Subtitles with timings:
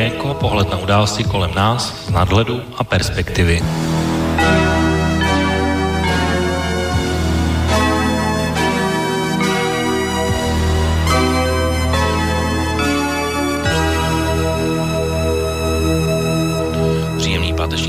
[0.00, 3.60] okénko, pohled na události kolem nás z nadhledu a perspektivy.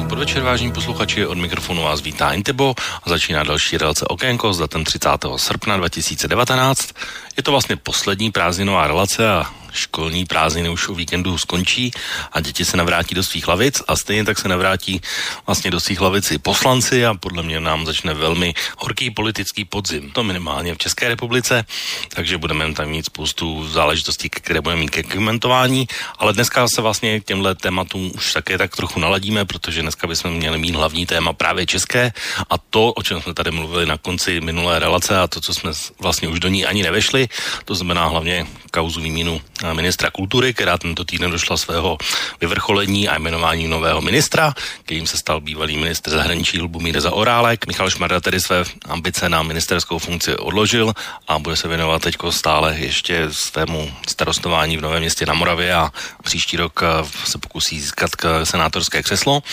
[0.10, 4.84] podvečer, vážení posluchači, od mikrofonu vás vítá Intebo a začíná další relace Okénko s datem
[4.84, 5.10] 30.
[5.36, 6.90] srpna 2019.
[7.38, 11.92] Je to vlastně poslední prázdninová relace a školní prázdniny už o víkendu skončí
[12.32, 15.02] a děti se navrátí do svých lavic a stejně tak se navrátí
[15.46, 20.12] vlastně do svých lavic i poslanci a podle mě nám začne velmi horký politický podzim.
[20.12, 21.66] To minimálně v České republice,
[22.10, 27.20] takže budeme tam mít spoustu záležitostí, které budeme mít ke komentování, ale dneska se vlastně
[27.20, 31.34] k těmhle tématům už také tak trochu naladíme, protože dneska bychom měli mít hlavní téma
[31.34, 32.14] právě české
[32.50, 35.72] a to, o čem jsme tady mluvili na konci minulé relace a to, co jsme
[36.00, 37.30] vlastně už do ní ani nevešli,
[37.66, 39.42] to znamená hlavně kauzu výmínu
[39.74, 41.98] ministra kultury, která tento týden došla svého
[42.42, 47.68] vyvrcholení a jmenování nového ministra, kterým se stal bývalý ministr zahraničí Lubomír Zaorálek.
[47.68, 50.94] Michal Šmarda tedy své ambice na ministerskou funkci odložil
[51.28, 55.92] a bude se věnovat teď stále ještě svému starostování v Novém městě na Moravě a
[56.24, 56.88] příští rok eh,
[57.26, 58.10] se pokusí získat
[58.44, 59.44] senátorské křeslo.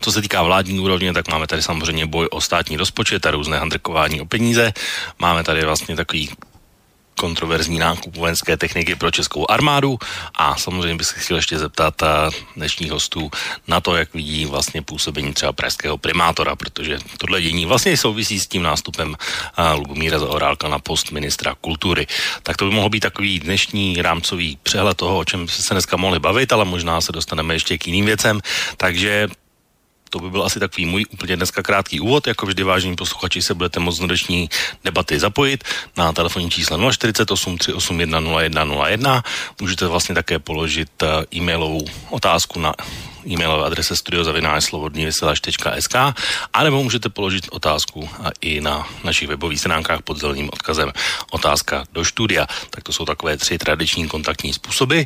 [0.00, 3.58] Co se týká vládní úrovně, tak máme tady samozřejmě boj o státní rozpočet a různé
[3.58, 4.72] handrkování o peníze.
[5.18, 6.30] Máme tady vlastně takový
[7.14, 9.98] kontroverzní nákup vojenské techniky pro českou armádu
[10.34, 12.06] a samozřejmě bych se chtěl ještě zeptat eh,
[12.56, 13.30] dnešních hostů
[13.68, 18.46] na to, jak vidí vlastně působení třeba pražského primátora, protože tohle dění vlastně souvisí s
[18.46, 22.06] tím nástupem eh, Lubomíra Zaorálka na post ministra kultury.
[22.42, 26.18] Tak to by mohlo být takový dnešní rámcový přehled toho, o čem se dneska mohli
[26.18, 28.40] bavit, ale možná se dostaneme ještě k jiným věcem.
[28.76, 29.28] Takže
[30.14, 32.26] to by byl asi takový můj úplně dneska krátký úvod.
[32.26, 34.48] Jako vždy, vážení posluchači, se budete moct do dnešní
[34.84, 35.64] debaty zapojit
[35.96, 39.22] na telefonní číslo 048 381 0101.
[39.60, 42.74] Můžete vlastně také položit eh, e-mailovou otázku na
[43.26, 45.94] e-mailové adrese studiozavináčslobodnývyselač.sk
[46.52, 48.08] a nebo můžete položit otázku
[48.40, 50.92] i na našich webových stránkách pod zeleným odkazem
[51.30, 52.46] otázka do studia.
[52.70, 55.02] Tak to jsou takové tři tradiční kontaktní způsoby.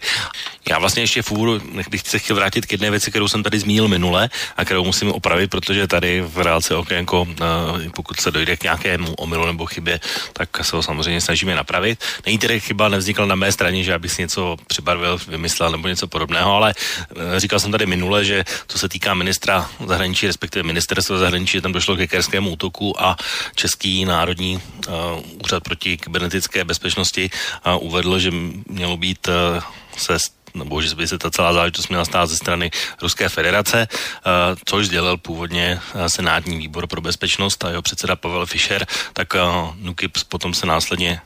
[0.69, 3.59] Já vlastně ještě v úvodu bych se chtěl vrátit k jedné věci, kterou jsem tady
[3.59, 8.57] zmínil minule a kterou musím opravit, protože tady v reálce okénko, eh, pokud se dojde
[8.57, 10.01] k nějakému omylu nebo chybě,
[10.33, 12.05] tak se ho samozřejmě snažíme napravit.
[12.27, 16.09] Není tedy chyba, nevznikla na mé straně, že abych si něco přibarvil, vymyslel nebo něco
[16.09, 20.63] podobného, ale eh, říkal jsem tady minule, minule, že co se týká ministra zahraničí, respektive
[20.63, 23.17] ministerstva zahraničí, tam došlo ke kerskému útoku a
[23.55, 28.31] Český národní uh, úřad proti kybernetické bezpečnosti uh, uvedl, že
[28.69, 29.61] mělo být uh,
[29.97, 30.17] se
[30.59, 32.71] nebo že by se ta celá záležitost měla stát ze strany
[33.03, 38.47] Ruské federace, uh, což sdělil původně uh, Senátní výbor pro bezpečnost a jeho předseda Pavel
[38.47, 39.41] Fischer, tak uh,
[39.77, 41.21] Nukip potom se následně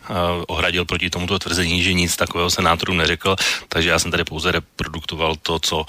[0.49, 3.37] ohradil proti tomuto tvrzení, že nic takového senátorům neřekl,
[3.69, 5.85] takže já jsem tady pouze reproduktoval to, co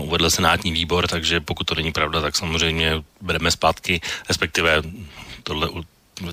[0.00, 4.82] uvedl Senátní výbor, takže pokud to není pravda, tak samozřejmě bereme zpátky, respektive
[5.42, 5.68] tohle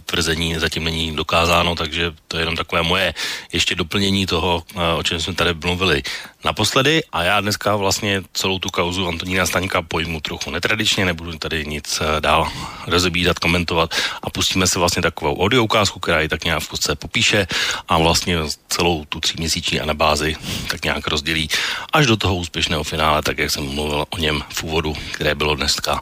[0.05, 3.13] tvrzení zatím není dokázáno, takže to je jenom takové moje
[3.53, 4.63] ještě doplnění toho,
[4.97, 6.03] o čem jsme tady mluvili
[6.45, 11.65] naposledy a já dneska vlastně celou tu kauzu Antonína Staňka pojmu trochu netradičně, nebudu tady
[11.65, 12.47] nic eh, dál
[12.87, 13.91] rozebídat, komentovat
[14.23, 17.47] a pustíme se vlastně takovou audio ukázku, která ji tak nějak v kostce popíše
[17.87, 18.37] a vlastně
[18.67, 20.35] celou tu tříměsíční anabázi
[20.71, 21.49] tak nějak rozdělí
[21.93, 25.55] až do toho úspěšného finále, tak jak jsem mluvil o něm v úvodu, které bylo
[25.55, 26.01] dneska,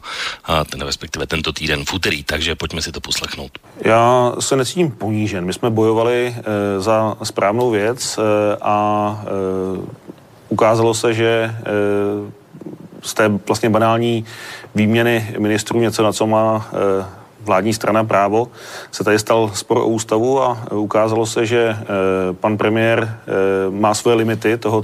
[0.70, 3.58] ten, respektive tento týden v úterý, takže pojďme si to poslechnout.
[3.80, 5.44] Já se necítím ponížen.
[5.44, 8.22] My jsme bojovali e, za správnou věc e,
[8.62, 10.06] a e,
[10.56, 11.62] ukázalo se, že eh,
[13.02, 14.24] z té vlastně banální
[14.74, 17.04] výměny ministrů něco, na co má eh,
[17.44, 18.48] vládní strana právo,
[18.92, 21.84] se tady stal spor o ústavu a ukázalo se, že eh,
[22.32, 23.20] pan premiér
[23.70, 24.82] má svoje limity toho,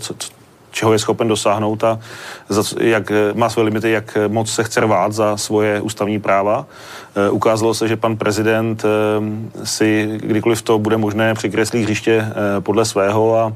[0.71, 2.00] čeho je schopen dosáhnout a
[2.81, 6.67] jak, má svoje limity, jak moc se chce rvát za svoje ústavní práva.
[7.31, 8.85] Ukázalo se, že pan prezident
[9.64, 12.26] si kdykoliv to bude možné přikreslí hřiště
[12.61, 13.52] podle svého a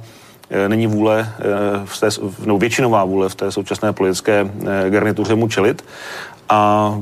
[0.69, 1.45] není vůle, eh,
[1.85, 2.09] v té,
[2.45, 4.51] no, většinová vůle v té současné politické
[4.87, 5.85] eh, garnituře mu čelit.
[6.49, 6.93] A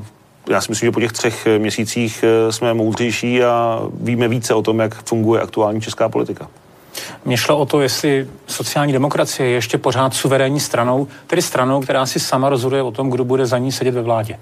[0.50, 4.81] já si myslím, že po těch třech měsících jsme moudřejší a víme více o tom,
[4.81, 6.49] jak funguje aktuální česká politika.
[7.25, 12.06] Mně šlo o to, jestli sociální demokracie je ještě pořád suverénní stranou, tedy stranou, která
[12.06, 14.38] si sama rozhoduje o tom, kdo bude za ní sedět ve vládě.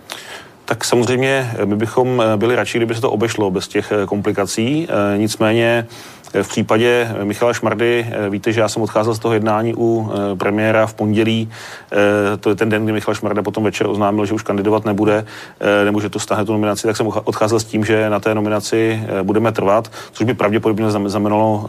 [0.64, 4.88] Tak samozřejmě my bychom byli radši, kdyby se to obešlo bez těch komplikací.
[5.16, 5.86] Nicméně
[6.42, 10.94] V případě Michala Šmardy víte, že já jsem odcházel z toho jednání u premiéra v
[10.94, 11.50] pondělí.
[12.40, 15.24] To je ten den, kdy Michal Šmarda potom večer oznámil, že už kandidovat nebude,
[15.84, 19.02] nebo že to stáhne tu nominaci, tak jsem odcházel s tím, že na té nominaci
[19.22, 21.66] budeme trvat, což by pravděpodobně znamenalo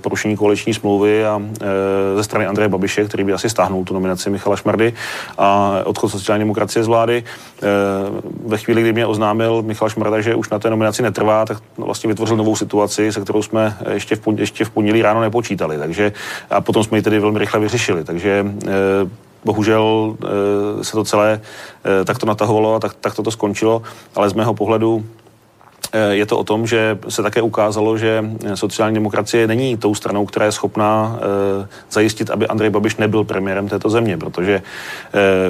[0.00, 1.42] porušení koaliční smlouvy a
[2.16, 4.92] ze strany Andreje Babiše, který by asi stáhnul tu nominaci Michala Šmardy
[5.38, 7.24] a odchod sociální demokracie z vlády.
[8.46, 12.08] Ve chvíli, kdy mě oznámil Michal Šmarda, že už na té nominaci netrvá, tak vlastně
[12.08, 15.78] vytvořil novou situaci, se kterou jsme ještě v, pondělí, ještě v pondělí ráno nepočítali.
[15.78, 16.12] Takže,
[16.50, 18.04] a potom jsme ji tedy velmi rychle vyřešili.
[18.04, 18.70] Takže eh,
[19.44, 20.16] bohužel
[20.80, 21.40] eh, se to celé
[22.00, 23.82] eh, takto natahovalo a tak, tak to skončilo,
[24.14, 25.04] ale z mého pohledu
[26.10, 28.24] je to o tom, že se také ukázalo, že
[28.54, 31.20] sociální demokracie není tou stranou, která je schopná
[31.90, 34.62] zajistit, aby Andrej Babiš nebyl premiérem této země, protože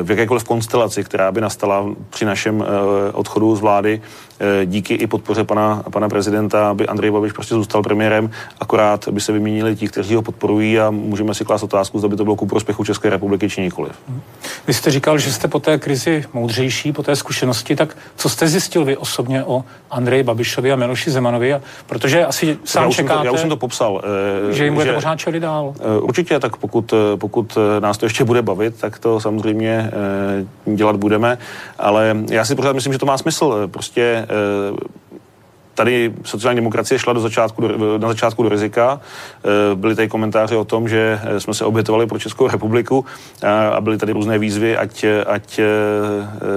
[0.02, 2.64] v jakékoliv konstelaci, která by nastala při našem
[3.12, 4.02] odchodu z vlády,
[4.64, 8.30] díky i podpoře pana, pana prezidenta, aby Andrej Babiš prostě zůstal premiérem,
[8.60, 12.16] akorát by se vyměnili ti, kteří ho podporují a můžeme si klást otázku, zda by
[12.16, 13.92] to bylo ku prospěchu České republiky či nikoliv.
[14.66, 18.48] Vy jste říkal, že jste po té krizi moudřejší, po té zkušenosti, tak co jste
[18.48, 23.20] zjistil vy osobně o Andreji Babišovi a Miloši Zemanovi, a protože asi sám já čekáte,
[23.20, 24.02] to, já už jsem to popsal.
[24.50, 25.74] Eh, že jim budete pořád čeli dál.
[25.80, 29.90] Eh, určitě, tak pokud, eh, pokud nás to ještě bude bavit, tak to samozřejmě
[30.74, 31.38] dělat budeme,
[31.78, 33.68] ale já si pořád myslím, že to má smysl.
[33.68, 34.26] Prostě
[35.74, 37.62] tady sociální demokracie šla do začátku,
[37.98, 39.00] na začátku do rizika.
[39.74, 43.04] Byly tady komentáře o tom, že jsme se obětovali pro Českou republiku
[43.76, 45.60] a byly tady různé výzvy, ať, ať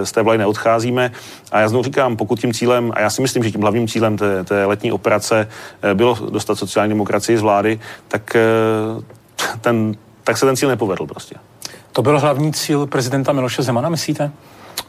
[0.03, 1.11] z té vlajny neodcházíme.
[1.51, 4.17] A já znovu říkám, pokud tím cílem, a já si myslím, že tím hlavním cílem
[4.17, 5.47] té, té letní operace
[5.93, 8.37] bylo dostat sociální demokracii z vlády, tak,
[9.61, 11.35] ten, tak se ten cíl nepovedl prostě.
[11.91, 14.31] To byl hlavní cíl prezidenta Miloše Zemana, myslíte?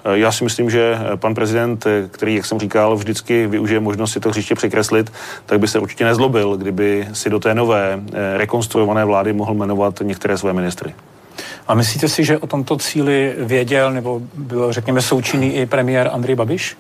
[0.05, 3.81] Eh, já si myslím, že eh, pan prezident, eh, který, jak jsem říkal, vždycky využije
[3.81, 5.12] možnost si to hřiště překreslit,
[5.47, 8.00] tak by se určitě nezlobil, kdyby si do té nové
[8.37, 10.94] rekonstruované vlády mohl jmenovat některé své ministry.
[11.69, 16.37] A myslíte si, že o tomto cíli věděl nebo byl, řekněme, součinný i premiér Andrej
[16.37, 16.77] Babiš?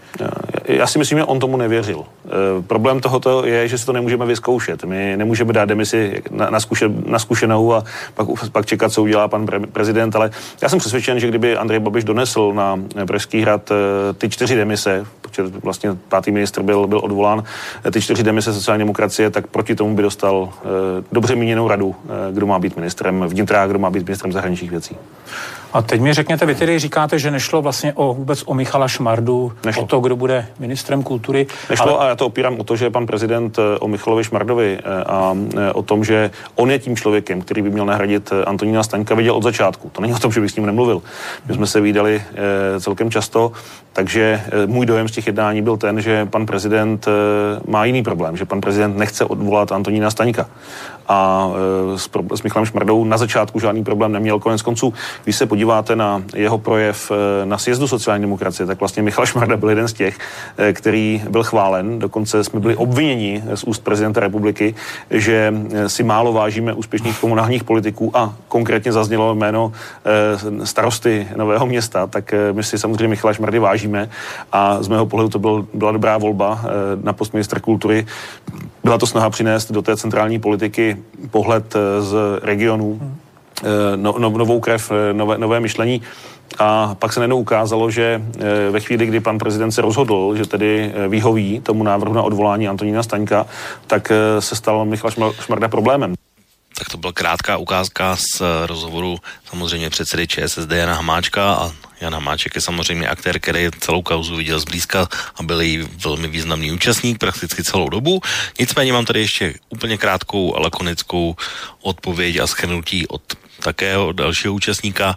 [0.64, 2.04] Já si myslím, že on tomu nevěřil.
[2.26, 4.84] E, problém tohoto je, že si to nemůžeme vyzkoušet.
[4.84, 7.84] My nemůžeme dát demisi na, na, zkuše, na zkušenou a
[8.14, 10.30] pak, pak čekat, co udělá pan pre, prezident, ale
[10.62, 13.74] já jsem přesvědčen, že kdyby Andrej Babiš donesl na Pražský hrad e,
[14.12, 17.44] ty čtyři demise, protože vlastně pátý ministr byl, byl odvolán,
[17.84, 20.68] e, ty čtyři demise sociální demokracie, tak proti tomu by dostal e,
[21.12, 21.94] dobře míněnou radu,
[22.28, 24.96] e, kdo má být ministrem vnitra, kdo má být ministrem zahraničních věcí.
[25.72, 29.52] A teď mi řekněte, vy tedy říkáte, že nešlo vlastně o vůbec o Michala Šmardu,
[29.64, 29.82] nešlo.
[29.82, 31.46] o to, kdo bude ministrem kultury.
[31.70, 32.06] Nešlo ale...
[32.06, 35.36] a já to opírám o to, že pan prezident eh, o Michalovi Šmardovi eh, a
[35.56, 39.34] eh, o tom, že on je tím člověkem, který by měl nahradit Antonína Staňka, viděl
[39.34, 39.90] od začátku.
[39.92, 41.02] To není o tom, že bych s ním nemluvil.
[41.48, 42.22] My jsme se výdali
[42.80, 43.52] celkem často,
[43.96, 47.08] takže můj dojem z těch jednání byl ten, že pan prezident
[47.68, 50.46] má jiný problém, že pan prezident nechce odvolat Antonína Staňka
[51.08, 51.50] a
[51.94, 54.38] e, s, s Michalem Šmrdou na začátku žádný problém neměl.
[54.38, 54.94] Konec konců,
[55.24, 57.12] když se podíváte na jeho projev
[57.44, 60.18] na sjezdu sociální demokracie, tak vlastně Michal Šmarda byl jeden z těch,
[60.72, 61.98] který byl chválen.
[61.98, 64.74] Dokonce jsme byli obviněni z úst prezidenta republiky,
[65.10, 65.54] že
[65.86, 69.72] si málo vážíme úspěšných komunálních politiků a konkrétně zaznělo jméno
[70.64, 73.85] starosty Nového města, tak my si samozřejmě Michala Šmardy vážíme
[74.52, 76.64] a z mého pohledu to byl, byla dobrá volba
[77.02, 78.06] na post ministra kultury.
[78.86, 80.96] Byla to snaha přinést do té centrální politiky
[81.30, 83.00] pohled eh, z regionů,
[83.62, 83.66] eh,
[83.96, 86.02] no, no, novou krev, eh, nové, nové myšlení.
[86.58, 88.22] A pak se najednou ukázalo, že
[88.70, 93.02] ve chvíli, kdy pan prezident se rozhodl, že tedy vyhoví tomu návrhu na odvolání Antonína
[93.02, 93.46] Staňka,
[93.86, 95.10] tak se stal Michal
[95.40, 96.14] Šmarda problémem.
[96.78, 99.18] Tak to byla krátká ukázka z rozhovoru
[99.48, 104.60] samozřejmě předsedy ČSSD Jana Hamáčka a Jan Hamáček je samozřejmě aktér, který celou kauzu viděl
[104.60, 108.20] zblízka a byl jí velmi významný účastník prakticky celou dobu.
[108.58, 111.36] Nicméně mám tady ještě úplně krátkou a lakonickou
[111.80, 113.22] odpověď a schrnutí od
[113.60, 115.16] takého dalšího účastníka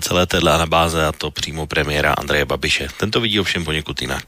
[0.00, 2.88] celé téhle anabáze a to přímo premiéra Andreje Babiše.
[2.96, 4.24] Tento vidí ovšem poněkud jinak.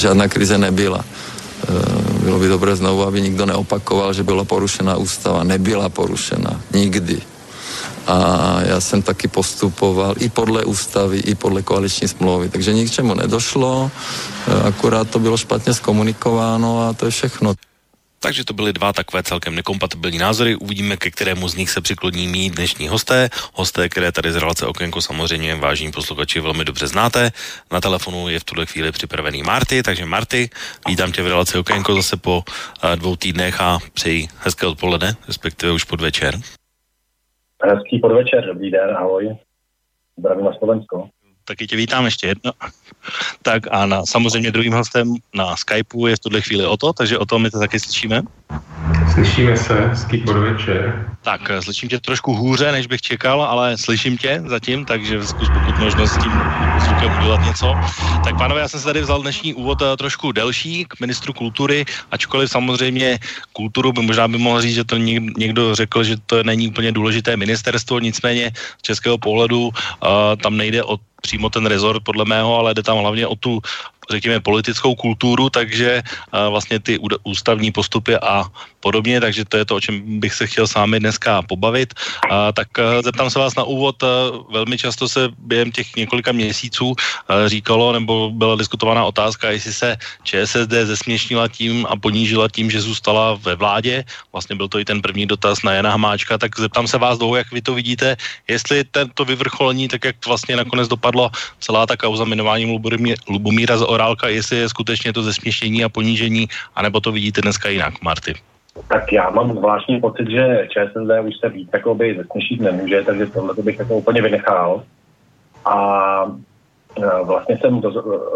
[0.00, 1.04] Žádná krize nebyla.
[1.62, 5.44] E, bylo by dobré znovu, aby nikdo neopakoval, že byla porušena ústava.
[5.44, 6.60] Nebyla porušena.
[6.72, 7.20] Nikdy
[8.08, 13.90] a já jsem taky postupoval i podle ústavy, i podle koaliční smlouvy, takže ničemu nedošlo,
[14.46, 17.54] e, akorát to bylo špatně zkomunikováno a to je všechno.
[18.20, 20.56] Takže to byly dva takové celkem nekompatibilní názory.
[20.56, 23.28] Uvidíme, ke kterému z nich se přikloní mý dnešní hosté.
[23.54, 27.30] Hosté, které tady z relace Okénko samozřejmě vážní posluchači velmi dobře znáte.
[27.72, 30.50] Na telefonu je v tuhle chvíli připravený Marty, takže Marty,
[30.88, 32.42] vítám tě v relaci Okénko zase po
[32.82, 36.34] e, dvou týdnech a přeji hezké odpoledne, respektive už podvečer.
[37.64, 39.36] Hezký podvečer, dobrý den, ahoj.
[40.18, 41.08] Zdravím na Slovensko.
[41.48, 42.52] Taky tě vítám ještě jedno.
[43.42, 47.18] Tak a na, samozřejmě druhým hostem na Skypeu je v tuhle chvíli o to, takže
[47.18, 48.22] o tom my to taky slyšíme.
[49.12, 51.08] Slyšíme se, hezký podvečer.
[51.22, 55.50] Tak, eh, slyším tě trošku hůře, než bych čekal, ale slyším tě zatím, takže zkus
[55.50, 56.44] pokud možno s tím
[56.76, 57.74] zvukem udělat něco.
[58.24, 61.84] Tak pánové, já jsem se tady vzal dnešní úvod eh, trošku delší k ministru kultury,
[62.10, 63.18] ačkoliv samozřejmě
[63.52, 64.96] kulturu by možná by mohl říct, že to
[65.36, 69.72] někdo řekl, že to není úplně důležité ministerstvo, nicméně z českého pohledu uh,
[70.42, 73.60] tam nejde o přímo ten rezort podle mého, ale jde tam hlavně o tu
[74.10, 78.44] řekněme, politickou kulturu, takže uh, vlastně ty ústavní postupy a
[78.80, 81.94] podobně, takže to je to, o čem bych se chtěl s vámi dneska pobavit.
[82.30, 84.08] Uh, tak uh, zeptám se vás na úvod, uh,
[84.52, 86.96] velmi často se během těch několika měsíců uh,
[87.46, 93.34] říkalo, nebo byla diskutovaná otázka, jestli se ČSSD zesměšnila tím a ponížila tím, že zůstala
[93.34, 94.04] ve vládě.
[94.32, 97.36] Vlastně byl to i ten první dotaz na Jana Hamáčka, tak zeptám se vás dlouho,
[97.36, 98.16] jak vy to vidíte,
[98.48, 101.30] jestli tento vyvrcholení, tak jak vlastně nakonec dopadlo
[101.60, 102.78] celá ta kauza jmenováním
[103.28, 108.02] Lubomíra z Orálka, jestli je skutečně to zesměšnění a ponížení, anebo to vidíte dneska jinak,
[108.02, 108.34] Marty?
[108.88, 113.54] Tak já mám zvláštní pocit, že ČSSD už se víc by zesměšit nemůže, takže tohle
[113.62, 114.82] bych jako úplně vynechal.
[115.64, 116.24] A
[117.02, 117.90] e, vlastně jsem do,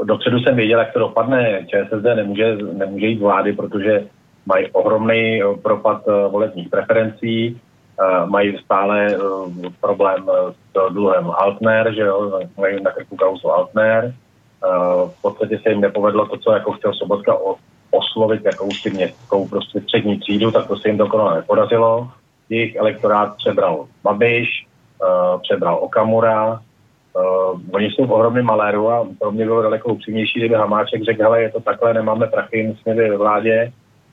[0.05, 1.67] dopředu jsem věděl, jak to dopadne.
[1.67, 4.05] ČSSD nemůže, nemůže jít vlády, protože
[4.47, 7.57] mají ohromný propad e, volebních preferencí, e,
[8.27, 9.17] mají stále
[9.81, 10.31] problém
[10.63, 14.15] s dluhem Altner, že jo, mají na krku kauzu Altner,
[15.07, 17.35] v podstatě se jim nepovedlo to, co jako chtěl Sobotka
[17.93, 22.09] oslovit jakousi městskou prostě střední třídu, tak to se jim dokonale nepodařilo.
[22.49, 24.67] Jejich elektorát přebral Babiš,
[25.03, 30.39] uh, přebral Okamura, uh, oni jsou v ohromném maléru a pro mě bylo daleko upřímnější,
[30.39, 33.73] kdyby Hamáček řekl, hele, je to takhle, nemáme prachy, musíme být ve vládě,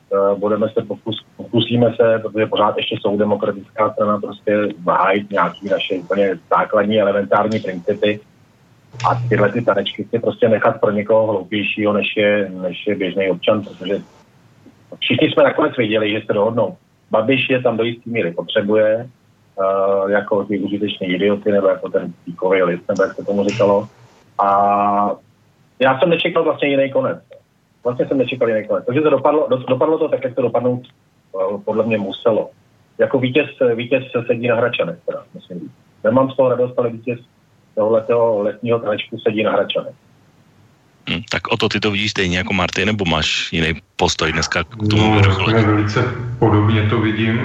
[0.09, 5.69] uh, budeme se pokus, pokusíme se, protože pořád ještě jsou demokratická strana, prostě zahájit nějaký
[5.69, 8.19] naše úplně základní elementární principy,
[9.09, 13.29] a tyhle ty tanečky si prostě nechat pro někoho hloupějšího, než je, než je běžný
[13.29, 14.01] občan, protože
[14.99, 16.77] všichni jsme nakonec věděli, že se dohodnou.
[17.11, 19.09] Babiš je tam do jistý míry potřebuje,
[19.55, 23.87] uh, jako ty užitečné idioty, nebo jako ten píkový list, nebo jak se tomu říkalo.
[24.39, 25.15] A
[25.79, 27.19] já jsem nečekal vlastně jiný konec.
[27.83, 28.85] Vlastně jsem nečekal jiný konec.
[28.85, 30.81] Takže to dopadlo, do, dopadlo to tak, jak to dopadnout
[31.31, 32.49] uh, podle mě muselo.
[32.97, 35.71] Jako vítěz, vítěz sedí na Hračanech, teda, musím
[36.03, 37.19] Nemám z toho radost, ale vítěz
[37.79, 39.95] tohoto letního tanečku sedí na Hračanech.
[41.09, 44.63] Hmm, tak o to ty to vidíš stejně jako Marty, nebo máš jiný postoj dneska
[44.63, 45.21] k tomu no,
[45.65, 46.03] velice
[46.39, 47.39] podobně to vidím,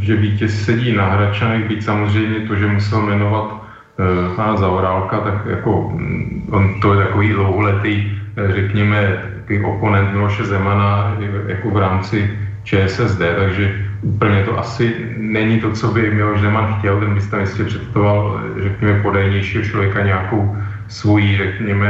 [0.00, 5.46] že vítěz sedí na Hračanech, být samozřejmě to, že musel jmenovat uh, pana Zaorálka, tak
[5.46, 11.76] jako mm, on to je takový dlouholetý, eh, řekněme, takový oponent Miloše Zemana jako v
[11.76, 17.20] rámci ČSSD, takže úplně to asi není to, co by Miloš Zeman chtěl, ten by
[17.20, 20.56] tam jistě představoval, řekněme, podajnějšího člověka nějakou
[20.88, 21.88] svoji, řekněme,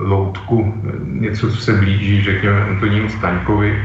[0.00, 0.74] loutku,
[1.04, 3.82] něco, co se blíží, řekněme, Antonínu Staňkovi,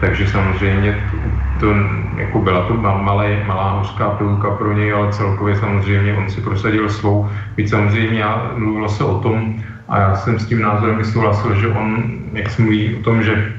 [0.00, 1.16] takže samozřejmě to,
[1.60, 1.74] to
[2.16, 6.88] jako byla to malé, malá hořká pilulka pro něj, ale celkově samozřejmě on si prosadil
[6.88, 7.28] svou.
[7.56, 9.54] Byť samozřejmě já mluvilo se o tom,
[9.88, 13.52] a já jsem s tím názorem souhlasil, že on, jak se mluví o tom, že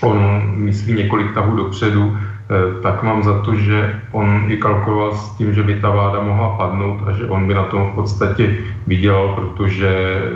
[0.00, 2.18] on myslí několik tahů dopředu,
[2.82, 6.56] tak mám za to, že on i kalkuloval s tím, že by ta vláda mohla
[6.56, 8.54] padnout a že on by na tom v podstatě
[8.86, 10.30] vydělal, protože eh,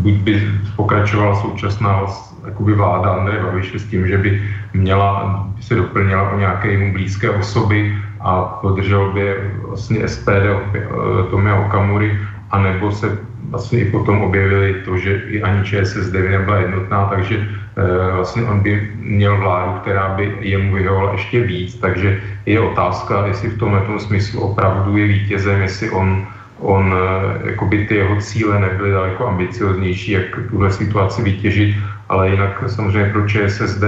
[0.00, 2.00] buď by pokračovala současná
[2.44, 4.42] jakoby vláda Andreje Babiše s tím, že by
[4.74, 9.36] měla, by se doplnila o nějaké mu blízké osoby a podržel by
[9.68, 10.88] vlastně SPD eh,
[11.30, 12.18] Tomia Okamury,
[12.50, 13.18] anebo se
[13.52, 18.60] vlastně i potom objevili to, že i ani ČSSD nebyla jednotná, takže e, vlastně on
[18.60, 23.80] by měl vládu, která by jemu vyhovala ještě víc, takže je otázka, jestli v tomhle
[23.80, 26.26] tom smyslu opravdu je vítězem, jestli on,
[26.58, 31.76] on e, jakoby ty jeho cíle nebyly daleko ambicioznější, jak tuhle situaci vytěžit,
[32.08, 33.84] ale jinak samozřejmě pro ČSSD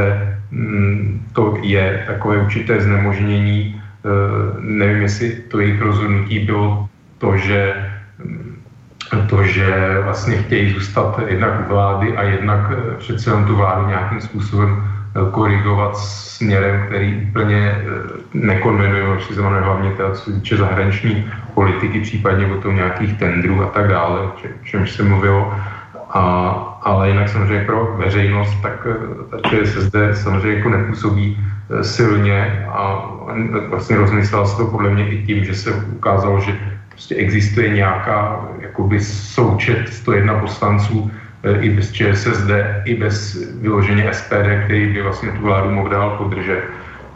[0.51, 3.81] mm, to je takové určité znemožnění.
[3.81, 4.09] E,
[4.61, 7.84] nevím, jestli to jejich rozhodnutí bylo to, že
[9.29, 13.87] to, že vlastně chtějí zůstat jednak u vlády a jednak eh, přece jen tu vládu
[13.87, 17.83] nějakým způsobem eh, korigovat směrem, který úplně eh,
[18.35, 23.89] nekonvenuje určitě hlavně teda, co týče zahraniční politiky, případně o tom nějakých tendrů a tak
[23.89, 24.33] dále, o
[24.65, 25.55] čemž se mluvilo.
[26.11, 26.21] A,
[26.83, 28.87] ale jinak samozřejmě pro veřejnost, tak
[29.31, 31.39] ta ČSSD samozřejmě jako nepůsobí
[31.83, 33.11] silně a
[33.69, 36.53] vlastně rozmyslela se to podle mě i tím, že se ukázalo, že
[36.95, 41.11] prostě existuje nějaká jakoby součet 101 poslanců
[41.43, 42.51] e, i bez ČSSD,
[42.85, 46.63] i bez vyloženě SPD, který by vlastně tu vládu mohl dál podržet.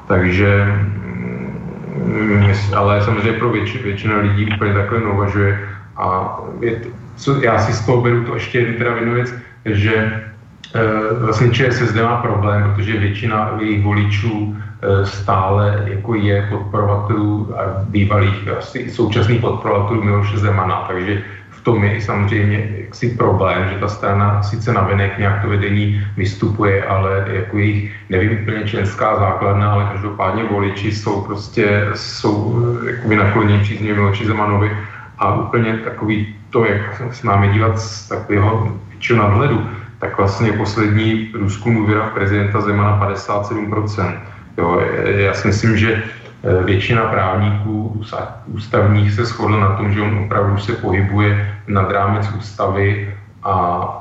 [0.08, 5.58] Takže, mm, ale samozřejmě pro větši, většina lidí úplně takhle neuvažuje
[5.97, 9.94] A je to, co, já si z toho beru to ještě jednu, teda věc, že
[9.94, 10.82] e,
[11.14, 14.56] vlastně ČSSD má problém, protože většina jejich voličů
[15.04, 21.97] stále jako je podporovatelů a bývalých, asi současných podporovatelů Miloše Zemana, takže v tom je
[21.97, 27.58] i samozřejmě jaksi problém, že ta strana sice navenek nějak to vedení vystupuje, ale jako
[27.58, 33.94] jejich, nevím úplně členská základna, ale každopádně voliči jsou prostě, jsou eh, jakoby nakloněni příznivě
[33.94, 34.76] Miloši Zemanovi
[35.18, 38.73] a úplně takový to, jak s námi dívat z takového
[39.16, 39.66] nadhledu,
[39.99, 44.18] tak vlastně poslední průzkum důvěra prezidenta Zemana 57%.
[44.58, 46.02] Jo, já si myslím, že
[46.44, 48.02] Eh, většina právníků
[48.46, 53.54] ústavních se shodla na tom, že on opravdu se pohybuje nad rámec ústavy a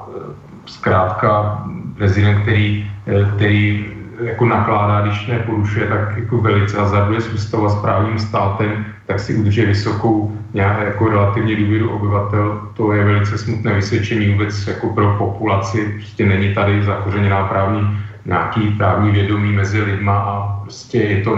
[0.10, 0.20] eh,
[0.66, 1.64] zkrátka
[1.98, 3.86] prezident, který, eh, který
[4.24, 9.36] jako nakládá, když neporušuje, tak jako velice hazarduje s ústavou a správním státem, tak si
[9.36, 12.62] udrží vysokou nějak, jako relativně důvěru obyvatel.
[12.74, 15.94] To je velice smutné vysvědčení vůbec jako pro populaci.
[15.98, 17.98] Prostě není tady zakořeněná právní,
[18.28, 21.38] nějaký právní vědomí mezi lidma a prostě je to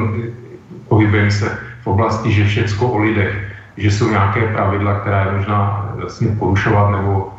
[0.88, 5.89] pohybujeme se v oblasti, že všecko o lidech, že jsou nějaké pravidla, která je možná
[5.96, 7.34] vlastně porušovat nebo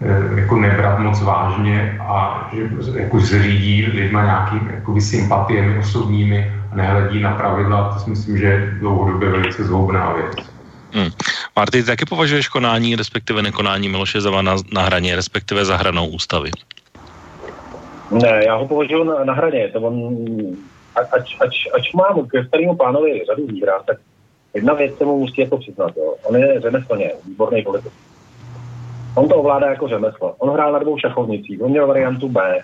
[0.00, 2.68] e, jako nebrat moc vážně a že
[3.00, 8.44] jako zřídí lidma nějakými jakoby sympatiemi osobními a nehledí na pravidla, to si myslím, že
[8.44, 10.48] je dlouhodobě velice zhoubná věc.
[10.92, 11.10] Hmm.
[11.56, 16.06] Marty, ty taky považuješ konání, respektive nekonání Miloše Zeva na, na hraně, respektive za hranou
[16.06, 16.50] ústavy?
[18.10, 19.68] Ne, já ho považuji na, na hraně.
[19.68, 20.16] To on
[20.94, 23.98] ač, ač, ač mám ke starému pánovi řadu výhrad, tak
[24.54, 25.96] jedna věc se mu musí jako přiznat.
[25.96, 26.14] Jo.
[26.22, 27.92] On je řemeslně výborný politik.
[29.14, 30.34] On to ovládá jako řemeslo.
[30.38, 32.58] On hrál na dvou šachovnicích, on měl variantu B.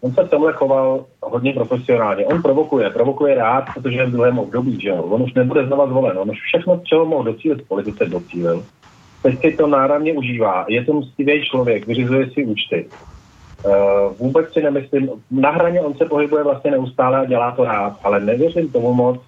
[0.00, 2.26] On se v tomhle choval hodně profesionálně.
[2.26, 5.02] On provokuje, provokuje rád, protože je v druhém období, že jo.
[5.02, 6.18] On už nebude znova zvolen.
[6.18, 8.64] On už všechno, čeho mohl docílit v politice, docílil.
[9.22, 10.64] Teď si to náramně užívá.
[10.68, 12.86] Je to mstivý člověk, vyřizuje si účty.
[13.64, 17.96] Uh, vůbec si nemyslím, na hraně on se pohybuje vlastně neustále a dělá to rád,
[18.02, 19.20] ale nevěřím tomu moc,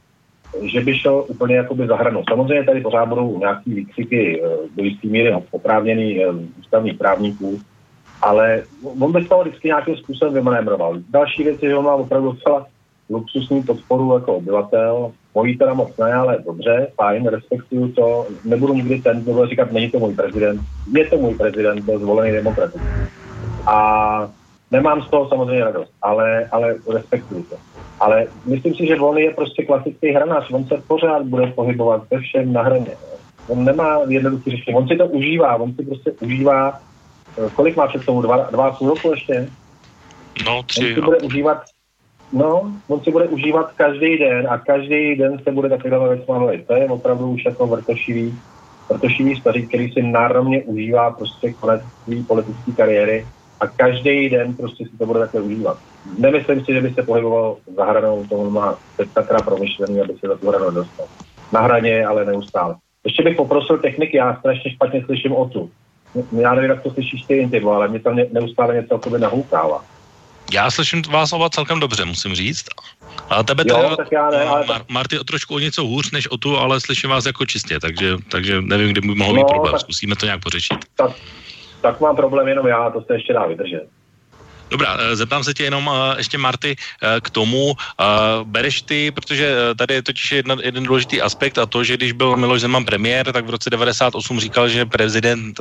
[0.62, 2.22] že by šel úplně jakoby za hranu.
[2.28, 7.60] Samozřejmě tady pořád budou nějaký výkřiky uh, do jistý míry oprávněný uh, ústavních právníků,
[8.22, 8.62] ale
[9.00, 10.98] on by toho vždycky nějakým způsobem vymanévroval.
[11.10, 12.66] Další věc je, že on má opravdu docela
[13.10, 15.12] luxusní podporu jako obyvatel.
[15.34, 18.26] Mojí teda moc ne, ale dobře, fajn, respektuju to.
[18.44, 20.60] Nebudu nikdy ten, kdo říkat, není to můj prezident.
[20.96, 23.19] Je to můj prezident, byl zvolený demokraticky
[23.66, 24.28] a
[24.70, 27.56] nemám z toho samozřejmě radost, ale, ale respektuju to.
[28.00, 32.20] Ale myslím si, že on je prostě klasický hranář, on se pořád bude pohybovat ve
[32.20, 32.96] všem na hraně.
[33.48, 36.80] On nemá jednoduchý řešení, on si to užívá, on si prostě užívá,
[37.38, 39.48] eh, kolik má před sebou, dva, dva půl roku ještě?
[40.46, 41.62] No, tři, on si bude užívat,
[42.32, 46.66] no, on si bude užívat každý den a každý den se bude takovýhle věc bavit.
[46.66, 48.38] To je opravdu už jako vrtošivý,
[48.88, 53.26] vrtošivý staří, který si náramně užívá prostě konec své politické kariéry
[53.60, 55.78] a každý den prostě si to bude takhle užívat.
[56.18, 60.28] Nemyslím si, že by se pohyboval za hranou, to má teď takra promyšlený, aby se
[60.28, 61.06] za tu hranu dostal.
[61.52, 62.74] Na hraně, ale neustále.
[63.04, 65.70] Ještě bych poprosil techniky, já strašně špatně slyším o tu.
[66.38, 69.84] Já nevím, jak to slyšíš ty, Intimo, ale mě tam neustále něco jakoby nahoukává.
[70.52, 72.64] Já slyším vás oba celkem dobře, musím říct.
[73.28, 74.66] A tebe jo, teda, tak já ne, ale...
[74.66, 77.80] Mar- Marty o trošku o něco hůř než o tu, ale slyším vás jako čistě,
[77.80, 79.72] takže, takže nevím, kdy by mohl být no, problém.
[79.72, 80.78] Tak, Zkusíme to nějak pořešit.
[80.96, 81.10] Tak,
[81.80, 83.88] tak mám problém jenom já, to se ještě dá vydržet.
[84.70, 87.74] Dobrá, eh, zeptám se tě jenom uh, ještě Marty uh, k tomu,
[88.44, 92.36] bereš ty, protože tady je totiž jedna, jeden důležitý aspekt a to, že když byl
[92.36, 95.60] Miloš Zeman premiér, tak v roce 98 říkal, že prezident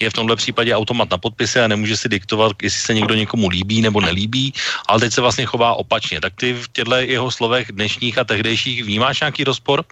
[0.00, 3.48] je v tomhle případě automat na podpisy a nemůže si diktovat, jestli se někdo někomu
[3.48, 4.52] líbí nebo nelíbí,
[4.88, 6.20] ale teď se vlastně chová opačně.
[6.20, 9.84] Tak ty v těchto jeho slovech dnešních a tehdejších vnímáš nějaký rozpor?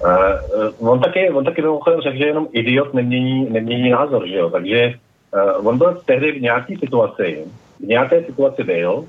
[0.00, 4.50] Uh, on taky, on taky mimochodem řekl, že jenom idiot nemění, nemění názor, že jo?
[4.50, 4.94] Takže
[5.58, 7.44] uh, on byl tehdy v nějaké situaci,
[7.80, 9.04] v nějaké situaci byl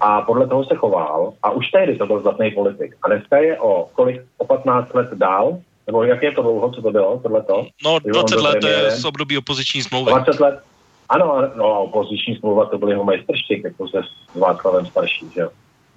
[0.00, 2.96] a podle toho se choval a už tehdy to byl zlatný politik.
[3.02, 6.82] A dneska je o kolik, o 15 let dál, nebo jak je to dlouho, co
[6.82, 7.66] to bylo, tohleto?
[7.84, 10.10] No 20 let, to je z období opoziční smlouvy.
[10.10, 10.60] 20 let,
[11.08, 14.00] ano, no, opoziční smlouva to byl jeho majstrštík, jako se
[14.34, 15.50] s Václavem starší, že jo?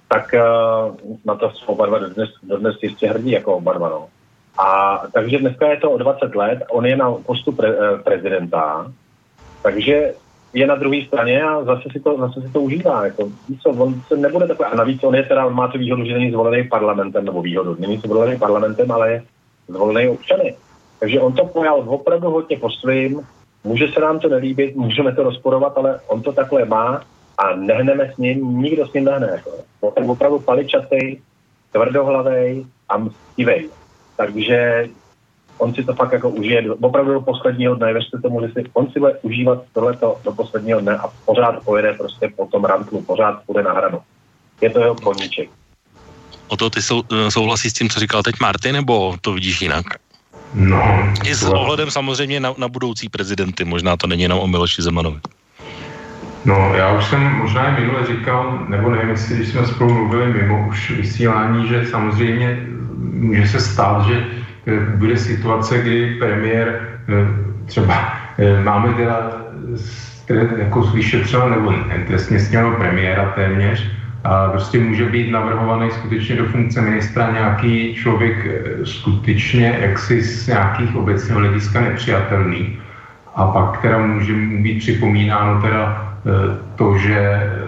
[0.08, 4.08] Tak uh, na to jsou oba dva dodnes, dodnes jistě hrdí, jako oba dva, no.
[4.58, 8.92] A takže dneska je to o 20 let, on je na postu pre, eh, prezidenta,
[9.62, 10.14] takže
[10.52, 13.04] je na druhé straně a zase si to, zase si to užívá.
[13.04, 13.28] Jako,
[13.62, 16.12] co, on se nebude takový, a navíc on je teda, on má tu výhodu, že
[16.12, 19.22] není zvolený parlamentem, nebo výhodu, není zvolený parlamentem, ale je
[19.68, 20.56] zvolený občany.
[21.00, 23.20] Takže on to pojal opravdu hodně po svým,
[23.64, 27.02] může se nám to nelíbit, můžeme to rozporovat, ale on to takhle má
[27.38, 29.28] a nehneme s ním, nikdo s ním nehne.
[29.32, 29.50] Jako.
[29.80, 31.20] On je opravdu paličatý,
[31.72, 33.68] tvrdohlavý a mstivý.
[34.16, 34.88] Takže
[35.58, 38.90] on si to fakt jako užije opravdu do posledního dne, věřte tomu, že si, on
[38.90, 43.42] si bude užívat tohleto do posledního dne a pořád pojede prostě po tom rantlu, pořád
[43.46, 44.00] půjde na hranu.
[44.60, 45.50] Je to jeho koníček.
[46.48, 49.62] O to ty sou, eh, souhlasíš s tím, co říkal teď Martin, nebo to vidíš
[49.62, 49.86] jinak?
[50.54, 50.82] No.
[51.24, 55.20] I s ohledem samozřejmě na, na budoucí prezidenty, možná to není jenom o Miloši Zemanovi.
[56.44, 60.32] No, já už jsem možná i minule říkal, nebo nevím, jestli když jsme spolu mluvili
[60.32, 62.66] mimo už vysílání, že samozřejmě
[62.96, 64.24] může se stát, že
[64.66, 68.12] eh, bude situace, kdy premiér eh, třeba
[68.64, 69.30] máme teda
[70.58, 71.74] jako vyšetřeno, nebo
[72.06, 73.90] trestně stěno premiéra téměř,
[74.26, 80.46] a prostě může být navrhovaný skutečně do funkce ministra nějaký člověk eh, skutečně jaksi z
[80.46, 82.78] nějakých obecného hlediska nepřijatelný.
[83.34, 87.65] A pak teda může být připomínáno teda eh, to, že eh,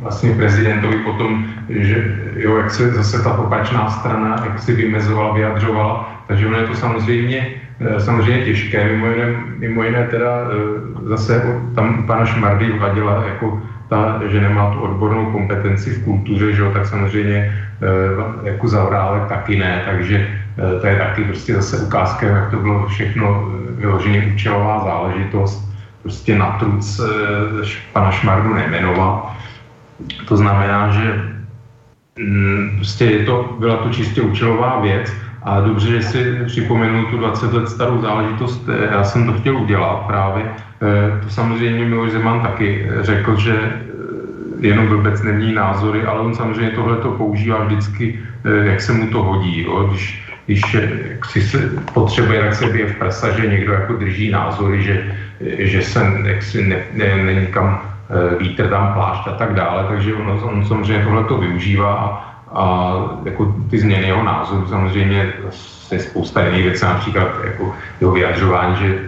[0.00, 2.04] vlastně prezidentovi potom, že
[2.36, 6.74] jo, jak se zase ta opačná strana, jak si vymezovala, vyjadřovala, takže ono je to
[6.74, 7.46] samozřejmě,
[7.98, 9.26] samozřejmě těžké, mimo jiné,
[9.58, 10.28] mimo jiné teda
[11.04, 11.42] zase
[11.74, 16.70] tam pana Šmardy vadila jako ta, že nemá tu odbornou kompetenci v kultuře, že jo,
[16.72, 20.28] tak samozřejmě e, jako Zaurálek taky ne, takže
[20.80, 25.68] to je taky prostě zase ukázka, jak to bylo všechno eh, vyloženě účelová záležitost,
[26.02, 27.00] prostě na truc
[27.92, 29.36] pana Šmardu nejmenovat.
[30.28, 31.22] To znamená, že
[32.18, 37.18] mm, prostě je to, byla to čistě účelová věc a dobře, že si připomenu tu
[37.18, 40.50] 20 let starou záležitost, já jsem to chtěl udělat právě,
[40.84, 46.34] Eh, to samozřejmě Miloš Zeman taky řekl, že eh, jenom blbec nemění názory, ale on
[46.34, 49.62] samozřejmě tohle to používá vždycky, eh, jak se mu to hodí.
[49.62, 49.86] Jo?
[49.88, 50.76] Když, když
[51.30, 51.58] si se
[51.94, 55.16] potřebuje, tak se bije v prsa, že někdo jako drží názory, že,
[55.58, 57.93] že se ne, ne, není kam
[58.38, 61.94] vítr tam plášť a tak dále, takže on, on samozřejmě tohle to využívá
[62.52, 68.76] a, jako ty změny jeho názoru samozřejmě se spousta jiných věcí, například jako jeho vyjadřování,
[68.76, 68.98] že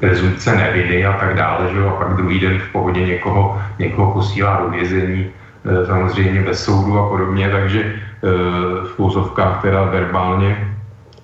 [0.00, 4.60] prezumce neviny a tak dále, že a pak druhý den v pohodě někoho, někoho posílá
[4.64, 5.26] do vězení,
[5.64, 7.92] e, samozřejmě bez soudu a podobně, takže e,
[8.86, 10.69] v pouzovkách teda verbálně,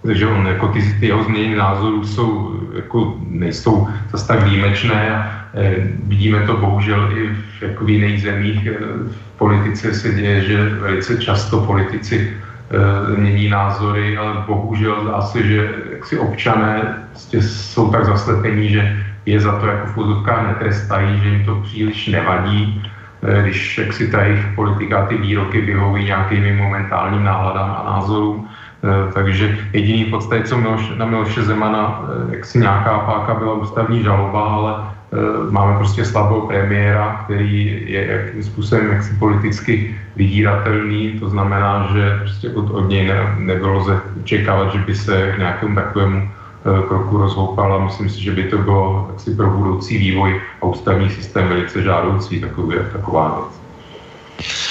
[0.06, 5.74] takže on jako ty, ty jeho změny názorů jsou, jako nejsou zase tak výjimečné e,
[6.06, 8.68] vidíme to bohužel i v, jako v jiných zemích.
[9.10, 12.36] V politice se děje, že velice často politici
[12.70, 15.70] e, mění názory, ale bohužel asi, že
[16.04, 21.44] si občané prostě jsou tak zaslepení, že je za to jako v netrestají, že jim
[21.44, 22.82] to příliš nevadí,
[23.22, 28.48] e, když jak si ta jejich politika ty výroky vyhoví nějakým momentálním náladám a názorům.
[28.84, 33.34] E, takže jediný v podstatě, co Miloš, na Miloše Zemana, e, jak si nějaká páka
[33.34, 39.98] byla ústavní žaloba, ale Eh, máme prostě slabou premiéra, který je jakým způsobem jaksi politicky
[40.16, 45.32] vydíratelný, to znamená, že prostě od, od něj ne, nebylo lze očekávat, že by se
[45.34, 49.50] k nějakému takovému eh, kroku rozhoupal a myslím si, že by to bylo jaksi pro
[49.50, 53.65] budoucí vývoj a ústavní systém velice žádoucí takový, taková věc.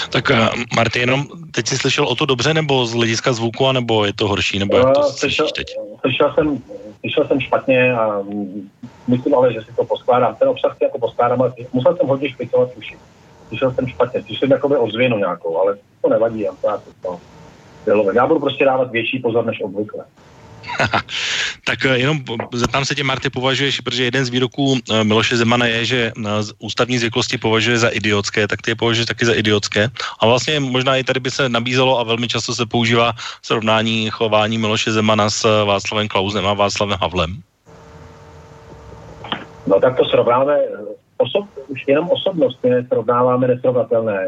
[0.10, 4.06] Tak uh, Martin, jenom teď jsi slyšel o to dobře, nebo z hlediska zvuku, nebo
[4.06, 5.68] je to horší, nebo jak to slyšel, teď?
[6.00, 6.58] Slyšel jsem,
[7.00, 8.24] slyšel jsem špatně a
[9.08, 10.36] myslím ale, že si to poskládám.
[10.36, 12.98] Ten obsah si jako poskládám, ale musel jsem hodně špicovat uši.
[13.48, 17.20] Slyšel jsem špatně, slyšel jsem jakoby ozvěnu nějakou, ale to nevadí, já to, to,
[18.14, 20.06] já budu prostě dávat větší pozor než obvykle.
[21.66, 22.20] Tak eh, jenom
[22.54, 26.30] zeptám se tě, Marty, považuješ, protože jeden z výroků eh, Miloše Zemana je, že eh,
[26.60, 29.90] ústavní zvyklosti považuje za idiotské, tak ty je považuješ taky za idiotské.
[30.20, 34.58] A vlastně možná i tady by se nabízelo a velmi často se používá srovnání chování
[34.58, 37.42] Miloše Zemana s Václavem Klausem a Václavem Havlem.
[39.68, 40.58] No tak to srovnáme,
[41.18, 44.28] osob, už jenom osobnosti srovnáváme nesrovnatelné.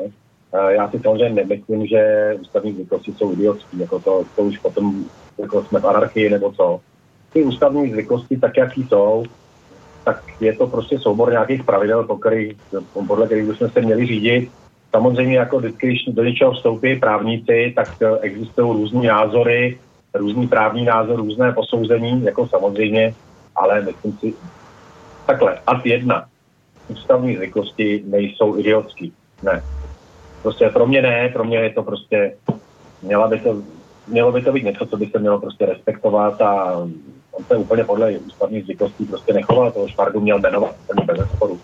[0.70, 5.06] Já si samozřejmě nemyslím, že ústavní zvyklosti jsou idiotský, jako to, to už potom
[5.38, 6.80] jako jsme v anarchii nebo co.
[7.34, 9.24] Ty ústavní zvyklosti, tak jaký jsou,
[10.04, 12.56] tak je to prostě soubor nějakých pravidel, po který,
[13.08, 14.52] podle kterých bychom se měli řídit.
[14.92, 19.78] Samozřejmě jako vždycky, když do něčeho vstoupí právníci, tak eh, existují různé názory,
[20.14, 23.14] různý právní názor, různé posouzení, jako samozřejmě,
[23.56, 24.34] ale myslím si,
[25.26, 26.26] takhle, ad jedna,
[26.88, 29.14] ústavní zvyklosti nejsou idiotský.
[29.44, 29.64] Ne.
[30.42, 32.36] Prostě pro mě ne, pro mě je to prostě,
[33.02, 33.62] měla by to
[34.08, 36.78] mělo by to být něco, co by se mělo prostě respektovat a
[37.32, 41.60] on se úplně podle ústavních zvyklostí prostě nechoval, toho Švardu měl jmenovat, ten bez sporu.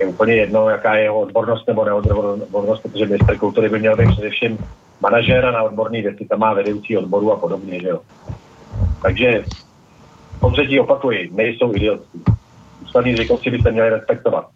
[0.00, 4.10] Je úplně jedno, jaká je jeho odbornost nebo neodbornost, protože minister kultury by měl být
[4.10, 4.58] především
[5.00, 8.00] manažér na odborné věci, tam má vedoucí odboru a podobně, že jo.
[9.02, 9.44] Takže
[10.40, 12.22] po třetí opakuji, nejsou idiotský.
[12.82, 14.48] Ústavní zvyklosti by se měly respektovat.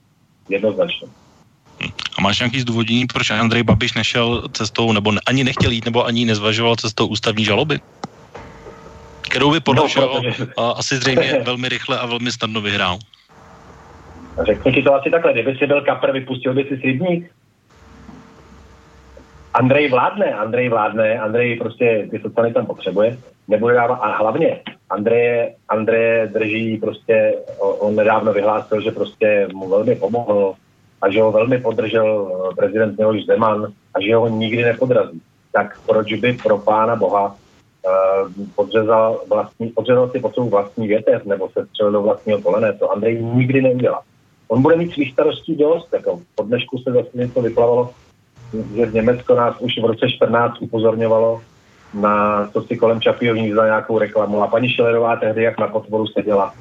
[0.48, 1.08] Jednoznačně.
[2.18, 6.24] A máš nějaký zdůvodnění, proč Andrej Babiš nešel cestou, nebo ani nechtěl jít, nebo ani
[6.24, 7.80] nezvažoval cestou ústavní žaloby?
[9.20, 10.20] Kterou by podle no, všeho
[10.76, 12.98] asi zřejmě velmi rychle a velmi snadno vyhrál.
[14.46, 17.30] Řeknu ti to asi takhle, kdyby si byl kapr, vypustil by si slibník?
[19.54, 23.18] Andrej vládne, Andrej vládne, Andrej prostě ty sociální tam potřebuje,
[23.48, 29.96] nebude dávat, a hlavně Andreje, Andreje drží prostě, on nedávno vyhlásil, že prostě mu velmi
[29.96, 30.54] pomohl
[31.02, 35.20] a že ho velmi podržel eh, prezident Miloš Zeman a že ho nikdy nepodrazí.
[35.52, 41.24] Tak proč by pro pána boha uh, podřezal, vlastní, podřezal si pod svou vlastní větev
[41.24, 44.02] nebo se střelil do vlastního kolene, to Andrej nikdy neudělá.
[44.48, 47.90] On bude mít svých starostí dost, jako po dnešku se zase něco vyplavalo,
[48.76, 51.40] že Německo nás už v roce 14 upozorňovalo
[51.94, 54.42] na to si kolem Čapího hnízda nějakou reklamu.
[54.42, 56.54] A paní Šilerová tehdy jak na potvoru seděla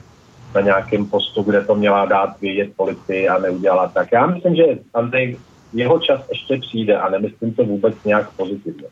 [0.56, 4.08] na nějakém postu, kde to měla dát vědět policii a neudělala tak.
[4.12, 5.38] Já myslím, že Andrej,
[5.74, 8.88] jeho čas ještě přijde a nemyslím to vůbec nějak pozitivně.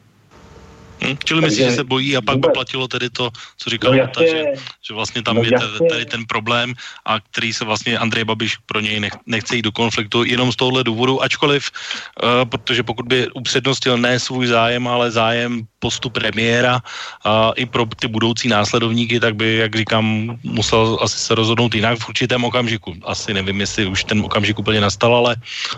[1.02, 3.98] Hmm, čili myslíš, že se bojí a pak by platilo tedy to, co říkal no
[3.98, 4.44] Jota, že,
[4.88, 5.52] že vlastně tam no je
[5.90, 6.74] tady ten problém
[7.06, 10.56] a který se vlastně Andrej Babiš pro něj nech, nechce jít do konfliktu jenom z
[10.56, 16.82] tohohle důvodu, ačkoliv, uh, protože pokud by upřednostil ne svůj zájem, ale zájem postup premiéra
[17.24, 22.00] a i pro ty budoucí následovníky, tak by, jak říkám, musel asi se rozhodnout jinak
[22.00, 22.96] v určitém okamžiku.
[23.06, 25.36] Asi nevím, jestli už ten okamžik úplně nastal, ale,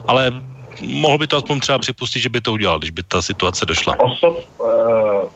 [0.08, 0.34] ale
[0.82, 4.00] mohl by to aspoň třeba připustit, že by to udělal, když by ta situace došla.
[4.00, 4.68] Osob, uh,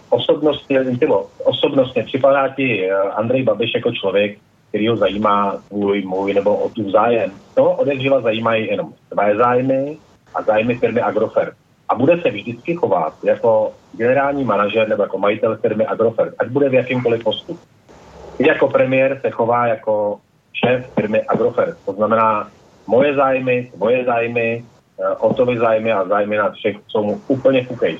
[0.09, 4.37] osobnostně, intimo, osobnostně připadá ti uh, Andrej Babiš jako člověk,
[4.69, 7.31] který ho zajímá tvůj, můj nebo o tu zájem.
[7.53, 9.97] To odevřela zajímají jenom tvé zájmy
[10.35, 11.53] a zájmy firmy Agrofert.
[11.89, 16.69] A bude se vždycky chovat jako generální manažer nebo jako majitel firmy Agrofert, ať bude
[16.69, 17.59] v jakýmkoliv postupu.
[18.39, 20.19] I jako premiér se chová jako
[20.53, 21.77] šéf firmy Agrofert.
[21.85, 22.49] To znamená,
[22.87, 24.65] moje zájmy, tvoje zájmy,
[24.99, 27.97] Eh, Otovi zájmy a zájmy na všech jsou mu úplně fukají.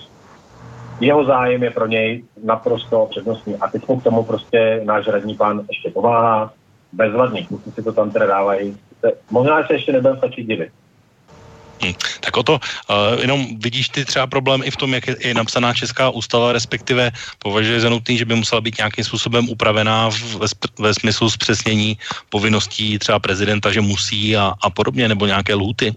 [0.99, 3.55] Jeho zájem je pro něj naprosto přednostní.
[3.55, 6.53] A teď mu k tomu prostě náš radní pán ještě pomáhá.
[6.93, 8.77] Bezvadný, kluci si to tam teda dávají.
[9.29, 10.71] Možná se ještě nebudeme stačit divit.
[11.81, 11.93] Hmm.
[12.19, 15.33] Tak o to, uh, jenom vidíš ty třeba problém i v tom, jak je, je
[15.33, 20.35] napsaná Česká ústava, respektive považuje za nutný, že by musela být nějakým způsobem upravená v,
[20.35, 20.47] ve,
[20.79, 21.97] ve smyslu zpřesnění
[22.29, 25.93] povinností třeba prezidenta, že musí a, a podobně, nebo nějaké lhuty?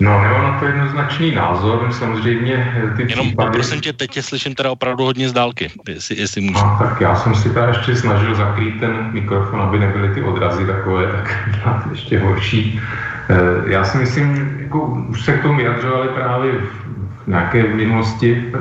[0.00, 3.50] No, nemám na to jednoznačný názor, samozřejmě eh, ty Jenom případy...
[3.50, 6.64] prosím tě, teď tě slyším teda opravdu hodně z dálky, jestli, jestli můžu.
[6.64, 10.66] No, tak já jsem si teda ještě snažil zakrýt ten mikrofon, aby nebyly ty odrazy
[10.66, 11.48] takové, tak
[11.90, 12.80] ještě horší.
[13.30, 18.58] Eh, já si myslím, jako už se k tomu vyjadřovali právě v nějaké minulosti eh,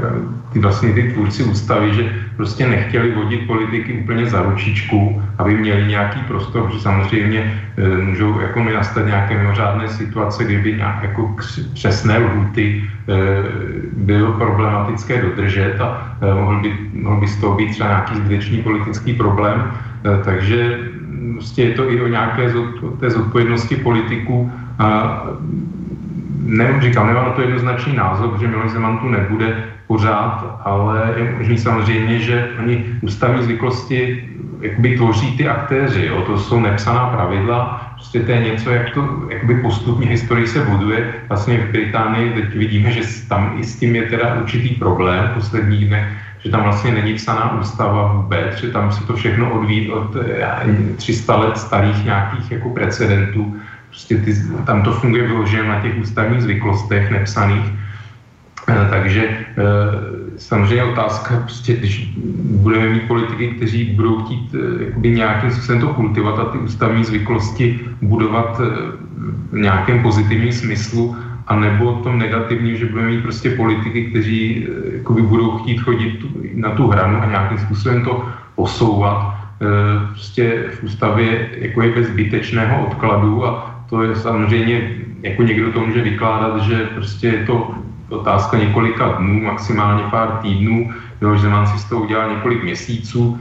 [0.60, 6.20] vlastně ty tvůrci ústavy, že prostě nechtěli vodit politiky úplně za ručičku, aby měli nějaký
[6.20, 11.36] prostor, že samozřejmě e, můžou jako nastat nějaké mimořádné situace, kdyby nějak jako
[11.74, 13.14] přesné lhuty e,
[13.94, 18.58] bylo problematické dodržet a e, mohl, by, mohl by z toho být třeba nějaký zbytečný
[18.58, 19.72] politický problém.
[20.06, 20.80] E, takže
[21.34, 25.22] prostě je to i o nějaké zod, té zodpovědnosti politiků a
[26.46, 31.58] nevím, říkám, nemám to jednoznačný názor, protože Miloš Zeman tu nebude pořád, ale je možný
[31.58, 34.30] samozřejmě, že oni ústavní zvyklosti
[34.62, 36.22] jakoby tvoří ty aktéři, jo?
[36.22, 41.14] to jsou nepsaná pravidla, prostě to je něco, jak to jakoby postupně historii se buduje.
[41.28, 45.34] Vlastně v Británii teď vidíme, že tam i s tím je teda určitý problém v
[45.34, 46.08] posledních dnech,
[46.40, 50.16] že tam vlastně není psaná ústava vůbec, že tam se to všechno odvíjí od
[50.96, 53.56] 300 let starých nějakých jako precedentů,
[53.96, 54.34] Prostě ty,
[54.66, 57.66] tam to funguje vyloženě na těch ústavních zvyklostech nepsaných.
[58.68, 59.56] Eh, takže eh,
[60.38, 62.14] samozřejmě otázka, prostě, když
[62.64, 67.04] budeme mít politiky, kteří budou chtít eh, jakoby nějakým způsobem to kultivovat a ty ústavní
[67.04, 68.62] zvyklosti budovat
[69.52, 71.16] v nějakém pozitivním smyslu,
[71.48, 76.70] a nebo tom negativním, že budeme mít prostě politiky, kteří jakoby budou chtít chodit na
[76.70, 78.26] tu hranu a nějakým způsobem to
[78.56, 79.34] posouvat.
[80.10, 85.86] Prostě v ústavě jako je bez zbytečného odkladu a to je samozřejmě, jako někdo to
[85.86, 87.76] může vykládat, že prostě je to
[88.10, 93.40] otázka několika dnů, maximálně pár týdnů, Miloš Zeman si z toho udělal několik měsíců,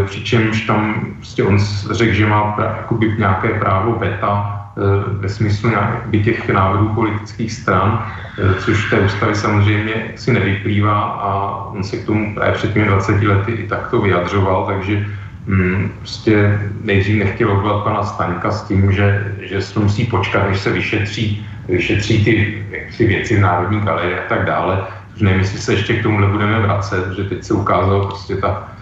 [0.00, 1.58] e, přičemž tam prostě on
[1.90, 8.06] řekl, že má jakoby nějaké právo veta e, ve smyslu nějakby těch návrhů politických stran,
[8.38, 12.86] e, což té ústavy samozřejmě si nevyplývá a on se k tomu právě před těmi
[12.86, 15.06] 20 lety i takto vyjadřoval, takže
[15.46, 20.60] Hmm, prostě nejdřív nechtěl odvolat pana Staňka s tím, že, že se musí počkat, než
[20.60, 24.86] se vyšetří, vyšetří ty jaksi věci v Národní galerii a tak dále.
[25.20, 28.75] Nevím, jestli se ještě k tomu nebudeme vracet, že teď se ukázalo prostě ta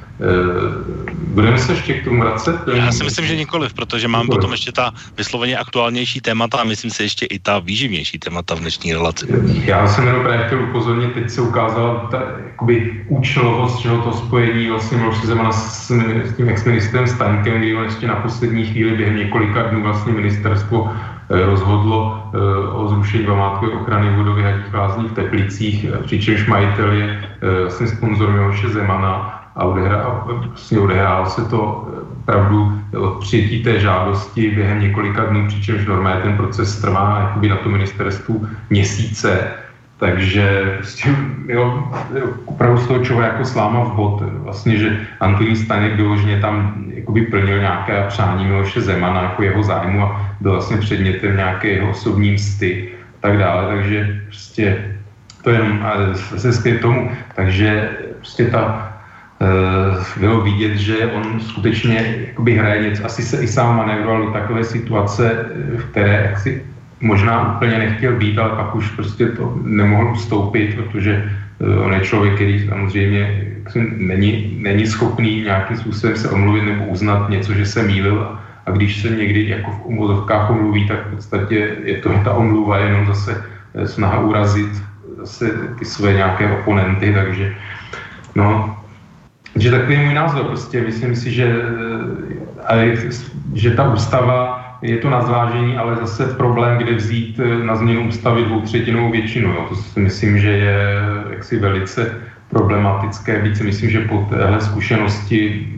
[1.35, 2.57] budeme se ještě k tomu vracet?
[2.75, 4.39] Já si myslím, že nikoliv, protože mám nikoliv.
[4.39, 8.61] potom ještě ta vysloveně aktuálnější témata a myslím si ještě i ta výživnější témata v
[8.61, 9.27] dnešní relaci.
[9.65, 14.69] Já jsem jenom právě chtěl upozornit, teď se ukázala ta jakoby účelovost čeho to spojení
[14.71, 15.91] vlastně Miloše Zemana s,
[16.25, 20.91] s tím ex-ministrem Staňkem, kdy on ještě na poslední chvíli během několika dnů vlastně ministerstvo
[20.93, 27.25] eh, rozhodlo eh, o zrušení památkové ochrany vodově hadích lázní v Teplicích, přičemž majitel je
[27.61, 29.67] vlastně sponzor Miloše Zemana a
[30.49, 36.23] vlastně odehrál se to eh, pravdu od přijetí té žádosti během několika dnů, přičemž normálně
[36.23, 39.51] ten proces trvá jakoby na to ministerstvu měsíce,
[39.99, 41.09] takže prostě,
[41.49, 41.89] jo,
[42.45, 44.23] opravdu z toho člověk jako sláma v bot.
[44.23, 50.03] Vlastně, že Antonín Staněk vyloženě tam jakoby plnil nějaké přání Miloše Zemana jako jeho zájmu
[50.03, 52.89] a byl vlastně předmětem nějaké jeho osobní msty
[53.19, 53.77] a tak dále.
[53.77, 54.95] Takže prostě
[55.43, 55.87] to je jenom
[56.35, 57.11] zase k tomu.
[57.35, 58.94] Takže prostě ta
[60.17, 64.65] bylo vidět, že on skutečně jakoby hraje něco, asi se i sám manévroval do takové
[64.65, 66.63] situace, eh, v které jaksi
[67.01, 71.13] možná úplně nechtěl být, ale pak už prostě to nemohl ustoupit, protože
[71.61, 73.51] eh, on je člověk, který samozřejmě
[73.97, 78.39] není, není schopný nějakým způsobem se omluvit nebo uznat něco, že se mýlil.
[78.67, 82.79] A když se někdy jako v umluvkách omluví, tak v podstatě je to ta omluva
[82.79, 83.45] jenom zase
[83.85, 84.73] snaha urazit
[85.19, 87.55] zase ty své nějaké oponenty, takže
[88.35, 88.77] no,
[89.57, 90.45] že takový je můj názor.
[90.45, 91.57] Prostě myslím si, že,
[92.67, 92.93] ale,
[93.55, 98.09] že ta ústava je to na zvážení, ale zase problém, kde vzít eh, na změnu
[98.09, 99.49] ústavy dvoutřetinovou většinu.
[99.51, 99.67] Jo.
[99.69, 100.79] To si myslím, že je
[101.31, 103.43] jaksi velice problematické.
[103.43, 105.69] Víc si myslím, že po téhle zkušenosti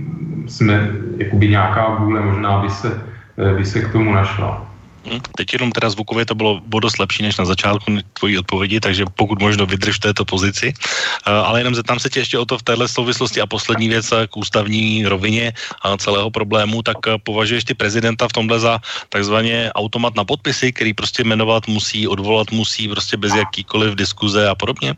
[0.46, 3.00] jsme jakoby nějaká vůle možná by se,
[3.38, 4.65] eh, by se k tomu našla.
[5.06, 9.04] Hm, teď jenom teda zvukově to bylo dost lepší než na začátku tvojí odpovědi, takže
[9.14, 10.74] pokud možno vydrž v této pozici.
[10.74, 14.12] Eh, ale jenom zeptám se tě ještě o to v této souvislosti a poslední věc
[14.12, 18.78] eh, k ústavní rovině a celého problému, tak eh, považuješ ty prezidenta v tomhle za
[19.08, 24.54] takzvaně automat na podpisy, který prostě jmenovat musí, odvolat musí prostě bez jakýkoliv diskuze a
[24.54, 24.94] podobně?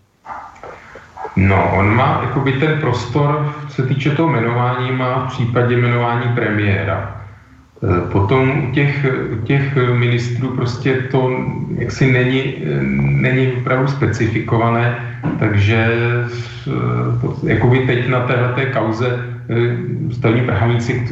[1.37, 6.35] No, on má jakoby ten prostor, co se týče toho jmenování, má v případě jmenování
[6.35, 7.28] premiéra.
[7.83, 11.31] Eh, potom u těch, u těch ministrů prostě to
[11.79, 12.83] jaksi není, eh,
[13.23, 14.99] není opravdu specifikované,
[15.39, 15.87] takže
[16.67, 19.39] eh, jakoby teď na této kauze
[20.13, 21.09] stavní prahavníci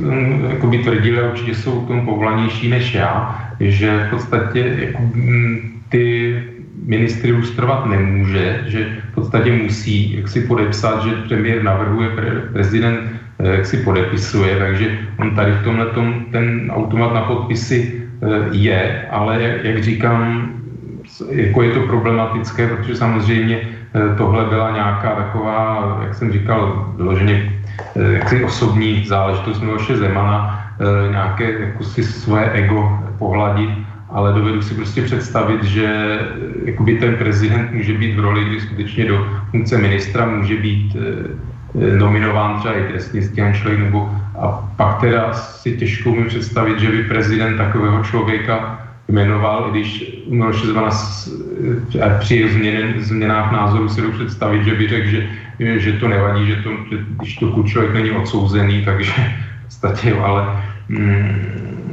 [0.51, 6.37] jakoby tvrdili, určitě jsou k tomu povolanější než já, že v podstatě jako, mm, ty
[6.85, 13.01] ministry lustrovat nemůže, že v podstatě musí jak si podepsat, že premiér navrhuje, pre, prezident
[13.39, 19.07] jak si podepisuje, takže on tady v tomhle tom, ten automat na podpisy eh, je,
[19.11, 20.53] ale jak, říkám,
[21.31, 27.53] jako je to problematické, protože samozřejmě eh, tohle byla nějaká taková, jak jsem říkal, vyloženě
[27.97, 30.65] jaksi osobní záležitost Miloše Zemana,
[31.11, 33.71] nějaké jako si svoje ego pohladit,
[34.11, 36.19] ale dovedu si prostě představit, že
[36.65, 40.97] jakoby ten prezident může být v roli, kdy skutečně do funkce ministra může být
[41.75, 46.91] Nominován třeba i trestně stíhaný člověk, nebo a pak teda si těžko umím představit, že
[46.91, 50.91] by prezident takového člověka jmenoval, i když Miloš Zemana
[52.01, 55.29] eh, při změn, změnách názoru si jdu představit, že by řekl, že,
[55.77, 60.63] že to nevadí, že, to, že když to člověk není odsouzený, takže v podstatě ale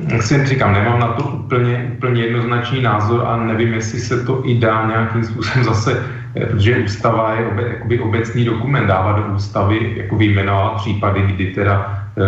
[0.08, 4.42] jak si říkám, nemám na to úplně, úplně jednoznačný názor a nevím, jestli se to
[4.46, 6.04] i dá nějakým způsobem zase
[6.36, 11.46] Eh, protože ústava je obe, jakoby obecný dokument, dává do ústavy jako vyjmenovat případy, kdy
[11.46, 12.24] teda e,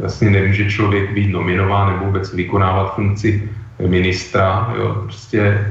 [0.00, 3.48] vlastně nemůže člověk být nominován nebo vůbec vykonávat funkci
[3.86, 4.74] ministra.
[4.78, 4.94] Jo.
[5.02, 5.66] Prostě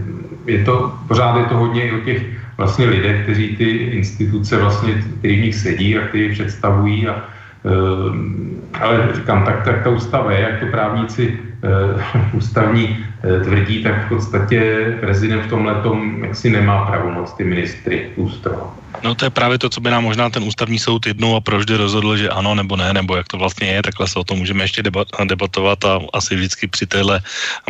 [0.46, 2.24] je to, pořád je to hodně o těch
[2.58, 7.24] vlastně lidé, kteří ty instituce vlastně, který v nich sedí a kteří představují a
[8.80, 11.68] ale říkám, tak, tak ta ústava je, jak to právníci e,
[12.38, 14.60] ústavní Eh, tvrdí, tak v podstatě
[15.00, 18.70] prezident v tomhle tom jaksi nemá pravomoc ty ministry ústrovat.
[19.04, 21.78] No to je právě to, co by nám možná ten ústavní soud jednou a proždy
[21.78, 24.64] rozhodl, že ano nebo ne, nebo jak to vlastně je, takhle se o tom můžeme
[24.64, 24.84] ještě
[25.26, 27.22] debatovat a asi vždycky při téhle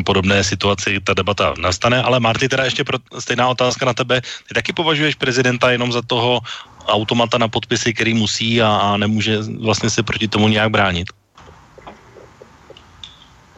[0.04, 2.04] podobné situaci ta debata nastane.
[2.04, 4.22] Ale Marty, teda ještě pro, stejná otázka na tebe.
[4.22, 6.40] Ty taky považuješ prezidenta jenom za toho
[6.88, 11.08] automata na podpisy, který musí a, a nemůže vlastně se proti tomu nějak bránit?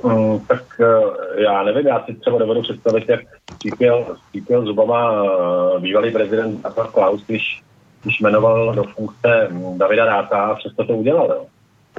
[0.03, 3.21] Mm, tak uh, já nevím, já si třeba dovedu představit, jak
[3.53, 7.61] skřípěl, skřípěl zubama uh, bývalý prezident Václav Klaus, když,
[8.03, 9.47] když jmenoval do funkce
[9.77, 11.27] Davida Ráta a přesto to udělal.
[11.27, 11.45] Jo.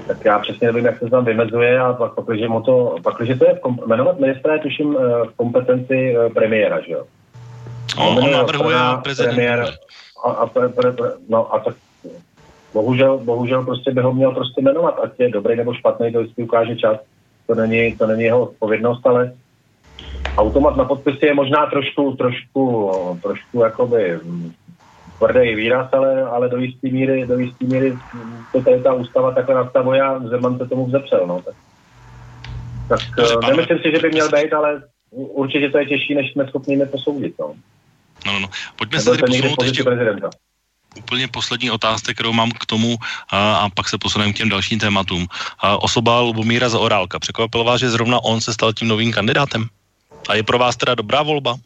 [0.06, 3.44] Tak já přesně nevím, jak se tam vymezuje a pak, pakliže, mu to, pakliže to
[3.44, 7.04] je jmenovat ministra je tuším uh, v kompetenci premiéra, že jo.
[7.98, 9.34] On, on navrhuje prezident.
[9.34, 9.74] Premiér,
[10.24, 11.74] a, a, pre, pre, pre, no, a tak
[12.74, 16.42] bohužel, bohužel prostě by ho měl prostě jmenovat, ať je dobrý nebo špatný, to vždycky
[16.42, 16.96] ukáže čas.
[17.46, 19.32] To není, to není jeho odpovědnost, ale
[20.36, 24.20] automat na podpisy je možná trošku, trošku, trošku jakoby
[25.18, 27.98] tvrdý výraz, ale, ale do jisté míry, do jistý míry
[28.52, 31.42] to tady ta ústava takhle nastavuje a Zeman se tomu vzepřel, no.
[32.88, 36.46] Tak, tak nemyslím si, že by měl být, ale určitě to je těžší, než jsme
[36.46, 37.54] schopni posoudit, no.
[38.26, 38.48] No, no, no.
[38.76, 40.30] Pojďme se tady posunout ještě prezidenta.
[40.98, 42.96] úplně poslední otázka, kterou mám k tomu
[43.28, 45.26] a, a pak se posuneme k těm dalším tématům.
[45.58, 47.18] A osoba Lubomíra Zaorálka.
[47.18, 49.68] Překvapilo vás, že zrovna on se stal tím novým kandidátem?
[50.28, 51.56] A je pro vás teda dobrá volba?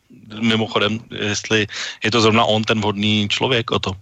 [0.41, 1.67] Mimochodem, jestli
[2.05, 3.93] je to zrovna on ten vhodný člověk o to?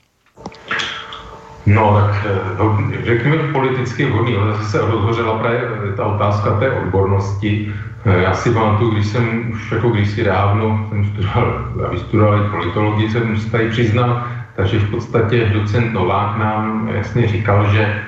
[1.67, 7.73] No, tak eh, řekněme politicky vhodný, ale zase rozhořela právě eh, ta otázka té odbornosti.
[8.05, 12.49] Eh, já si pamatuju, když jsem už jako když si dávno jsem studoval, a vystudoval
[12.51, 18.03] politologii, jsem musel tady přiznat, takže v podstatě docent Novák nám jasně říkal, že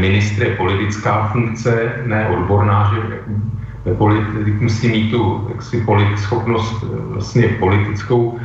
[0.00, 3.18] ministr je politická funkce, ne odborná, že
[3.94, 8.38] politik musí mít tu jaksi, polit, schopnost vlastně politickou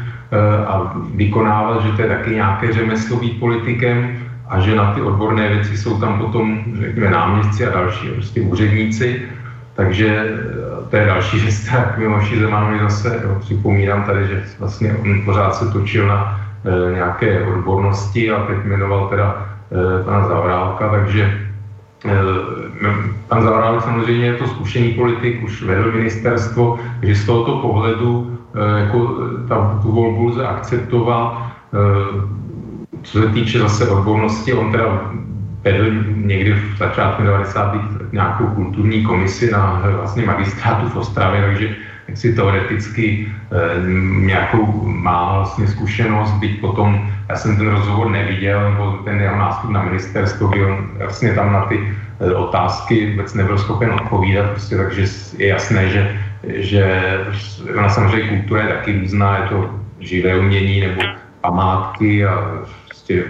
[0.68, 5.50] a vykonávat, že to je taky nějaké řemeslo být politikem a že na ty odborné
[5.50, 9.22] věci jsou tam potom, řekněme, náměstci a další prostě úředníci.
[9.74, 14.94] Takže eh, to je další věc, tak Miloši Zemanovi zase jo, připomínám tady, že vlastně
[14.94, 20.90] on pořád se točil na e, nějaké odbornosti a teď jmenoval teda e, pana Zavrálka,
[20.90, 21.40] takže
[23.28, 28.40] pan Zavrálek samozřejmě je to zkušený politik, už vedl ministerstvo, takže z tohoto pohledu
[28.78, 29.18] jako
[29.48, 31.42] ta, tu volbu lze akceptovat.
[33.04, 35.12] Co se týče zase odbornosti, on teda
[35.64, 37.76] vedl někdy v začátku 90.
[38.12, 41.76] nějakou kulturní komisi na vlastně magistrátu v Ostravě, takže
[42.14, 43.92] si teoreticky e,
[44.26, 49.70] nějakou má vlastně zkušenost, byť potom, já jsem ten rozhovor neviděl, nebo ten jeho nástup
[49.70, 51.80] na ministerstvo, kdy on vlastně tam na ty
[52.20, 55.06] e, otázky vůbec nebyl schopen odpovídat, prostě, takže
[55.38, 57.02] je jasné, že, že
[57.78, 61.02] ona samozřejmě kultura je taky různá, je to živé umění nebo
[61.42, 62.64] památky a
[63.04, 63.24] prostě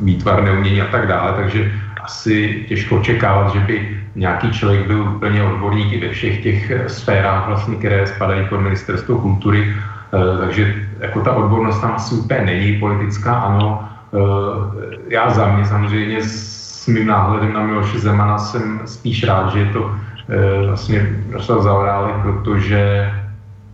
[0.00, 1.72] výtvarné umění a tak dále, takže
[2.02, 6.88] asi těžko očekávat, že by nějaký člověk byl úplně odborník i ve všech těch eh,
[6.88, 9.74] sférách, vlastně, které spadají pod ministerstvo kultury,
[10.14, 13.88] e, takže jako ta odbornost tam asi úplně není politická, ano.
[14.14, 19.58] E, já za mě samozřejmě s mým náhledem na Miloše Zemana jsem spíš rád, že
[19.58, 19.90] je to
[20.28, 23.10] e, vlastně Jaroslav Zaorálek, protože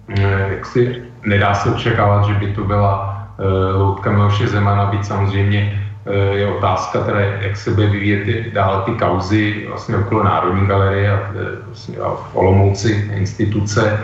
[0.09, 3.10] e, jak si nedá se očekávat, že by to byla
[3.41, 8.51] Eh, loutka Miloše Zemana, být samozřejmě eh, je otázka, teda, jak se bude vyvíjet ty,
[8.55, 13.99] dále ty kauzy vlastně okolo Národní galerie a, eh, vlastně, a v Olomouci instituce.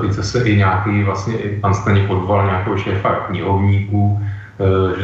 [0.00, 4.20] Teď se i nějaký, vlastně i pan Staněk podval nějakého šéfa knihovníků,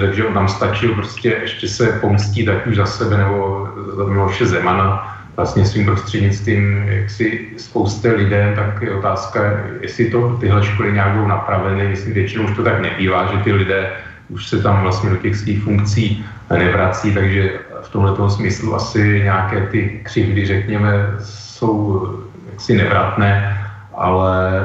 [0.01, 4.47] takže on tam stačil prostě ještě se pomstít ať už za sebe nebo za Miloše
[4.47, 9.41] Zemana, vlastně svým prostřednictvím jaksi spoustě lidé, tak je otázka,
[9.80, 13.53] jestli to tyhle školy nějak budou napraveny, jestli většinou už to tak nebývá, že ty
[13.53, 13.91] lidé
[14.28, 19.66] už se tam vlastně do těch svých funkcí nevrací, takže v tomhle smyslu asi nějaké
[19.66, 22.07] ty křivdy, řekněme, jsou
[22.53, 23.59] jaksi nevratné,
[23.95, 24.61] ale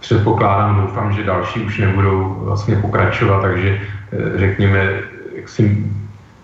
[0.00, 3.78] předpokládám, doufám, že další už nebudou vlastně pokračovat, takže
[4.12, 4.90] eh, řekněme,
[5.36, 5.84] jak si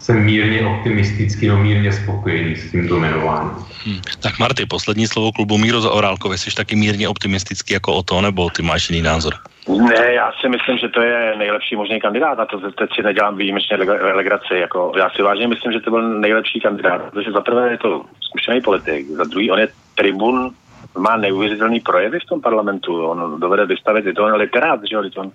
[0.02, 3.50] jsem mírně optimistický, no mírně spokojený s tímto jmenováním.
[3.84, 4.00] Hmm.
[4.22, 6.38] Tak Marty, poslední slovo klubu Míro za Orálkové.
[6.38, 9.34] Jsi taky mírně optimistický jako o to, nebo ty máš jiný názor?
[9.68, 13.36] Ne, já si myslím, že to je nejlepší možný kandidát a to teď si nedělám
[13.36, 13.76] výjimečně
[14.14, 14.54] legraci.
[14.54, 18.04] Jako, já si vážně myslím, že to byl nejlepší kandidát, protože za prvé je to
[18.20, 20.50] zkušený politik, za druhý on je tribun,
[20.98, 25.02] má neuvěřitelný projevy v tom parlamentu, on dovede vystavit, je to on literát, že jo,
[25.16, 25.30] on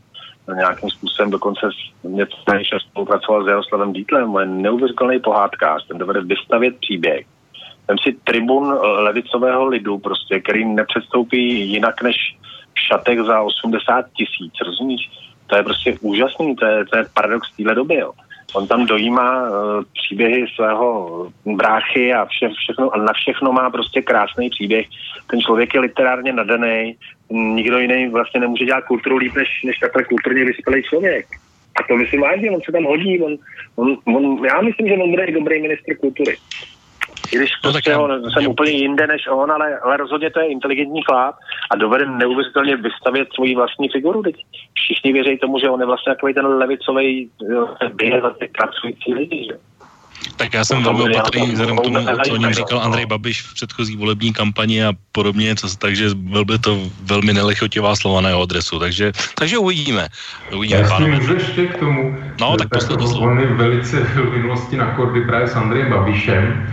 [0.54, 1.70] nějakým způsobem dokonce
[2.04, 7.26] něco spolupracoval s Jaroslavem Dítlem, je neuvěřitelný pohádkář, ten dovede vystavět příběh.
[7.86, 12.16] Jsem si tribun levicového lidu, prostě, který nepředstoupí jinak než
[12.88, 15.12] šatek za 80 tisíc, rozumíš?
[15.48, 18.12] To je prostě úžasný, to je, to je paradox téhle doby, jo.
[18.58, 24.50] On tam dojímá uh, příběhy svého bráchy a vše, všechno, na všechno má prostě krásný
[24.50, 24.88] příběh.
[25.30, 26.96] Ten člověk je literárně nadaný,
[27.30, 31.26] nikdo jiný vlastně nemůže dělat kulturu líp než, než takhle kulturně vyspělý člověk.
[31.80, 33.22] A to myslím vážně, on se tam hodí.
[33.22, 33.38] On,
[33.76, 36.38] on, on, já myslím, že on bude dobrý ministr kultury.
[37.32, 40.48] I když no, prostě on, jsem úplně jinde než on, ale, ale rozhodně to je
[40.48, 41.36] inteligentní chlap
[41.72, 44.24] a dovede neuvěřitelně vystavět svoji vlastní figuru.
[44.24, 44.36] Teď
[44.74, 47.30] všichni věří tomu, že on je vlastně takový ten levicový
[47.94, 49.48] běh za ty pracující lidi.
[49.52, 49.58] Že?
[50.38, 53.54] Tak já jsem velmi opatrný vzhledem k tomu, co o něm říkal Andrej Babiš v
[53.54, 58.42] předchozí volební kampani a podobně, co, takže byl by to velmi nelichotivá slova na jeho
[58.42, 58.80] adresu.
[58.80, 60.08] Takže, takže uvidíme.
[60.56, 61.34] uvidíme já pánové.
[61.34, 62.18] ještě k tomu.
[62.42, 63.32] No, tak poslední slovo.
[63.32, 66.68] On je velice v minulosti na kordy právě s Andrejem Babišem,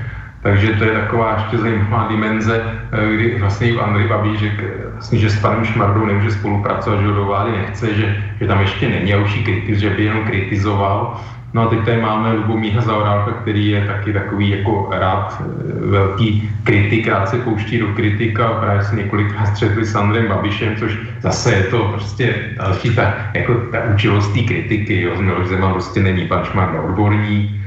[0.45, 5.31] takže to je taková ještě zajímavá dimenze, eh, kdy vlastně Andrej Babiš řekl, vlastně, že
[5.31, 9.15] s panem Šmardou nemůže spolupracovat, že ho do vlády nechce, že, že tam ještě není
[9.15, 11.21] a už kritiz, že by jenom kritizoval.
[11.55, 15.45] No a teď tady máme Lubomíra Zaorálka, který je taky takový jako rád eh,
[15.91, 20.99] velký kritik, rád se pouští do kritika, právě se několikrát střetli s Andrem Babišem, což
[21.21, 25.73] zase je to prostě další ta, jako ta účilost té kritiky, jo, z Miloš Zeman
[25.73, 27.64] prostě není pan Šmarda odborník, Eh,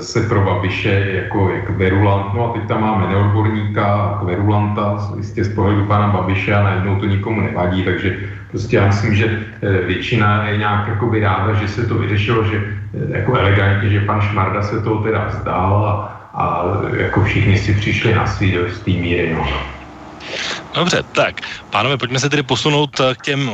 [0.00, 2.34] se pro Babiše jako, jako verulant.
[2.34, 7.06] No a teď tam máme neodborníka, kverulanta, jistě z pohledu pana Babiše a najednou to
[7.06, 8.16] nikomu nevadí, takže
[8.50, 12.56] prostě já myslím, že eh, většina je nějak jakoby ráda, že se to vyřešilo, že
[12.56, 15.92] eh, jako elegantně, že pan Šmarda se toho teda vzdál a,
[16.34, 16.64] a
[16.96, 19.34] jako všichni si přišli na svý do té míry.
[19.34, 19.48] No.
[20.74, 21.34] Dobře, tak,
[21.70, 23.50] pánové, pojďme se tedy posunout k těm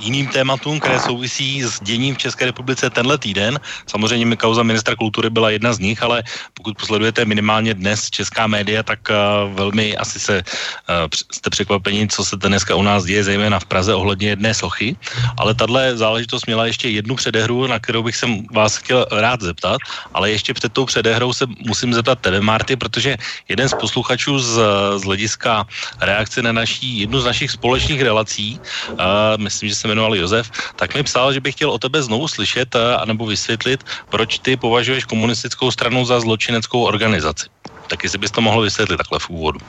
[0.00, 3.60] jiným tématům, které souvisí s děním v České republice tenhle týden.
[3.86, 6.22] Samozřejmě kauza ministra kultury byla jedna z nich, ale
[6.54, 9.16] pokud posledujete minimálně dnes česká média, tak uh,
[9.54, 13.94] velmi asi se uh, jste překvapeni, co se dneska u nás děje, zejména v Praze
[13.94, 14.96] ohledně jedné sochy.
[15.38, 19.78] Ale tahle záležitost měla ještě jednu předehru, na kterou bych se vás chtěl rád zeptat,
[20.14, 23.16] ale ještě před tou předehrou se musím zeptat tebe, Marty, protože
[23.48, 24.60] jeden z posluchačů z,
[24.96, 25.66] z hlediska
[26.00, 28.96] reakce na naší, jednu z našich společných relací, uh,
[29.36, 32.74] myslím, že jsem jmenoval Josef, tak mi psal, že bych chtěl o tebe znovu slyšet
[32.74, 37.46] eh, anebo vysvětlit, proč ty považuješ komunistickou stranu za zločineckou organizaci.
[37.90, 39.60] Tak jestli bys to mohl vysvětlit takhle v úvodu.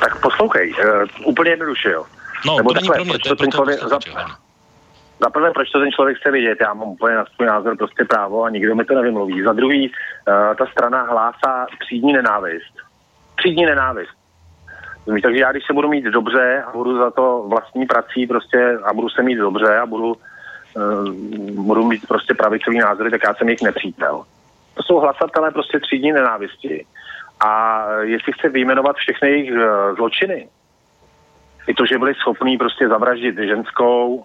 [0.00, 2.04] Tak poslouchej, uh, úplně jednoduše, jo.
[2.46, 3.98] No, Nebo to takhle, není pro mě, to je pro člověk, za,
[5.20, 8.04] za prvé, proč to ten člověk chce vidět, já mám úplně na svůj názor prostě
[8.04, 9.42] právo a nikdo mi to nevymluví.
[9.42, 12.74] Za druhý, uh, ta strana hlásá třídní nenávist.
[13.36, 14.19] Třídní nenávist.
[15.04, 18.94] Takže já, když se budu mít dobře a budu za to vlastní prací prostě a
[18.94, 20.14] budu se mít dobře a budu,
[20.76, 21.08] uh,
[21.64, 24.22] budu mít prostě pravicový názory, tak já jsem jejich nepřítel.
[24.74, 26.86] To jsou hlasatelé prostě třídní nenávisti.
[27.40, 30.48] A jestli chce vyjmenovat všechny jejich uh, zločiny,
[31.66, 34.24] i to, že byli schopní prostě zavraždit ženskou, uh,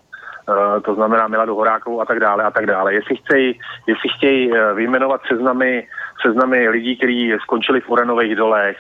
[0.82, 2.93] to znamená Miladu Horákovou a tak dále a tak dále.
[2.93, 5.88] Jestli chtějí, jestli chtějí vyjmenovat seznamy,
[6.21, 8.78] seznamy lidí, kteří skončili v Uranových dolech,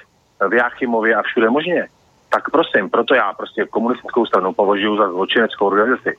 [0.49, 1.87] v Jáchymově a všude možně,
[2.29, 6.17] tak prosím, proto já prostě komunistickou stranu považuji za zločineckou organizaci.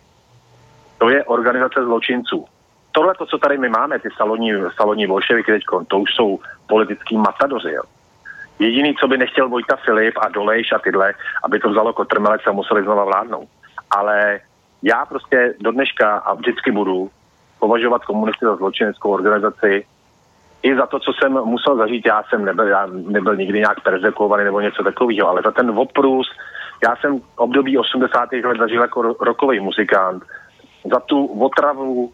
[0.98, 2.44] To je organizace zločinců.
[2.92, 6.38] Tohle, to, co tady my máme, ty saloní, saloní bolševiky teď, to už jsou
[6.68, 7.72] politický matadoři.
[7.72, 7.82] Jo.
[8.58, 11.14] Jediný, co by nechtěl Vojta Filip a Dolejš a tyhle,
[11.44, 13.48] aby to vzalo kotrmelec a museli znova vládnout.
[13.90, 14.40] Ale
[14.82, 17.10] já prostě do dneška a vždycky budu
[17.58, 19.84] považovat komunisty za zločineckou organizaci,
[20.66, 24.44] i za to, co jsem musel zažít, já jsem nebyl, já nebyl nikdy nějak perzekovaný
[24.44, 26.26] nebo něco takového, ale za ten oprus,
[26.84, 28.32] já jsem období 80.
[28.32, 30.22] let zažil jako rokový muzikant,
[30.90, 32.10] za tu otravu,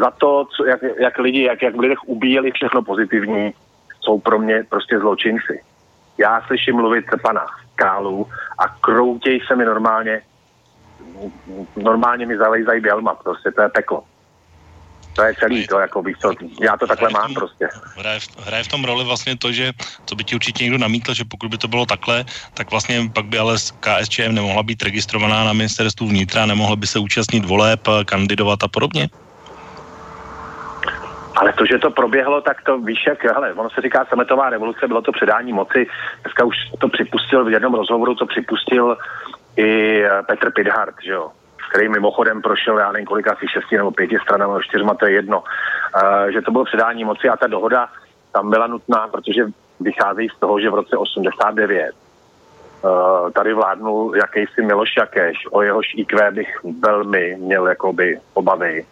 [0.00, 3.52] za to, co, jak, jak lidi, jak, jak v lidech ubíjeli všechno pozitivní,
[4.00, 5.62] jsou pro mě prostě zločinci.
[6.18, 8.26] Já slyším mluvit pana Kálu
[8.58, 10.20] a kroutěj se mi normálně,
[11.76, 14.02] normálně mi zalejzají bělma, prostě to je peklo.
[15.18, 16.30] To je celý to, jako bych to,
[16.62, 17.68] já to takhle mám prostě.
[17.98, 19.72] Hraje, hraje v tom roli vlastně to, že
[20.04, 23.26] to by ti určitě někdo namítl, že pokud by to bylo takhle, tak vlastně pak
[23.26, 28.62] by ale KSČM nemohla být registrovaná na ministerstvu vnitra, nemohla by se účastnit voleb, kandidovat
[28.62, 29.08] a podobně?
[31.36, 34.88] Ale to, že to proběhlo, tak to víš, jak, hele, ono se říká sametová revoluce,
[34.88, 35.86] bylo to předání moci,
[36.22, 38.96] dneska už to připustil v jednom rozhovoru, to připustil
[39.56, 41.30] i Petr Pidhart, že jo,
[41.68, 45.38] který mimochodem prošel, já nevím kolik, asi šesti nebo pěti stranami, čtyřma, to je jedno,
[45.40, 47.88] uh, že to bylo předání moci a ta dohoda
[48.32, 49.42] tam byla nutná, protože
[49.80, 55.62] vycházejí z toho, že v roce 89 uh, eh, tady vládnul jakýsi Miloš Jakeš, o
[55.62, 58.86] jehož IQ bych velmi měl jakoby obavy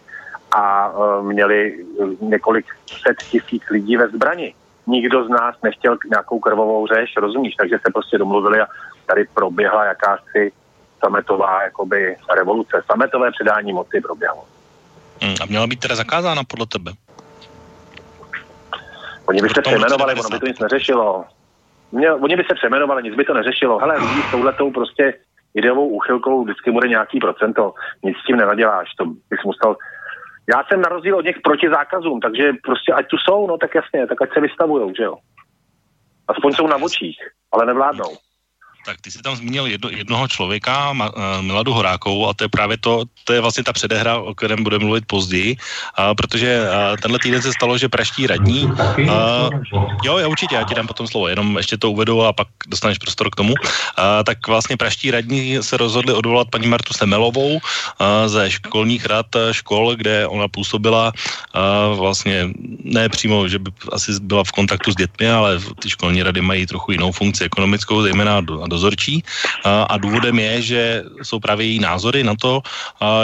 [0.51, 1.85] a uh, měli
[2.21, 2.65] několik
[3.07, 4.53] set tisíc lidí ve zbrani.
[4.87, 7.55] Nikdo z nás nechtěl nějakou krvovou řeš, rozumíš?
[7.55, 8.67] Takže se prostě domluvili a
[9.05, 10.51] tady proběhla jakási
[10.99, 14.43] sametová jakoby revoluce, sametové předání moci proběhlo.
[15.21, 16.91] Hmm, a měla být teda zakázána podle tebe?
[19.25, 21.25] Oni by se přejmenovali, ono by to nic neřešilo.
[21.91, 23.79] Mě, oni by se přejmenovali, nic by to neřešilo.
[23.79, 25.13] Hele, lidi s touhletou prostě
[25.53, 27.73] ideovou úchylkou vždycky bude nějaký procento.
[28.03, 29.75] Nic s tím nenaděláš, to bys musel...
[30.49, 33.75] Já jsem na rozdíl od nich proti zákazům, takže prostě ať tu jsou, no tak
[33.75, 35.15] jasně, tak ať se vystavujou, že jo.
[36.27, 37.17] Aspoň jsou na očích,
[37.51, 38.17] ale nevládnou.
[38.87, 42.77] Tak ty jsi tam zmínil jedno, jednoho člověka, uh, Miladu Horákovou, a to je právě
[42.79, 47.19] to, to je vlastně ta předehra, o kterém budeme mluvit později, uh, protože uh, tenhle
[47.19, 49.51] týden se stalo, že praští radní, uh,
[50.03, 52.97] jo, já určitě, já ti dám potom slovo, jenom ještě to uvedu a pak dostaneš
[52.97, 57.59] prostor k tomu, uh, tak vlastně praští radní se rozhodli odvolat paní Martu Semelovou uh,
[58.27, 64.43] ze školních rad škol, kde ona působila uh, vlastně ne přímo, že by asi byla
[64.43, 68.76] v kontaktu s dětmi, ale ty školní rady mají trochu jinou funkci ekonomickou, zejména do,
[68.77, 69.25] dozorčí.
[69.65, 70.81] A důvodem je, že
[71.25, 72.61] jsou právě její názory na to,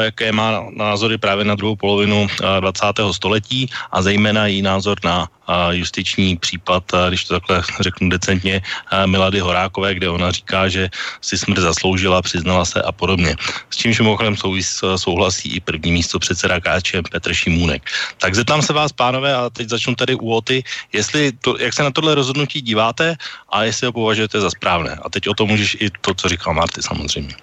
[0.09, 2.27] jaké má názory právě na druhou polovinu
[2.59, 2.85] 20.
[3.13, 5.29] století a zejména její názor na
[5.71, 8.61] justiční případ, když to takhle řeknu decentně,
[9.05, 10.89] Milady Horákové, kde ona říká, že
[11.21, 13.35] si smrt zasloužila, přiznala se a podobně.
[13.69, 14.35] S čímž mimochodem
[14.95, 17.83] souhlasí i první místo předseda KČM Petr Šimůnek.
[18.17, 21.83] Tak zeptám se vás, pánové, a teď začnu tady u Oty, jestli to, jak se
[21.83, 23.15] na tohle rozhodnutí díváte
[23.51, 24.95] a jestli ho považujete za správné.
[25.03, 27.35] A teď o tom můžeš i to, co říkal Marty samozřejmě.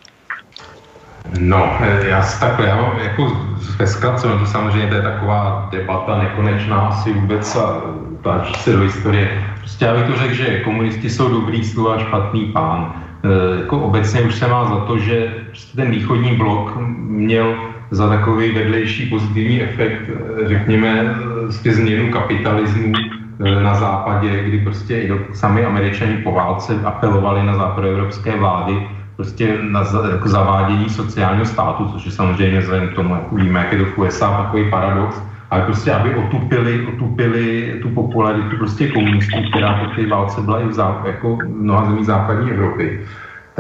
[1.38, 3.36] No, eh, já takhle, já jako
[3.78, 7.82] ve zkratce, to samozřejmě to je taková debata nekonečná asi vůbec a
[8.22, 9.44] tlačí se do historie.
[9.58, 12.92] Prostě já bych to řekl, že komunisti jsou dobrý stůl a špatný pán.
[13.24, 17.56] E, jako obecně už se má za to, že prostě ten východní blok měl
[17.90, 21.14] za takový vedlejší pozitivní efekt, eh, řekněme,
[21.48, 22.92] z změnu kapitalismu
[23.40, 29.84] na západě, kdy prostě i sami američani po válce apelovali na západoevropské vlády, prostě na
[30.12, 33.84] jako zavádění sociálního státu, což je samozřejmě vzhledem k tomu, jak víme, jak je to
[33.84, 39.86] v USA takový paradox, ale prostě, aby otupili, otupili tu popularitu prostě komunistů, která po
[39.94, 43.00] té válce byla i v zá, jako mnoha zemí západní Evropy.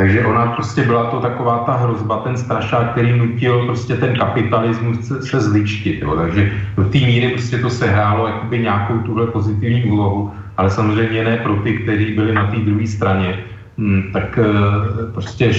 [0.00, 5.08] Takže ona prostě byla to taková ta hrozba, ten strašák, který nutil prostě ten kapitalismus
[5.08, 6.02] se, se zličtit.
[6.02, 6.16] Jo.
[6.16, 11.36] Takže do té míry prostě to sehrálo jakoby nějakou tuhle pozitivní úlohu, ale samozřejmě ne
[11.36, 13.38] pro ty, kteří byli na té druhé straně
[13.78, 15.52] hmm, tak eh, prostě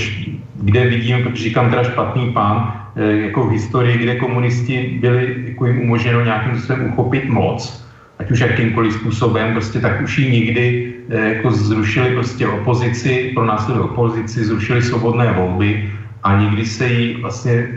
[0.62, 5.66] kde vidím, protože říkám teda špatný pán, eh, jako v historii, kde komunisti byli, jako
[5.66, 7.86] jim umožněno nějakým způsobem uchopit moc,
[8.20, 13.70] ať už jakýmkoliv způsobem, prostě tak už ji nikdy jako zrušili prostě opozici, pro nás
[13.70, 15.92] opozici, zrušili svobodné volby
[16.24, 17.68] a nikdy se jí vlastně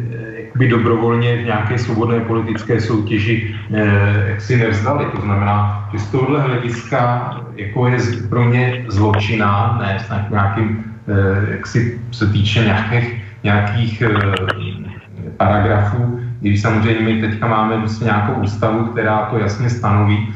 [0.55, 5.05] by dobrovolně v nějaké svobodné politické soutěži eh, jak si nevzdali.
[5.14, 7.99] To znamená, že z tohohle hlediska jako je
[8.29, 14.11] pro mě zločina, ne snad nějakým, eh, jak si se týče nějakých, nějakých eh,
[15.37, 20.29] paragrafů, když samozřejmě my teďka máme vlastně nějakou ústavu, která to jasně stanoví,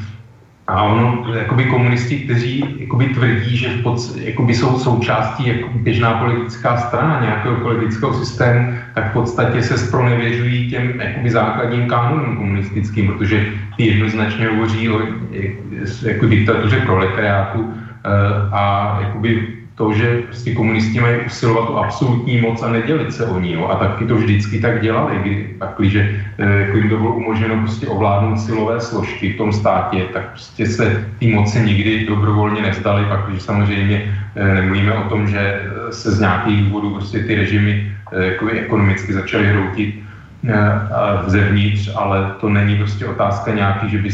[0.69, 6.13] a ono, jakoby komunisti, kteří jakoby tvrdí, že v pod, jakoby jsou součástí jako běžná
[6.13, 13.07] politická strana nějakého politického systému, tak v podstatě se spronevěřují těm jakoby základním kánonům komunistickým,
[13.07, 13.45] protože
[13.77, 14.99] ty jednoznačně hovoří o
[16.05, 18.09] jako diktatuře proletariátu eh,
[18.51, 23.39] a jakoby to, že prostě komunisti mají usilovat o absolutní moc a nedělit se o
[23.39, 23.53] ní.
[23.53, 23.67] Jo?
[23.67, 25.55] A taky to vždycky tak dělali, kdy,
[26.39, 31.07] jako jim to bylo umožněno prostě ovládnout silové složky v tom státě, tak prostě se
[31.19, 35.61] ty moci nikdy dobrovolně nevzdali, pak když samozřejmě e, nemluvíme o tom, že
[35.91, 39.95] se z nějakých důvodů prostě ty režimy jako ekonomicky začaly hroutit
[41.27, 44.09] zevnitř, ale to není prostě otázka nějaký, že by,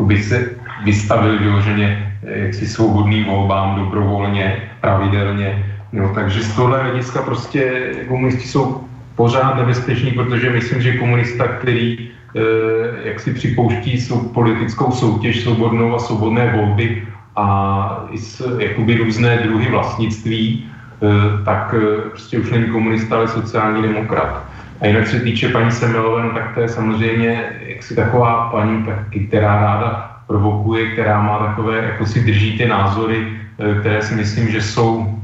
[0.00, 0.50] by se
[0.84, 5.64] vystavili vyloženě jaksi svobodným volbám dobrovolně, pravidelně.
[5.92, 8.84] No, takže z tohle hlediska prostě komunisti jsou
[9.16, 15.94] pořád nebezpeční, protože myslím, že komunista, který e, jak si připouští svou politickou soutěž svobodnou
[15.94, 17.02] a svobodné volby
[17.36, 23.28] a i s, jakoby různé druhy vlastnictví, e, tak e, prostě už není komunista, ale
[23.28, 24.44] sociální demokrat.
[24.80, 28.98] A jinak se týče paní Semelové, no, tak to je samozřejmě jaksi taková paní, tak,
[29.28, 34.48] která ráda provokuje, která má takové, jako si drží ty názory, eh, které si myslím,
[34.48, 35.18] že jsou,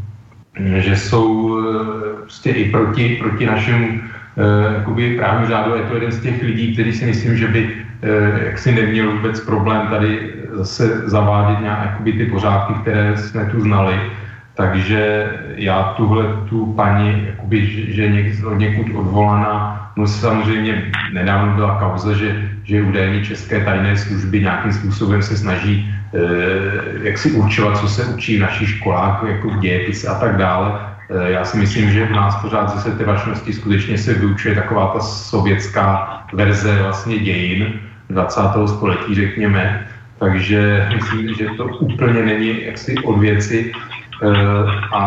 [0.76, 5.74] že jsou eh, prostě i proti, proti našemu eh, jakoby právnímu řádu.
[5.74, 7.70] Je to jeden z těch lidí, který si myslím, že by
[8.44, 13.94] jaksi neměl vůbec problém tady zase zavádět nějak ty pořádky, které jsme tu znali.
[14.54, 21.78] Takže já tuhle tu paní, jakoby, že je od někud odvolaná, no samozřejmě nedávno byla
[21.78, 27.78] kauza, že že údajně české tajné služby nějakým způsobem se snaží eh, jak si určovat,
[27.78, 30.89] co se učí v našich školách, jako v dějepise a tak dále.
[31.10, 35.00] Eh, já si myslím, že u nás pořád ze setrvačnosti skutečně se vyučuje taková ta
[35.00, 37.80] sovětská verze vlastně dějin
[38.10, 38.68] 20.
[38.68, 39.86] století, řekněme.
[40.18, 43.72] Takže myslím, že to úplně není jaksi od věci.
[44.22, 44.28] Eh,
[44.92, 45.02] a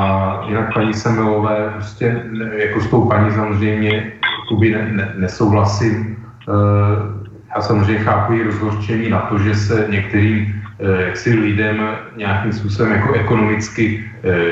[0.47, 2.23] jinak paní Semelové, prostě
[2.55, 4.11] jako s tou paní samozřejmě
[4.71, 6.17] ne, ne, nesouhlasím
[7.55, 10.62] já samozřejmě chápu i rozhorčení na to, že se některým
[10.99, 14.03] jak si lidem nějakým způsobem jako ekonomicky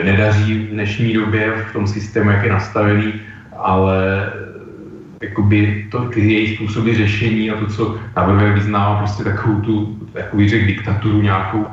[0.03, 3.13] nedaří v dnešní době v tom systému, jak je nastavený,
[3.57, 4.29] ale
[5.21, 10.49] jakoby to, ty její způsoby řešení a to, co navrhuje, vyznává prostě takovou tu, takový
[10.49, 11.67] řek diktaturu nějakou,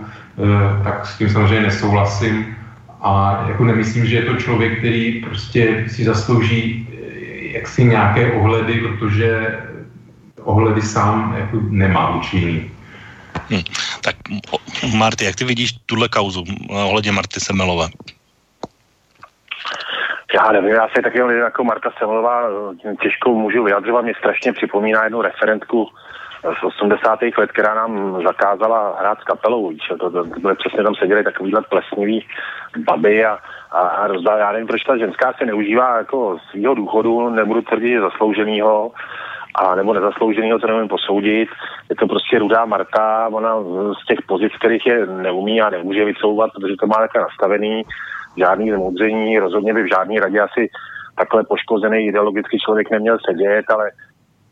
[0.85, 2.57] tak s tím samozřejmě nesouhlasím
[3.01, 6.89] a jako nemyslím, že je to člověk, který prostě si zaslouží
[7.53, 9.59] jaksi nějaké ohledy, protože
[10.43, 12.71] ohledy sám jako nemá učiní.
[13.51, 13.63] Hmm.
[14.01, 14.17] Tak
[14.99, 17.87] Marty, jak ty vidíš tuhle kauzu ohledně Marty Semelové?
[20.35, 22.43] Já nevím, já se taky jako Marta Semelová
[23.03, 24.05] těžko můžu vyjadřovat.
[24.05, 25.89] Mě strašně připomíná jednu referentku
[26.61, 27.19] z 80.
[27.39, 29.69] let, která nám zakázala hrát s kapelou.
[29.69, 32.27] Víš, to, to, to, přesně tam seděli takovýhle plesnivý
[32.79, 33.39] baby a,
[33.71, 37.93] a, a rozdá, já nevím, proč ta ženská se neužívá jako svýho důchodu, nebudu tvrdit,
[37.93, 38.93] že zaslouženýho,
[39.61, 41.49] a nebo nezaslouženýho, to nevím posoudit.
[41.91, 43.63] Je to prostě rudá Marta, ona
[44.03, 47.83] z těch pozic, kterých je neumí a nemůže vycouvat, protože to má takhle nastavený,
[48.37, 50.69] žádný zmoudření, rozhodně by v žádný radě asi
[51.19, 53.91] takhle poškozený ideologický člověk neměl sedět, ale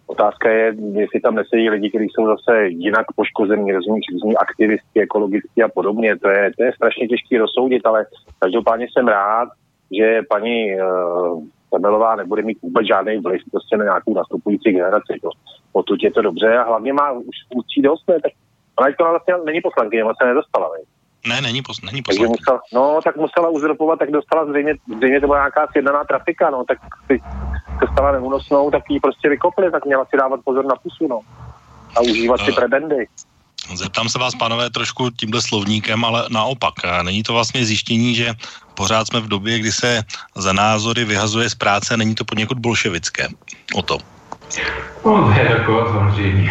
[0.07, 5.63] Otázka je, jestli tam nesedí lidi, kteří jsou zase jinak poškození, rozumí, různí aktivisti, ekologisti
[5.63, 6.17] a podobně.
[6.17, 8.07] To je, to je strašně těžké rozsoudit, ale
[8.39, 9.49] každopádně jsem rád,
[9.99, 11.45] že paní uh,
[11.77, 15.12] Semelová nebude mít vůbec žádný vliv prostě na nějakou nastupující generaci.
[15.22, 15.31] To,
[15.72, 18.20] potud je to dobře a hlavně má už funkcí dost, ne?
[18.20, 18.33] tak
[18.81, 20.70] ona to vlastně není poslankyně, ona se nedostala.
[20.74, 20.85] Ne?
[21.29, 22.37] Ne, není, pos, není poslankyně.
[22.39, 26.64] Musela, no, tak musela uzurpovat, tak dostala zřejmě, zřejmě to byla nějaká sjednaná trafika, no,
[26.64, 27.20] tak si
[27.79, 31.20] se stala neúnosnou, tak ji prostě vykopli, tak měla si dávat pozor na pusu, no.
[31.97, 33.07] A užívat si eh, prebendy.
[33.75, 36.75] Zeptám se vás, panové, trošku tímhle slovníkem, ale naopak.
[37.03, 38.35] Není to vlastně zjištění, že
[38.75, 40.03] pořád jsme v době, kdy se
[40.35, 43.29] za názory vyhazuje z práce, není to poněkud bolševické?
[43.75, 43.99] O to.
[45.07, 46.51] No, to je jako samozřejmě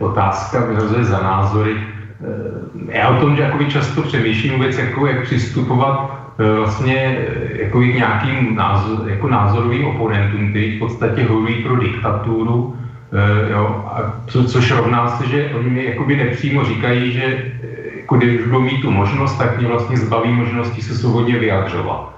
[0.00, 1.76] otázka, vyhazuje za názory.
[1.76, 7.62] Eh, já o tom, že jakoby často přemýšlím vůbec, jako, jak přistupovat eh, vlastně eh,
[7.62, 12.76] jako k nějakým názor, jako názorovým oponentům, kteří v podstatě hovoří pro diktaturu,
[13.50, 17.52] jo, a co, což rovná se, že oni mi jakoby nepřímo říkají, že
[17.96, 22.16] jako když budou mít tu možnost, tak mě vlastně zbaví možnosti se svobodně vyjadřovat.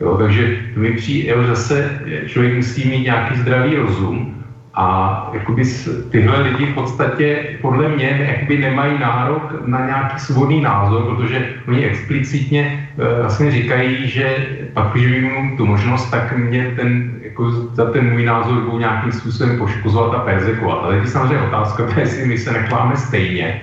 [0.00, 4.44] Jo, takže mi přijde, zase člověk musí mít nějaký zdravý rozum
[4.74, 5.62] a jakoby
[6.08, 11.84] tyhle lidi v podstatě podle mě jakoby nemají nárok na nějaký svobodný názor, protože oni
[11.84, 12.88] explicitně
[13.20, 18.24] vlastně říkají, že pak, když vyjmu tu možnost, tak mě ten, jako za ten můj
[18.24, 20.78] názor budou nějakým způsobem poškozovat a perzekovat.
[20.84, 23.62] Ale je samozřejmě otázka, jestli my se necháme stejně.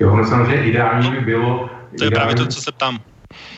[0.00, 1.70] Jo, no samozřejmě ideální by bylo...
[1.98, 2.98] To je ideální, právě to, co se ptám.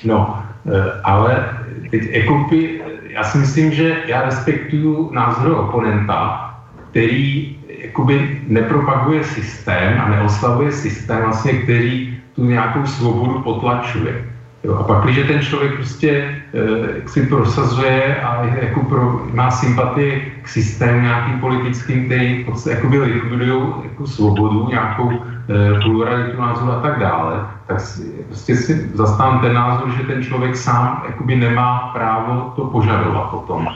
[0.05, 0.73] No, uh,
[1.05, 1.49] ale
[1.91, 6.51] teď, jako by, já si myslím, že já respektuju názor oponenta,
[6.91, 14.34] který jakoby nepropaguje systém a neoslavuje systém, vlastně, který tu nějakou svobodu potlačuje.
[14.65, 20.33] Jo, a pak, když ten člověk prostě e, si prosazuje a jako pro, má sympatii
[20.43, 26.99] k systému nějakým politickým, který jakoby likvidují jako svobodu, nějakou e, pluralitu názoru a tak
[26.99, 32.53] dále, tak si, prostě si zastávám ten názor, že ten člověk sám jakoby nemá právo
[32.57, 33.69] to požadovat potom.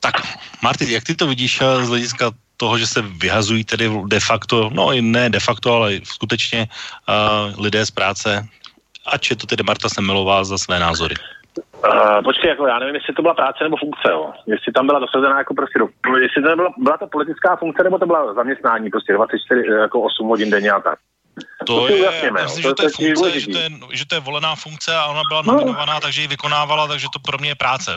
[0.00, 0.14] Tak
[0.62, 2.30] Martin, jak ty to vidíš eh, z hlediska
[2.62, 7.50] toho, že se vyhazují tedy de facto, no i ne de facto, ale skutečně uh,
[7.58, 8.46] lidé z práce,
[9.02, 11.18] ač je to tedy Marta Semelová za své názory?
[11.58, 14.30] Uh, počkej, jako já nevím, jestli to byla práce nebo funkce, jo.
[14.46, 15.86] Jestli tam byla dosazená jako prostě, do,
[16.16, 20.28] jestli to byla, byla to politická funkce nebo to byla zaměstnání, prostě 24, jako 8
[20.28, 20.98] hodin denně a tak.
[21.66, 24.20] To, to je, jasněme, myslím, že to je funkce, že to je, že to je
[24.20, 25.52] volená funkce a ona byla no.
[25.52, 27.90] nominovaná, takže ji vykonávala, takže to pro mě je práce.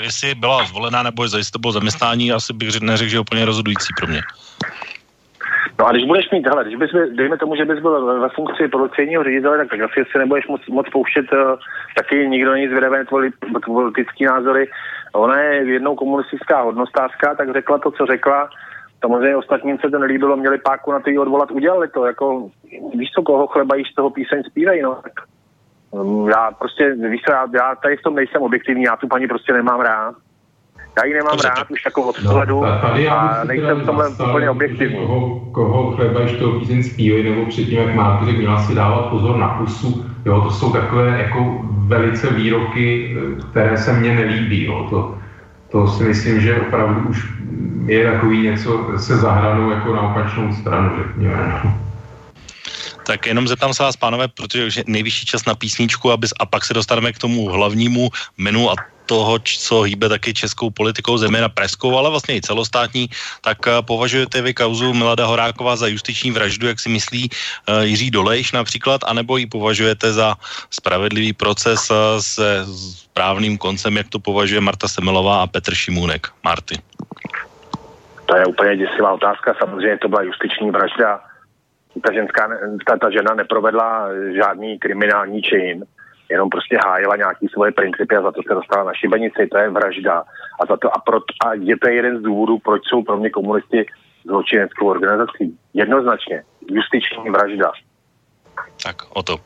[0.00, 3.88] Jestli byla zvolená nebo jestli to bylo zaměstnání, asi bych neřekl, že je úplně rozhodující
[3.98, 4.22] pro mě.
[5.78, 8.68] No a když budeš mít, hele, když bys, dejme tomu, že bys byl ve funkci
[8.68, 11.38] policejního ředitele, tak, asi si nebudeš moc, moc pouštět, uh,
[11.96, 13.30] taky nikdo není zvědavý tvoje
[13.64, 14.70] politický názory.
[15.12, 18.50] Ona je jednou komunistická hodnostářka, tak řekla to, co řekla
[19.00, 22.50] Samozřejmě ostatním se to nelíbilo, měli páku na to odvolat, udělali to, jako
[22.94, 24.98] víš co, koho chleba z toho píseň zpívají, no.
[25.02, 25.12] Tak,
[25.90, 29.26] um, já prostě, víš co, já, já tady v tom nejsem objektivní, já tu paní
[29.26, 30.14] prostě nemám rád.
[30.98, 32.62] Já ji nemám Dobře, rád už jako od no,
[33.10, 35.06] a nejsem v tomhle úplně objektivní.
[35.06, 39.10] Koho, koho chleba jíš toho píseň zpívají, nebo předtím, jak máte, tak měla si dávat
[39.10, 43.16] pozor na pusu, jo, to jsou takové jako velice výroky,
[43.50, 45.18] které se mně nelíbí, jo, to,
[45.70, 47.32] to si myslím, že opravdu už
[47.88, 51.60] je takový něco se zahranou jako na opačnou stranu, řekněme.
[51.64, 51.80] No.
[53.06, 56.46] Tak jenom zeptám se vás, pánové, protože už je nejvyšší čas na písničku aby, a
[56.46, 58.08] pak se dostaneme k tomu hlavnímu
[58.38, 58.74] menu a
[59.06, 63.08] toho, co hýbe taky českou politikou, zejména preskou, ale vlastně i celostátní,
[63.40, 67.30] tak považujete vy kauzu Milada Horáková za justiční vraždu, jak si myslí
[67.82, 70.36] Jiří Dolejš například, anebo ji považujete za
[70.70, 72.66] spravedlivý proces se
[73.08, 76.28] správným koncem, jak to považuje Marta Semelová a Petr Šimůnek?
[76.44, 76.76] Marty.
[78.28, 79.54] To je úplně děsivá otázka.
[79.58, 81.20] Samozřejmě to byla justiční vražda.
[82.06, 82.48] Ta, ženská,
[82.86, 85.84] ta, ta žena neprovedla žádný kriminální čin,
[86.28, 89.46] jenom prostě hájila nějaký svoje principy a za to se dostala na šibenici.
[89.46, 90.24] To je vražda.
[90.60, 93.30] A, za to, a, pro, a je to jeden z důvodů, proč jsou pro mě
[93.30, 93.86] komunisti
[94.26, 95.58] zločineckou organizací.
[95.74, 96.42] Jednoznačně.
[96.70, 97.72] Justiční vražda.
[98.84, 99.36] Tak o to.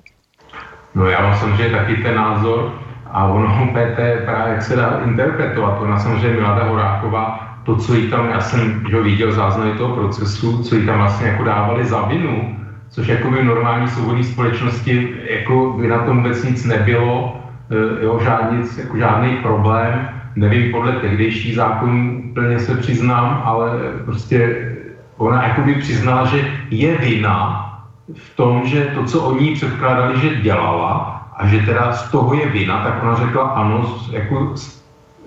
[0.94, 2.72] No já mám samozřejmě taky ten názor
[3.12, 5.80] a ono PT právě jak se dá interpretovat.
[5.80, 10.62] Ona samozřejmě Milada Horáková to, co jí tam, já jsem že viděl záznamy toho procesu,
[10.62, 12.58] co jí tam vlastně jako dávali za vinu,
[12.90, 17.36] což jako by v normální svobodné společnosti jako by na tom vůbec nic nebylo,
[17.70, 23.70] e, jo, žádný, jako žádný problém, nevím, podle tehdejší zákon úplně se přiznám, ale
[24.04, 24.68] prostě
[25.16, 27.68] ona jako by přiznala, že je vina
[28.14, 32.48] v tom, že to, co oni předkládali, že dělala a že teda z toho je
[32.48, 34.54] vina, tak ona řekla ano, jako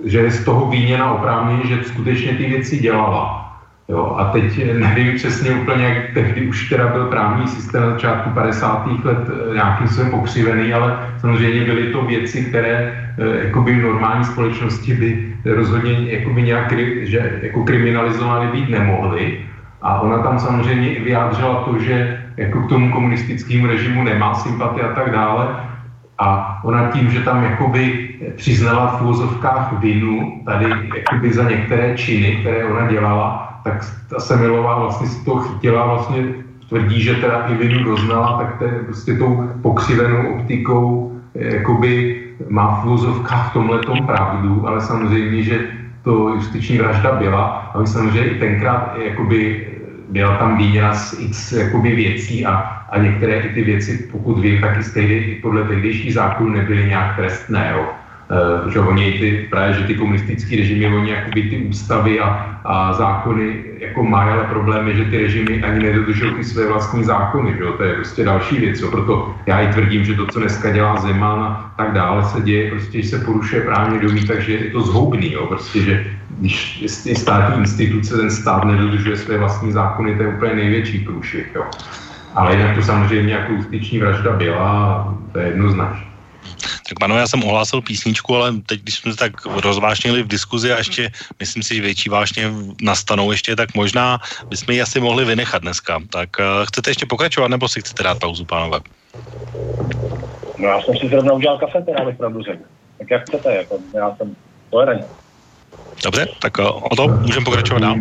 [0.05, 3.41] že je z toho výněna oprávnění, že skutečně ty věci dělala.
[3.87, 8.29] Jo, a teď nevím přesně úplně, jak tehdy už teda byl právní systém na začátku
[8.29, 8.87] 50.
[9.03, 14.23] let eh, nějakým způsobem pokřivený, ale samozřejmě byly to věci, které eh, jakoby v normální
[14.23, 19.39] společnosti by rozhodně jakoby nějak že, jako kriminalizovány být nemohly.
[19.81, 24.93] A ona tam samozřejmě vyjádřila to, že jako k tomu komunistickému režimu nemá sympatie a
[24.93, 25.47] tak dále,
[26.18, 32.38] a ona tím, že tam jakoby přiznala v úvozovkách vinu tady jakoby za některé činy,
[32.41, 36.24] které ona dělala, tak ta Semilová vlastně si to chytila, vlastně
[36.70, 42.86] tvrdí, že teda i vinu doznala, tak to prostě tou pokřivenou optikou jakoby má v
[42.86, 45.59] úvozovkách v tomhle pravdu, ale samozřejmě, že
[46.03, 47.72] to justiční vražda byla.
[47.74, 49.68] A my samozřejmě i tenkrát jakoby
[50.09, 54.61] byla tam výměna z x jakoby věcí a a některé i ty věci, pokud vím,
[54.61, 57.71] tak i stejně podle tehdejších zákonů nebyly nějak trestné.
[57.73, 57.86] Jo.
[58.31, 62.93] Uh, že oni ty, právě, že ty komunistické režimy, oni jakoby ty ústavy a, a
[62.93, 67.53] zákony jako mají, ale problém je, že ty režimy ani nedodržují ty své vlastní zákony,
[67.57, 67.73] že jo?
[67.73, 68.91] to je prostě další věc, jo?
[68.91, 72.71] proto já i tvrdím, že to, co dneska dělá Zeman a tak dále se děje,
[72.71, 75.45] prostě, že se porušuje právně domí, takže je to zhoubný, jo?
[75.45, 76.05] prostě, že
[76.39, 76.83] když
[77.17, 81.51] státní instituce, ten stát nedodržuje své vlastní zákony, to je úplně největší průšvih.
[81.55, 81.63] Jo?
[82.36, 86.05] Ale jinak to samozřejmě jako justiční vražda byla, to je jednoznačné.
[86.89, 90.77] Tak pánové, já jsem ohlásil písničku, ale teď, když jsme tak rozvášnili v diskuzi a
[90.77, 94.19] ještě, myslím si, že větší vášně nastanou ještě, tak možná
[94.49, 95.99] bychom ji asi mohli vynechat dneska.
[96.11, 98.79] Tak uh, chcete ještě pokračovat, nebo si chcete dát pauzu, pánové?
[100.57, 102.63] No já jsem si zrovna udělal kafe, teda bych pravdu řekl.
[102.97, 104.36] Tak jak chcete, jako já jsem
[104.69, 105.07] tolerantní.
[106.03, 107.95] Dobře, tak uh, o to můžeme pokračovat dál.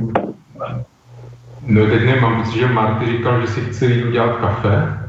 [1.67, 5.05] No teď nemám, že Marty říkal, že si chce jít udělat kafe.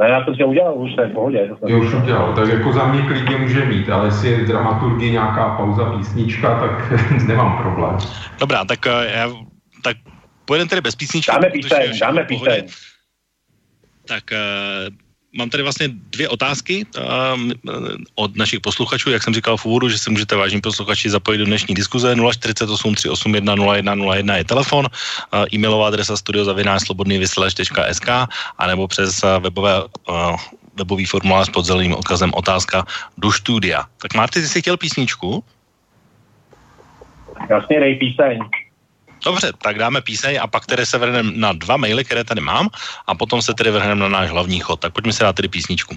[0.00, 1.50] Ne, já to si udělal, už to je v pohodě.
[1.66, 5.56] Jo, už udělal, tak jako za mě klidně může mít, ale jestli je dramaturgie nějaká
[5.56, 6.92] pauza, písnička, tak
[7.26, 7.96] nemám problém.
[8.40, 9.30] Dobrá, tak, eh, já,
[9.82, 9.96] tak
[10.44, 11.32] pojedeme tedy bez písničky.
[11.32, 12.66] Dáme píseň, dáme píseň.
[14.08, 15.03] Tak uh,
[15.34, 16.86] mám tady vlastně dvě otázky
[17.34, 17.52] um,
[18.14, 19.10] od našich posluchačů.
[19.10, 22.16] Jak jsem říkal v úvodu, že se můžete vážní posluchači zapojit do dnešní diskuze.
[22.32, 28.08] 048 381 0101 je telefon, uh, e-mailová adresa studiozavináčslobodnývysílač.sk
[28.58, 30.36] a nebo přes uh, webové uh,
[30.76, 32.84] webový formulář pod zeleným odkazem otázka
[33.18, 33.84] do studia.
[34.02, 35.44] Tak Marty, ty jsi chtěl písničku?
[37.50, 38.38] Jasně, dej píseň.
[39.24, 42.68] Dobře, tak dáme píseň a pak tedy se vrhneme na dva maily, které tady mám
[43.06, 44.80] a potom se tedy vrhneme na náš hlavní chod.
[44.80, 45.96] Tak pojďme si dát tedy písničku.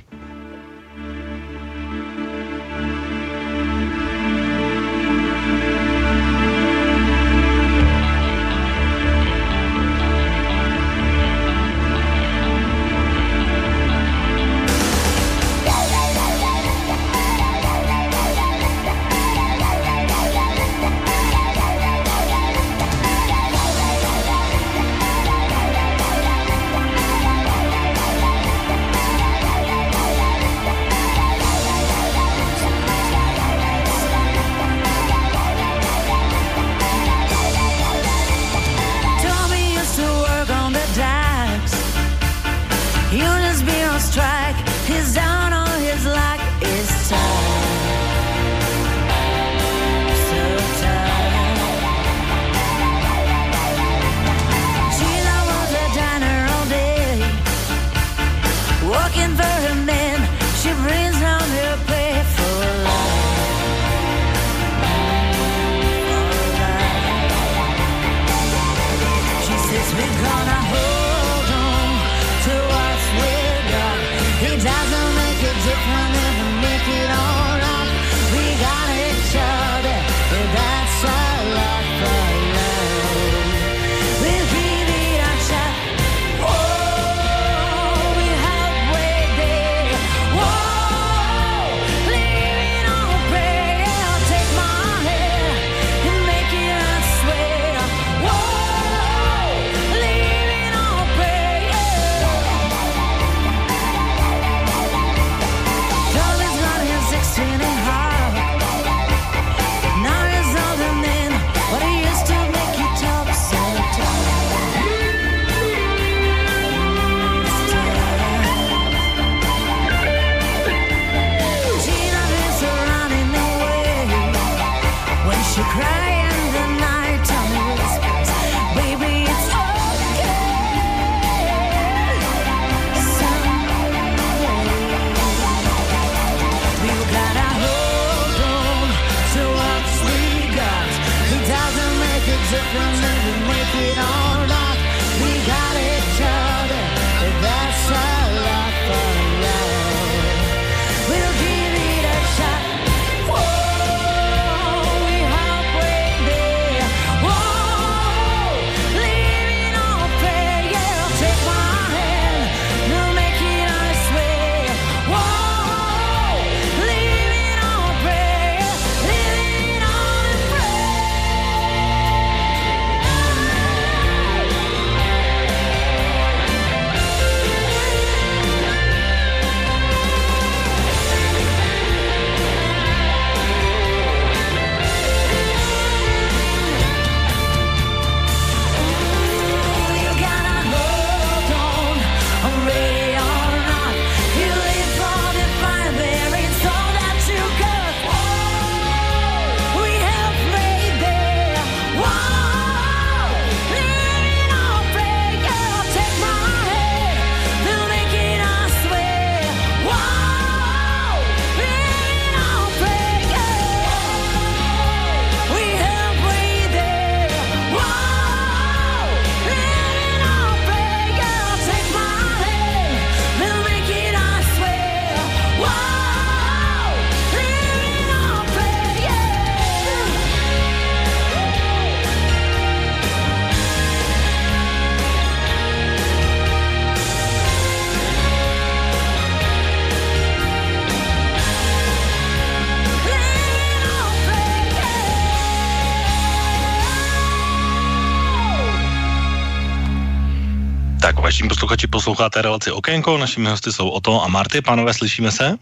[251.38, 254.62] Vaším posluchači posloucháte relaci Okénko, našimi hosty jsou Oto a Marty.
[254.62, 255.54] Pánové, slyšíme se?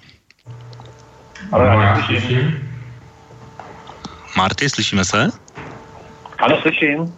[1.51, 2.69] Ano, já slyším.
[4.37, 5.29] Marty, slyšíme se?
[6.39, 7.13] Ano, slyším.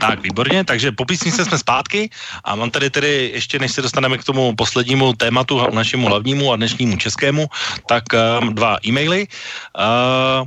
[0.00, 2.10] Tak, výborně, takže po písničce jsme zpátky
[2.44, 6.56] a mám tady tedy, ještě než se dostaneme k tomu poslednímu tématu, našemu hlavnímu a
[6.56, 7.46] dnešnímu českému,
[7.86, 9.24] tak um, dva e-maily.
[9.24, 10.46] Uh,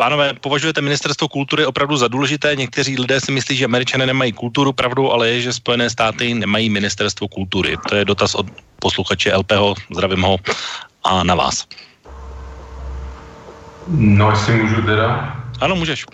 [0.00, 2.56] Pánové, považujete ministerstvo kultury opravdu za důležité?
[2.56, 6.70] Někteří lidé si myslí, že američané nemají kulturu, pravdu, ale je, že Spojené státy nemají
[6.70, 7.76] ministerstvo kultury.
[7.88, 8.46] To je dotaz od
[8.80, 10.36] posluchače LPho, zdravím ho
[11.04, 11.68] a na vás.
[13.88, 15.36] No, jestli můžu teda.
[15.60, 16.06] Ano, můžeš.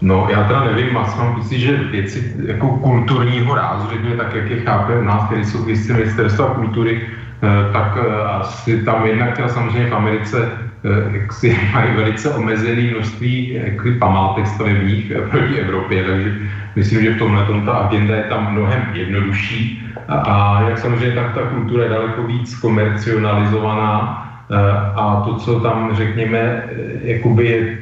[0.00, 4.50] No, já teda nevím, já mám pocit, že věci jako kulturního rázu, řekněme tak, jak
[4.50, 7.08] je chápe u nás, které jsou věci ministerstva kultury,
[7.42, 10.67] eh, tak eh, asi tam jednak teda samozřejmě v Americe
[11.12, 16.34] jak si mají velice omezené množství jakoby, památek stavebních eh, proti Evropě, takže
[16.76, 19.82] myslím, že v tomhle tom ta agenda je tam mnohem jednodušší.
[20.08, 24.56] A, a jak samozřejmě tak ta kultura je daleko víc komercionalizovaná eh,
[24.96, 26.62] a to, co tam řekněme,
[27.02, 27.78] jakoby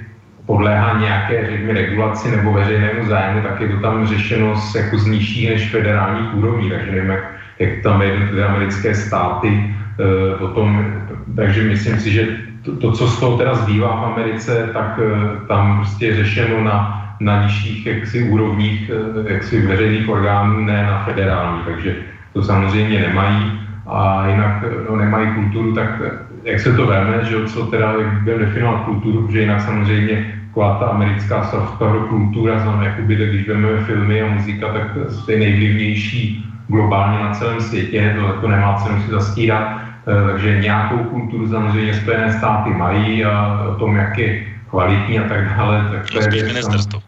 [0.47, 5.07] podléhá nějaké, řekněme, regulaci nebo veřejnému zájmu, tak je to tam řešeno z, jako z
[5.07, 10.94] nižší než federální úrovní, takže nevím, jak, jak tam jednotlivé americké státy e, potom,
[11.36, 15.46] takže myslím si, že to, to, co z toho teda zbývá v Americe, tak eh,
[15.48, 21.04] tam prostě je řešeno na, na nižších jaksi úrovních eh, jaksi veřejných orgánů, ne na
[21.04, 21.96] federální, takže
[22.32, 23.52] to samozřejmě nemají.
[23.86, 26.10] A jinak no, nemají kulturu, tak eh,
[26.44, 30.86] jak se to veme, že co teda, byl definovat kulturu, že jinak samozřejmě taková ta
[30.86, 37.18] americká soft kultura, znamená, jakoby, když vezmeme filmy a muzika, tak to je nejvlivnější globálně
[37.18, 39.62] na celém světě, to, to nemá cenu si zastírat.
[39.68, 45.28] Eh, takže nějakou kulturu samozřejmě Spojené státy mají a o tom, jak je kvalitní a
[45.28, 47.02] tak dále, tak to je ministerstvo.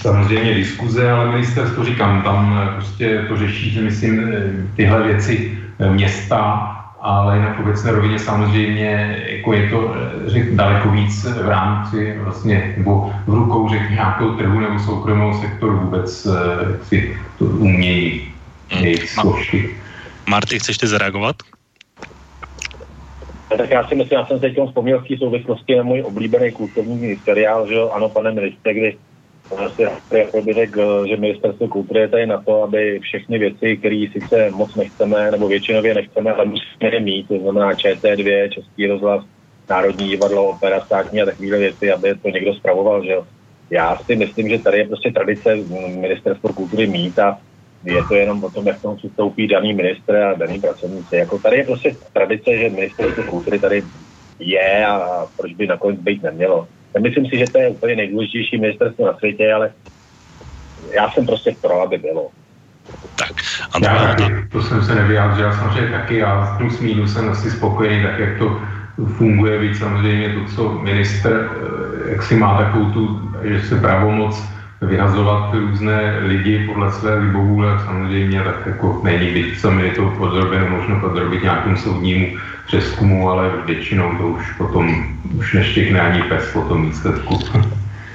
[0.00, 4.42] Samozřejmě diskuze, ale ministerstvo říkám, tam eh, prostě to řeší, myslím, eh,
[4.76, 5.58] tyhle věci
[5.90, 9.94] města, ale v obecné rovině samozřejmě jako je to
[10.26, 15.78] řek, daleko víc v rámci vlastně, nebo v rukou řek nějakou trhu nebo soukromého sektoru
[15.78, 16.26] vůbec
[16.82, 18.32] si to umějí
[18.70, 19.70] jejich složky.
[20.26, 21.36] Marty, chceš ty zareagovat?
[23.48, 26.52] Tak já si myslím, já jsem se teď vzpomněl v té souvislosti na můj oblíbený
[26.52, 28.96] kulturní seriál, že ano, pane ministře, kdy
[29.50, 34.04] vlastně jako by řekl, že ministerstvo kultury je tady na to, aby všechny věci, které
[34.12, 39.24] sice moc nechceme, nebo většinově nechceme, ale musíme je mít, to znamená ČT2, Český rozhlas,
[39.70, 43.26] Národní divadlo, opera, státní a takové věci, aby to někdo spravoval, že jo.
[43.70, 45.56] Já si myslím, že tady je prostě tradice
[45.88, 47.38] ministerstvo kultury mít a
[47.84, 51.16] je to jenom o tom, jak tomu přistoupí daný ministr a daný pracovníci.
[51.16, 53.84] Jako tady je prostě tradice, že ministerstvo kultury tady
[54.38, 56.68] je a proč by nakonec být nemělo.
[56.94, 59.72] Já myslím si, že to je úplně nejdůležitější ministerstvo na světě, ale
[60.96, 62.30] já jsem prostě pro, aby bylo.
[63.14, 63.32] Tak,
[63.82, 68.18] já taky, to jsem se nevyjádřil, samozřejmě taky, já plus minus jsem asi spokojený, tak
[68.18, 68.60] jak to
[69.16, 74.55] funguje, víc samozřejmě to, co minister, eh, jak si má takovou tu, že se pravomoc
[74.82, 80.76] vyhazovat různé lidi podle své libovůle samozřejmě tak jako není, byť sami je to podrobeno,
[80.76, 85.06] možno podrobit nějakým soudnímu přeskumu, ale většinou to už potom
[85.38, 87.38] už neštěkne ani pes po tom výsledku.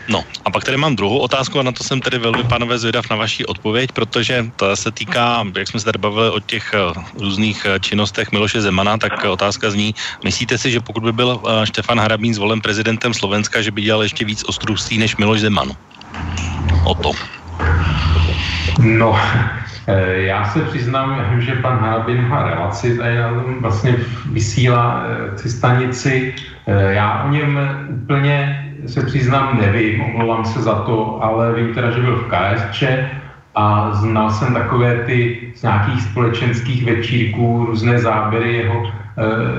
[0.09, 3.09] No a pak tady mám druhou otázku a na to jsem tedy velmi, pánové, zvědav
[3.09, 7.03] na vaši odpověď, protože to se týká, jak jsme se tady bavili o těch uh,
[7.21, 11.41] různých uh, činnostech Miloše Zemana, tak uh, otázka zní, myslíte si, že pokud by byl
[11.63, 15.71] Štefan Harabín zvolen prezidentem Slovenska, že by dělal ještě víc ostrůstí než Miloš Zeman?
[16.83, 17.11] O to.
[18.83, 19.19] No,
[20.07, 23.17] já se přiznám, že pan Harabin má relaci, tady
[23.59, 23.95] vlastně
[24.31, 25.03] vysílá
[25.41, 26.33] ty stanici.
[26.67, 27.59] Já o něm
[27.89, 28.57] úplně
[28.87, 32.83] se přiznám, nevím, omlouvám se za to, ale vím teda, že byl v KSČ
[33.55, 39.00] a znal jsem takové ty z nějakých společenských večírků, různé záběry jeho eh,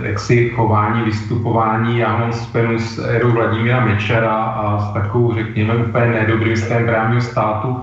[0.02, 1.98] jaksi chování, vystupování.
[1.98, 7.20] Já mám spenu s Erou Vladimíra Mečera a s takovou, řekněme, úplně nedobrým stavem právního
[7.20, 7.80] státu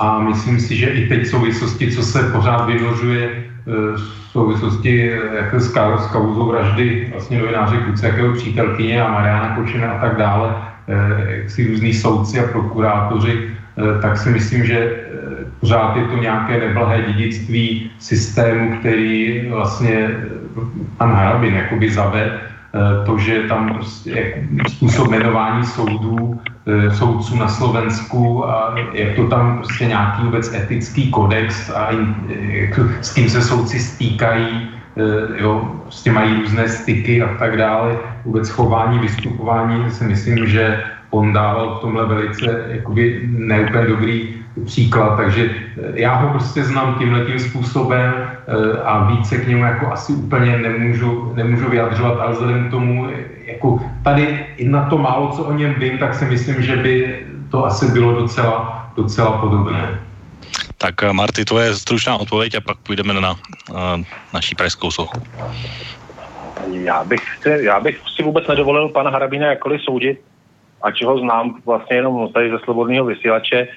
[0.00, 5.12] a myslím si, že i teď v souvislosti, co se pořád vynořuje eh, v souvislosti
[5.36, 5.72] jako s,
[6.12, 10.54] kauzou vraždy vlastně novináře Kuciakého přítelkyně a Mariana Kočena a tak dále,
[10.88, 15.01] Eh, si různí soudci a prokurátoři, eh, tak si myslím, že eh,
[15.62, 20.10] pořád je to nějaké neblahé dědictví systému, který vlastně
[20.98, 22.32] pan Harabin jakoby zaved,
[23.06, 24.34] to, že tam prostě
[24.68, 26.40] způsob jmenování soudů,
[26.92, 31.90] soudců na Slovensku a jak to tam prostě nějaký vůbec etický kodex a
[33.00, 37.98] s tím se soudci stýkají, Eh, jo, prostě mají různé styky a tak dále.
[38.24, 44.34] Vůbec chování, vystupování si myslím, že on dával v tomhle velice jakoby neúplně dobrý
[44.64, 49.64] příklad, takže eh, já ho prostě znám tímhle tím způsobem eh, a více k němu
[49.64, 53.08] jako asi úplně nemůžu, nemůžu vyjadřovat, ale vzhledem k tomu,
[53.46, 57.26] jako tady i na to málo, co o něm vím, tak si myslím, že by
[57.50, 60.00] to asi bylo docela, docela podobné.
[60.78, 63.76] Tak eh, Marty, to je stručná odpověď a pak půjdeme na uh,
[64.34, 65.22] naší pražskou sochu.
[66.72, 67.22] Já bych,
[67.60, 70.20] já bych si vůbec nedovolil pana Harabina jakkoliv soudit,
[70.82, 73.68] ač ho znám vlastně jenom tady ze slobodného vysílače,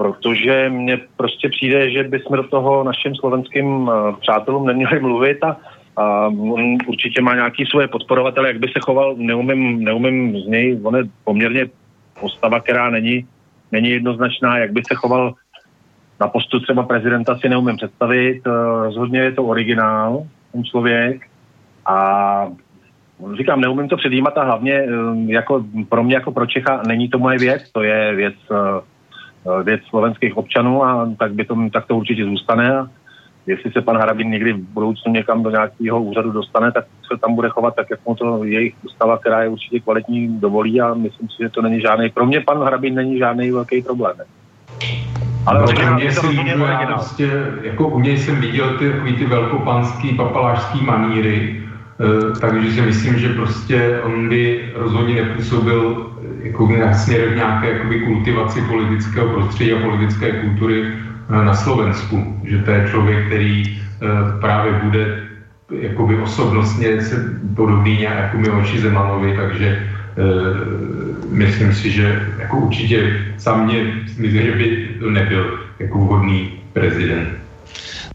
[0.00, 5.56] protože mně prostě přijde, že bychom do toho našim slovenským uh, přátelům neměli mluvit a,
[5.96, 10.80] a on určitě má nějaký svoje podporovatele, jak by se choval, neumím, neumím z něj,
[10.82, 11.66] on je poměrně
[12.20, 13.28] postava, která není,
[13.72, 15.34] není jednoznačná, jak by se choval
[16.20, 18.40] na postu třeba prezidenta si neumím představit.
[18.46, 18.50] Eh,
[18.84, 20.22] rozhodně je to originál,
[20.52, 21.26] ten člověk.
[21.86, 21.96] A
[23.36, 24.88] říkám, neumím to předjímat a hlavně eh,
[25.26, 28.89] jako pro mě jako pro Čecha není to moje věc, to je věc, eh,
[29.62, 32.78] věc slovenských občanů a tak, by to, tak to určitě zůstane.
[32.78, 32.88] A
[33.46, 37.34] jestli se pan Harabin někdy v budoucnu někam do nějakého úřadu dostane, tak se tam
[37.34, 41.28] bude chovat tak, jak mu to jejich ústava, která je určitě kvalitní, dovolí a myslím
[41.28, 44.16] si, že to není žádný, pro mě pan Harabin není žádný velký problém.
[45.46, 47.30] Ale no, mě si líbí, já prostě,
[47.62, 51.62] jako u něj jsem viděl ty, takový ty velkopanský papalářský maníry,
[51.98, 58.00] uh, takže si myslím, že prostě on by rozhodně nepůsobil eh, jako směr nějaké jakoby,
[58.00, 62.40] kultivaci politického prostředí a politické kultury uh, na Slovensku.
[62.44, 65.30] Že to je člověk, který uh, právě bude
[65.70, 67.24] jakoby osobnostně se
[67.56, 69.86] podobný jako oči Zemanovi, takže
[71.30, 73.84] myslím si, že jako určitě za mě
[74.18, 77.39] myslím, že by to nebyl jako vhodný prezident.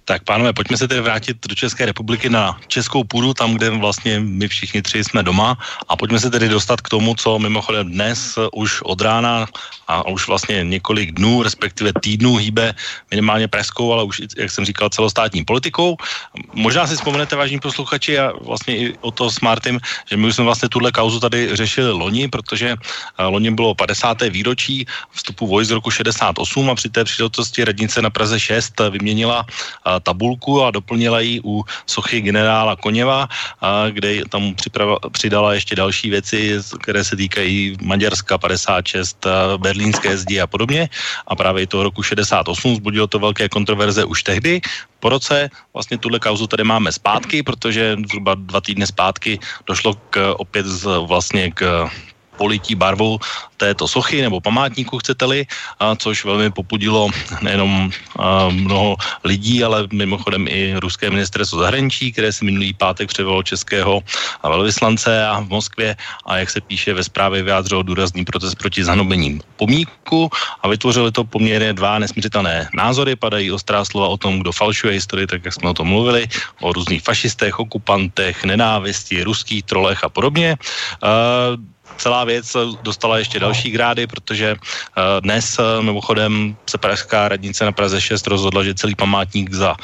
[0.05, 4.19] Tak pánové, pojďme se tedy vrátit do České republiky na českou půdu, tam, kde vlastně
[4.19, 5.57] my všichni tři jsme doma
[5.89, 9.49] a pojďme se tedy dostat k tomu, co mimochodem dnes už od rána
[9.87, 12.73] a už vlastně několik dnů, respektive týdnů hýbe
[13.11, 15.97] minimálně preskou, ale už, jak jsem říkal, celostátní politikou.
[16.53, 20.35] Možná si vzpomenete, vážní posluchači, a vlastně i o to s Martym, že my už
[20.35, 24.21] jsme vlastně tuhle kauzu tady řešili loni, protože eh, loni bylo 50.
[24.29, 29.45] výročí vstupu vojsk z roku 68 a při té příležitosti radnice na Praze 6 vyměnila
[29.49, 33.27] eh, tabulku a doplnila ji u sochy generála Koněva,
[33.89, 39.27] kde tam připrava, přidala ještě další věci, které se týkají Maďarska 56,
[39.57, 40.89] berlínské zdi a podobně.
[41.27, 44.61] A právě toho roku 68 zbudilo to velké kontroverze už tehdy.
[44.99, 50.33] Po roce vlastně tuhle kauzu tady máme zpátky, protože zhruba dva týdny zpátky došlo k,
[50.37, 51.89] opět z, vlastně k
[52.37, 53.19] polití barvou
[53.57, 55.47] této sochy nebo památníku, chcete-li,
[55.79, 57.09] a což velmi popudilo
[57.41, 63.43] nejenom a, mnoho lidí, ale mimochodem i ruské ministerstvo zahraničí, které si minulý pátek převolilo
[63.43, 64.03] českého
[64.43, 65.95] velvyslance a v Moskvě
[66.25, 70.29] a jak se píše ve zprávě vyjádřilo důrazný protest proti zanobením pomníku
[70.61, 75.27] a vytvořili to poměrně dva nesměřitelné názory, padají ostrá slova o tom, kdo falšuje historii,
[75.27, 76.27] tak jak jsme o tom mluvili,
[76.61, 80.57] o různých fašistech, okupantech, nenávisti, ruských trolech a podobně.
[81.03, 84.55] Uh, celá věc dostala ještě další grády, protože
[85.19, 89.75] dnes mimochodem se Pražská radnice na Praze 6 rozhodla, že celý památník za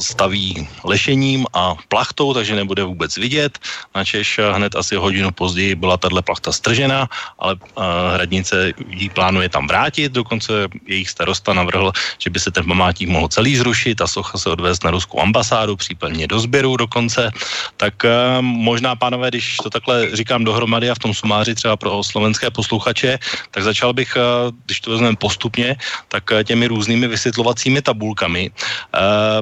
[0.00, 3.58] staví lešením a plachtou, takže nebude vůbec vidět.
[3.94, 7.08] Na Češ hned asi hodinu později byla tahle plachta stržena,
[7.38, 12.64] ale uh, hradnice ji plánuje tam vrátit, dokonce jejich starosta navrhl, že by se ten
[12.64, 17.30] památník mohl celý zrušit a socha se odvést na ruskou ambasádu, případně do sběru dokonce.
[17.76, 22.02] Tak uh, možná, pánové, když to takhle říkám dohromady a v tom sumáři třeba pro
[22.04, 23.18] slovenské posluchače,
[23.50, 25.76] tak začal bych, uh, když to vezmeme postupně,
[26.08, 28.50] tak těmi různými vysvětlovacími tabulkami,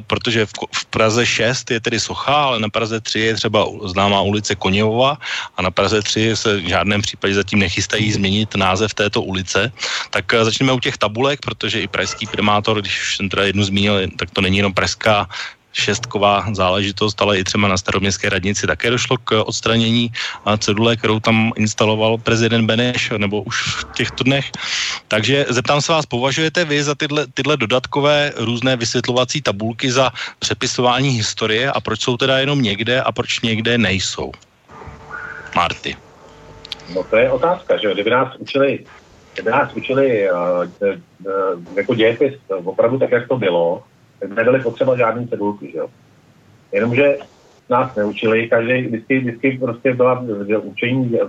[0.07, 4.21] protože v, v Praze 6 je tedy socha, ale na Praze 3 je třeba známá
[4.21, 5.17] ulice Koněvova
[5.57, 9.71] a na Praze 3 se v žádném případě zatím nechystají změnit název této ulice.
[10.09, 13.63] Tak eh, začneme u těch tabulek, protože i pražský primátor, když už jsem teda jednu
[13.63, 15.29] zmínil, tak to není jenom pražská
[15.73, 20.11] šestková záležitost, ale i třeba na staroměstské radnici také došlo k odstranění
[20.57, 24.45] cedule, kterou tam instaloval prezident Beneš, nebo už v těchto dnech.
[25.07, 31.09] Takže zeptám se vás, považujete vy za tyhle, tyhle dodatkové různé vysvětlovací tabulky za přepisování
[31.09, 34.31] historie a proč jsou teda jenom někde a proč někde nejsou?
[35.55, 35.95] Marty.
[36.95, 38.85] No to je otázka, že kdyby nás učili,
[39.33, 40.37] kdyby nás učili uh,
[40.81, 40.95] uh,
[41.75, 42.33] jako dějepis
[42.63, 43.83] opravdu tak, jak to bylo,
[44.19, 45.87] tak nebyly potřeba žádný cedulky, že jo.
[46.71, 47.17] Jenomže
[47.69, 51.19] nás neučili, každý vždycky, vždycky prostě byla v učení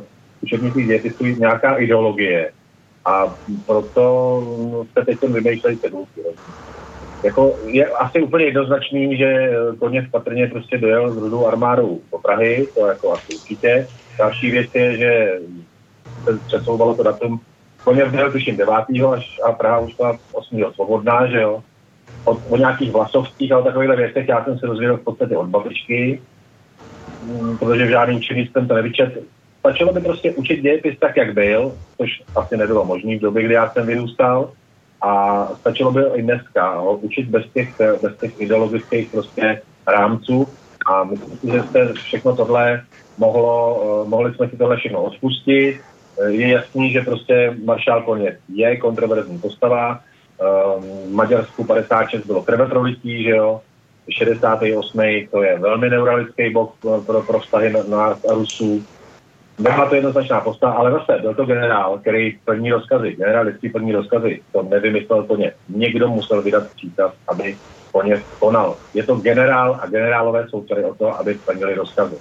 [0.43, 2.53] učebnicích dějepisů nějaká ideologie
[3.05, 3.35] a
[3.67, 6.21] proto se teď vymýšlejí cedulky.
[6.21, 6.33] Jo.
[7.23, 12.69] Jako je asi úplně jednoznačný, že Koněv patrně prostě dojel s rudou armádou do Prahy,
[12.75, 13.89] to jako asi určitě.
[14.19, 15.41] Další věc je, že
[16.25, 17.41] se přesouvalo to datum.
[17.85, 18.75] Koněv byl tuším 9.
[19.15, 20.65] až a Praha už byla 8.
[20.75, 21.63] svobodná, že jo
[22.25, 25.47] o, o nějakých vlasovských a o takovýchhle věcech já jsem se dozvěděl v podstatě od
[25.47, 26.21] babičky,
[27.25, 29.23] mm, protože v žádným učení jsem to nevyčet.
[29.59, 33.55] Stačilo by prostě učit dějepis tak, jak byl, což asi nebylo možné v době, kdy
[33.55, 34.53] já jsem vyrůstal,
[35.01, 40.49] a stačilo by i dneska ho učit bez těch, bez těch ideologických prostě rámců
[40.87, 42.83] a myslím si, že jste všechno tohle
[43.19, 45.81] mohlo, eh, mohli jsme si tohle všechno odpustit.
[46.29, 50.01] Je jasný, že prostě maršál Koně je kontroverzní postava,
[50.41, 53.61] v Maďarsku 56 bylo krveprolití, že jo,
[54.11, 55.01] 68.
[55.31, 56.75] to je velmi neuralický bok
[57.07, 58.85] pro, pro vztahy na, na Rusů.
[59.59, 64.43] Nebyla to jednoznačná postava, ale zase byl to generál, který plní rozkazy, vždycky plní rozkazy,
[64.53, 65.53] to nevymyslel ně.
[65.69, 67.57] Někdo musel vydat příkaz, aby
[68.05, 68.77] ně konal.
[68.95, 72.17] Je to generál a generálové jsou tady o to, aby plnili rozkazy.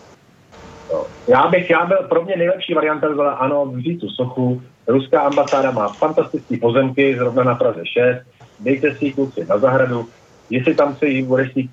[0.94, 1.06] No.
[1.28, 5.72] Já bych, já byl, pro mě nejlepší varianta byla, ano, vzít tu sochu, Ruská ambasáda
[5.72, 8.26] má fantastické pozemky, zrovna na Praze 6.
[8.60, 10.10] Dejte si kluci na zahradu.
[10.50, 11.72] Jestli tam se jí bude chtít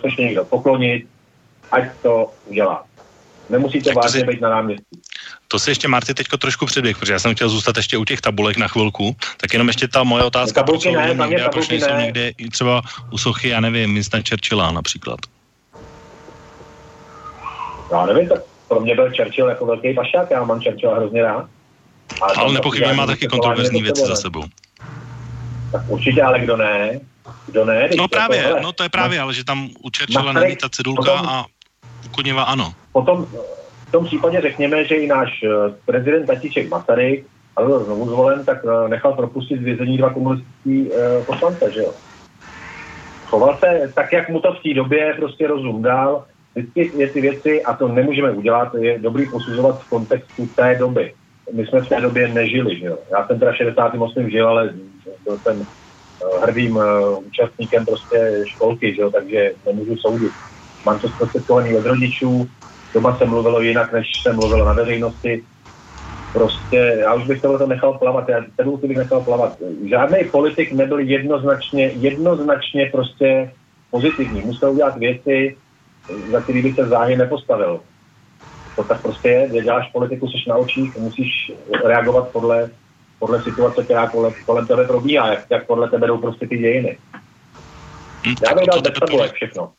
[0.00, 1.06] což někdo poklonit,
[1.72, 2.84] ať to udělá.
[3.50, 4.26] Nemusíte tak vážně si...
[4.26, 5.00] být na náměstí.
[5.48, 8.20] To si ještě, Marty, teďko trošku předběh, protože já jsem chtěl zůstat ještě u těch
[8.20, 9.16] tabulek na chvilku.
[9.36, 12.82] Tak jenom ještě ta moje otázka, proč jsou ne, někde a proč nejsou někde třeba
[13.12, 15.18] u sochy, já nevím, Winston Churchilla například.
[17.92, 21.46] Já nevím, tak pro mě byl Churchill jako velký pašák, já mám Churchilla hrozně rád.
[22.20, 24.42] Ale, ale nepochybně má taky kontroverzní věci za sebou.
[25.72, 27.00] Tak určitě, ale kdo ne?
[27.46, 27.88] Kdo ne?
[27.96, 31.12] No právě, to, no to je právě, ale že tam u Churchilla není ta cedulka
[31.12, 31.46] potom, a
[32.06, 32.72] u Koněva ano.
[32.92, 33.26] Potom
[33.88, 37.26] v tom případě řekněme, že i náš eh, prezident Tatiček Masaryk,
[37.56, 41.80] ale byl znovu zvolen, tak eh, nechal propustit z vězení dva komunistický uh, poslance, že
[41.80, 41.92] jo.
[43.26, 46.24] Choval se tak, jak mu to v té době prostě rozum dal.
[46.54, 51.12] Vždycky je ty věci, a to nemůžeme udělat, je dobrý posuzovat v kontextu té doby
[51.52, 52.98] my jsme v té době nežili, že jo.
[53.12, 54.30] Já jsem teda 68.
[54.30, 54.70] žil, ale
[55.24, 56.84] byl jsem eh, hrdým uh,
[57.26, 60.32] účastníkem prostě školky, že jo, takže nemůžu soudit.
[60.86, 62.48] Mám to zprostředkovaný od rodičů,
[62.94, 65.42] doma se mluvilo jinak, než se mluvilo na veřejnosti.
[66.32, 69.56] Prostě já už bych tohle nechal plavat, já ten bych nechal plavat.
[69.88, 73.50] Žádný politik nebyl jednoznačně, jednoznačně prostě
[73.90, 74.40] pozitivní.
[74.40, 75.56] Musel udělat věci,
[76.32, 77.80] za který bych se záhy nepostavil
[78.76, 81.52] to tak prostě je, děláš politiku, jsi na očích, musíš
[81.84, 82.70] reagovat podle,
[83.18, 86.98] podle situace, která kolem, kolem tebe probíhá, jak, jak podle tebe jdou prostě ty dějiny.
[88.24, 89.72] Hmm, Já bych dal bez tabulek všechno.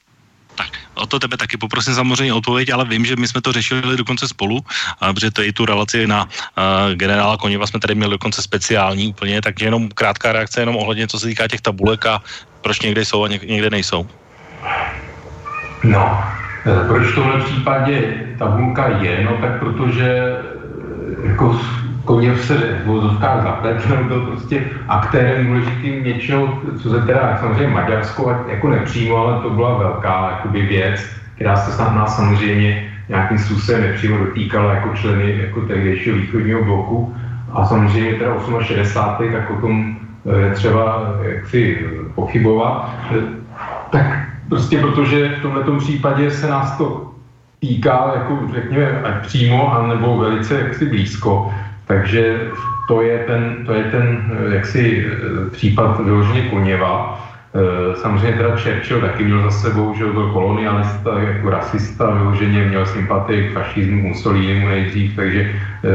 [0.55, 3.97] Tak, o to tebe taky poprosím samozřejmě odpověď, ale vím, že my jsme to řešili
[3.97, 4.59] dokonce spolu,
[4.99, 9.07] a, protože to i tu relaci na uh, generála Koněva jsme tady měli dokonce speciální
[9.07, 12.23] úplně, takže jenom krátká reakce jenom ohledně, co se týká těch tabulek a
[12.61, 14.07] proč někde jsou a někde nejsou.
[15.85, 16.19] No,
[16.65, 19.23] Eh, proč v tomhle případě tabulka je?
[19.23, 20.37] No tak protože
[21.23, 21.59] eh, jako
[22.05, 28.45] Koněv se v vozovkách zapletl, byl prostě aktérem důležitým něčeho, co se teda samozřejmě Maďarsko
[28.47, 33.81] jako nepřímo, ale to byla velká jakoby, věc, která se snad nás samozřejmě nějakým způsobem
[33.81, 37.15] nepřímo dotýkala jako členy jako tehdejšího východního bloku.
[37.53, 38.31] A samozřejmě teda
[38.61, 39.33] 68.
[39.33, 39.97] tak o tom
[40.41, 41.85] je třeba jaksi
[42.15, 42.89] pochybovat.
[43.89, 47.11] Tak prostě protože v tomto případě se nás to
[47.59, 51.53] týká, jako řekněme, ať přímo, anebo velice jaksi blízko.
[51.85, 52.51] Takže
[52.87, 55.05] to je ten, to je ten jaksi
[55.51, 57.21] případ vyloženě Koněva.
[57.55, 62.85] Eh, samozřejmě teda Churchill taky měl za sebou, že byl kolonialista, jako rasista, vyloženě měl
[62.85, 65.89] sympatii k fašismu, Mussolinimu nejdřív, takže eh,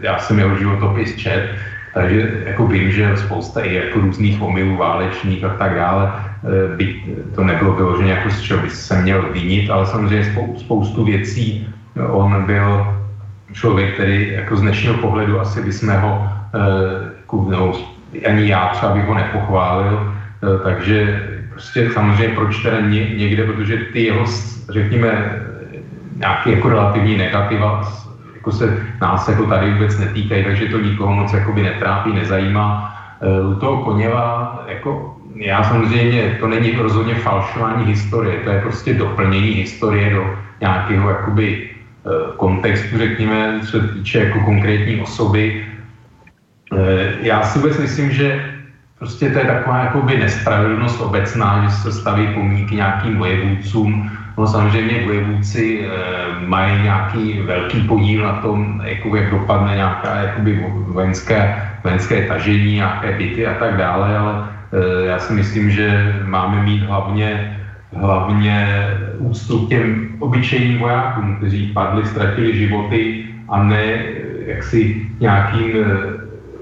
[0.00, 1.54] já jsem jeho životopis čet,
[1.94, 6.12] takže jako vím, že spousta i jako různých omylů válečných a tak dále,
[6.44, 7.02] eh, by
[7.34, 11.68] to nebylo vyloženě jako z čeho by se měl vinit, ale samozřejmě spou, spoustu věcí
[12.08, 12.86] on byl
[13.52, 16.28] člověk, který jako z dnešního pohledu asi bychom ho,
[17.32, 17.72] no,
[18.28, 20.12] ani já třeba bych ho nepochválil,
[20.42, 24.24] Eh, takže prostě samozřejmě proč teda ně, někde, protože ty jeho,
[24.68, 25.42] řekněme,
[26.16, 27.92] nějaké jako relativní negativa
[28.34, 32.94] jako se nás jako tady vůbec netýkají, takže to nikoho moc jakoby netrápí, nezajímá.
[33.20, 38.94] Eh, u toho Koněva, jako já samozřejmě, to není rozhodně falšování historie, to je prostě
[38.94, 45.66] doplnění historie do nějakého jakoby eh, kontextu, řekněme, co se týče jako konkrétní osoby.
[47.20, 48.52] Já si vůbec myslím, že
[49.02, 54.10] Prostě to je taková jakoby nespravedlnost obecná, že se staví pomníky nějakým vojevůdcům.
[54.38, 55.88] No samozřejmě vojevůdci e,
[56.46, 63.12] mají nějaký velký podíl na tom, jako jak dopadne nějaká jakoby vojenské, vojenské tažení, nějaké
[63.18, 64.48] byty a tak dále, ale
[65.04, 67.58] já si myslím, že máme mít hlavně
[67.92, 68.66] hlavně
[69.18, 74.04] úctu k těm obyčejným vojákům, kteří padli, ztratili životy a ne
[74.46, 75.84] jaksi nějakým e,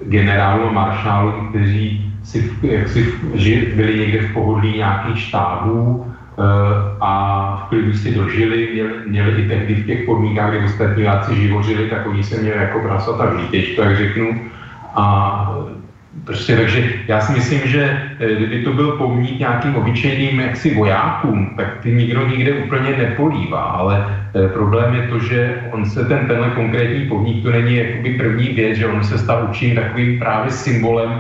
[0.07, 6.07] generálům, maršálům, kteří si, jak si ži, byli někde v pohodlí nějakých štábů
[7.01, 7.11] a
[7.57, 11.91] v klidu si dožili, měli, měli i tehdy v těch podmínkách, kde ostatní láci živořili,
[11.91, 14.41] tak oni se měli jako prasata v lítečku, jak řeknu.
[14.95, 15.57] A
[16.31, 17.83] prostě takže já si myslím, že
[18.21, 23.61] eh, kdyby to byl pomník nějakým obyčejným jaksi vojákům, tak ty nikdo nikde úplně nepolívá,
[23.61, 28.15] ale e, problém je to, že on se ten tenhle konkrétní pomník, to není jakoby
[28.15, 31.11] první věc, že on se stal určitým takovým právě symbolem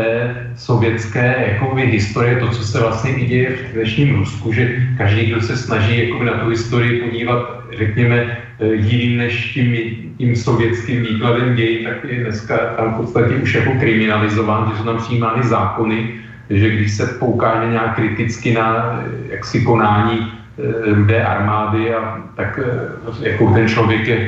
[0.00, 5.26] té sovětské jakoby, historie, to, co se vlastně i děje v dnešním Rusku, že každý,
[5.26, 8.16] kdo se snaží jakoby, na tu historii podívat, řekněme,
[8.60, 9.76] eh, jiným než tím,
[10.18, 14.84] tím sovětským výkladem dějí, tak je dneska tam v podstatě už jako kriminalizován, že jsou
[14.84, 16.10] tam přijímány zákony,
[16.50, 18.66] že když se poukáže nějak kriticky na
[19.04, 24.18] eh, jaksi konání e, rudé armády, a, tak e, jako ten člověk je,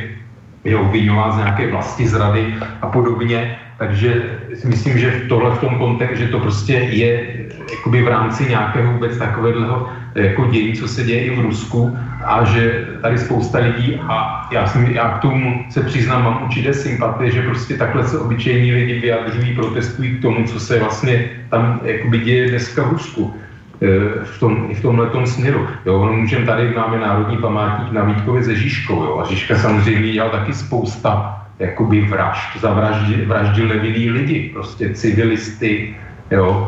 [0.65, 4.23] je obvinován z nějaké vlasti zrady a podobně, takže
[4.55, 7.27] si myslím, že tohle v tom kontextu, že to prostě je
[7.71, 12.45] jakoby v rámci nějakého vůbec takového jako dění, co se děje i v Rusku a
[12.45, 17.31] že tady spousta lidí a já, si, já k tomu se přiznám, mám určité sympatie,
[17.31, 22.19] že prostě takhle se obyčejní lidi vyjadřují, protestují k tomu, co se vlastně tam jakoby
[22.19, 23.35] děje dneska v Rusku
[23.83, 23.87] e,
[24.25, 25.69] v, tom, i v tomhle směru.
[25.87, 30.13] Jo, ono můžeme tady, máme národní památník na Vítkovi ze Žižkou, jo, a Žižka samozřejmě
[30.13, 35.95] dělal taky spousta jakoby vražd, zavraždil vraždil nevinný lidi, prostě civilisty,
[36.31, 36.67] jo.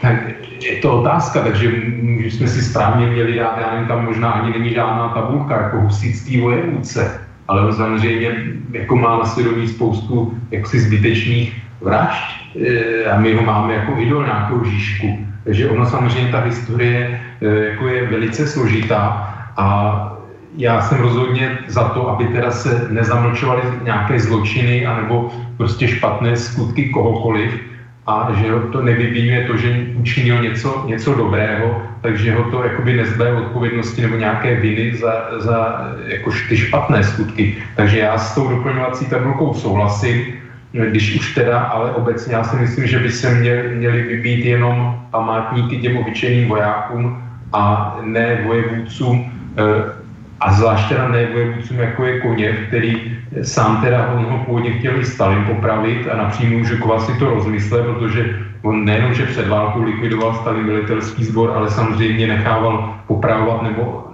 [0.00, 0.14] Tak
[0.62, 1.70] je to otázka, takže
[2.02, 5.80] my jsme si správně měli dát, já nevím, tam možná ani není žádná tabulka, jako
[5.80, 8.28] husitský vojevůdce, ale on samozřejmě
[8.72, 12.24] jako má na svědomí spoustu jaksi zbytečných vražd
[12.66, 15.26] e, a my ho máme jako idol nějakou žížku.
[15.44, 20.11] Takže ono samozřejmě ta historie e, jako je velice složitá a
[20.56, 26.88] já jsem rozhodně za to, aby teda se nezamlčovaly nějaké zločiny anebo prostě špatné skutky
[26.88, 27.60] kohokoliv
[28.06, 33.32] a že to nevyvinuje to, že učinil něco, něco dobrého, takže ho to jakoby nezbaje
[33.32, 37.56] odpovědnosti nebo nějaké viny za, za jako ty špatné skutky.
[37.76, 40.24] Takže já s tou doplňovací tabulkou souhlasím,
[40.72, 45.00] když už teda, ale obecně já si myslím, že by se měli, měli vybít jenom
[45.10, 47.22] památníky těm obyčejným vojákům
[47.52, 50.01] a ne vojevůdcům, eh,
[50.44, 55.04] a zvláště na nevojevůdcům, jako je Koněv, který sám teda on ho původně chtěl i
[55.04, 60.34] Stalin popravit a napřímo Užukova si to rozmyslel, protože on nejenom, že před válkou likvidoval
[60.34, 64.04] Stalin velitelský sbor, ale samozřejmě nechával popravovat nebo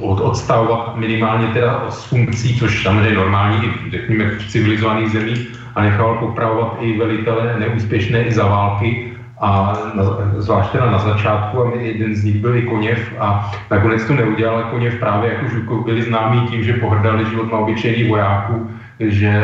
[0.00, 6.14] od, odstavovat minimálně teda z funkcí, což samozřejmě normální, řekněme v civilizovaných zemích, a nechával
[6.14, 10.02] popravovat i velitele neúspěšné i za války a na,
[10.36, 14.62] zvlášť teda na začátku, a jeden z nich byl i Koněv a nakonec to neudělal
[14.70, 18.70] Koněv právě jako Žukov byli známí tím, že pohrdali život na obyčejných vojáků,
[19.00, 19.42] že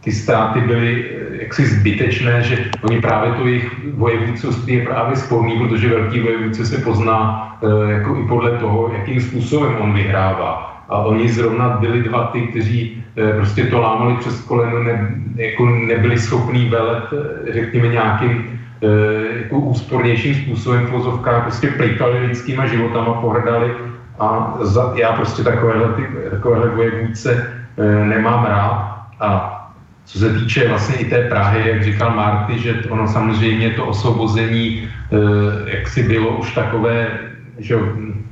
[0.00, 5.58] ty ztráty byly eh, jaksi zbytečné, že oni právě to jejich vojevůdcovství je právě sporný,
[5.58, 7.18] protože velký vojevůdce se pozná
[7.62, 10.70] e, jako i podle toho, jakým způsobem on vyhrává.
[10.88, 15.66] a oni zrovna byli dva ty, kteří eh, prostě to lámali přes koleno, ne, jako
[15.66, 17.04] nebyli schopní velet,
[17.52, 18.53] řekněme, nějakým
[19.42, 23.74] jako úspornějším způsobem v prostě plikali lidskýma životama, pohrdali
[24.18, 27.52] a za, já prostě takovéhle, ty, takovéhle vojevůdce
[28.04, 28.94] nemám rád.
[29.20, 29.60] A
[30.04, 34.88] co se týče vlastně i té Prahy, jak říkal Marty, že ono samozřejmě to osvobození,
[35.66, 37.08] jak si bylo už takové,
[37.58, 37.76] že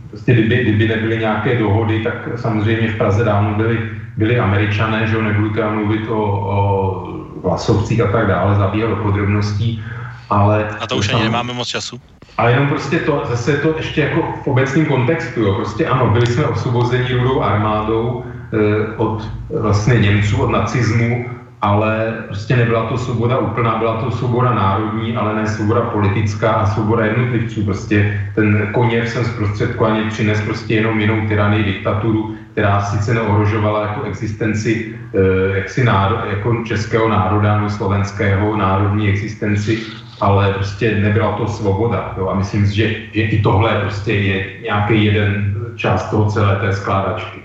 [0.08, 3.78] prostě kdyby, kdyby nebyly nějaké dohody, tak samozřejmě v Praze dávno byli,
[4.16, 7.08] byli američané, že jo, nebudu teda mluvit o, o
[7.42, 9.84] vlasovcích a tak dále, zabíhat do podrobností,
[10.32, 10.68] ale...
[10.80, 12.00] A to už ani nemáme moc času.
[12.38, 15.54] Ale jenom prostě to, zase to ještě jako v obecném kontextu, jo.
[15.54, 19.28] prostě ano, byli jsme osvobozeni rudou armádou e, od
[19.60, 21.30] vlastně Němců, od nacismu,
[21.62, 26.66] ale prostě nebyla to svoboda úplná, byla to svoboda národní, ale ne svoboda politická a
[26.66, 27.64] svoboda jednotlivců.
[27.64, 34.02] Prostě ten koněv jsem zprostředkovaně přines prostě jenom jinou tyranii, diktaturu, která sice neohrožovala jako
[34.02, 39.82] existenci eh, jaksi národ, jako českého národa nebo slovenského národní existenci,
[40.22, 42.14] ale prostě nebyla to svoboda.
[42.18, 42.28] Jo?
[42.28, 46.72] A myslím si, že, že i tohle prostě je nějaký jeden část toho celé té
[46.72, 47.41] skládačky.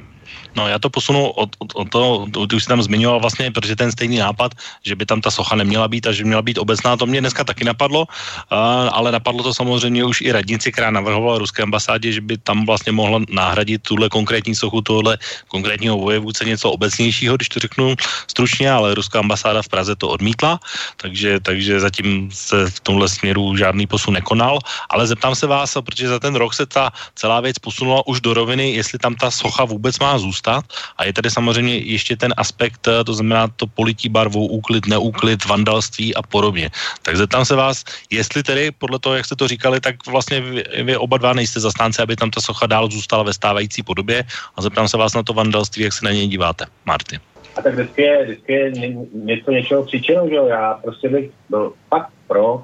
[0.58, 3.76] No já to posunu od, od, od toho, ty už jsi tam zmiňoval vlastně, protože
[3.78, 6.98] ten stejný nápad, že by tam ta socha neměla být a že měla být obecná,
[6.98, 8.58] to mě dneska taky napadlo, uh,
[8.90, 12.92] ale napadlo to samozřejmě už i radnici, která navrhovala ruské ambasádě, že by tam vlastně
[12.92, 15.18] mohla nahradit tuhle konkrétní sochu tohle
[15.48, 17.96] konkrétního vojevůdce něco obecnějšího, když to řeknu
[18.28, 20.60] stručně, ale ruská ambasáda v Praze to odmítla,
[20.98, 24.58] takže, takže zatím se v tomhle směru žádný posun nekonal,
[24.90, 28.34] ale zeptám se vás, protože za ten rok se ta celá věc posunula už do
[28.34, 30.64] roviny, jestli tam ta socha vůbec má zůstat stát.
[30.96, 35.44] A je tady samozřejmě ještě ten aspekt, eh, to znamená to polití barvou, úklid, neúklid,
[35.44, 36.72] vandalství a podobně.
[37.04, 40.64] Tak zeptám se vás, jestli tedy podle toho, jak jste to říkali, tak vlastně vy,
[40.88, 44.24] vy oba dva nejste zastánce, aby tam ta socha dál zůstala ve stávající podobě
[44.56, 46.66] a zeptám se vás na to vandalství, jak se na něj díváte.
[46.88, 47.20] Marty.
[47.58, 48.66] A tak vždycky je, vždycky je
[49.14, 50.46] něco něčeho příčinou, že jo?
[50.48, 52.64] Já prostě bych byl fakt pro,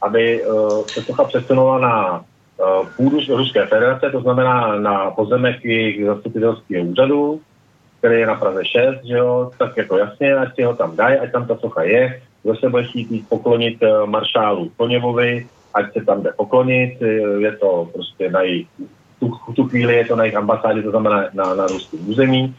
[0.00, 2.24] aby uh, se socha přesunula na
[2.96, 7.40] půdu Ruské federace, to znamená na pozemek jejich zastupitelského úřadu,
[7.98, 11.18] který je na Praze 6, že jo, tak jako jasně, ať si ho tam dají,
[11.18, 16.04] ať tam ta socha je, kdo se bude chtít poklonit eh, maršálu Koněvovi, ať se
[16.04, 17.06] tam jde poklonit, eh,
[17.38, 18.66] je to prostě na jejich,
[19.20, 22.54] tu, tu chvíli je to na jejich ambasádě, to znamená na, na ruském území,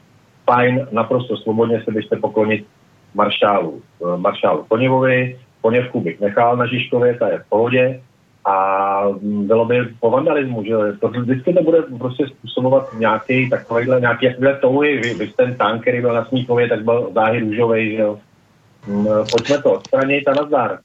[0.45, 2.65] fajn, naprosto svobodně se běžte poklonit
[3.13, 3.81] maršálu,
[4.17, 8.01] maršálu Koněvovi, Koněvku bych nechal na Žižkově, ta je v pohodě,
[8.45, 14.25] a bylo by po vandalismu, že to vždycky to bude prostě způsobovat nějaký takovýhle, nějaký
[14.25, 18.01] jakýhle touhy, vy, vy ten tank, který byl na Smíchově, tak byl záhy růžový, že
[18.01, 18.19] jo.
[18.87, 20.79] Mm, pojďme to odstranit a nazdar.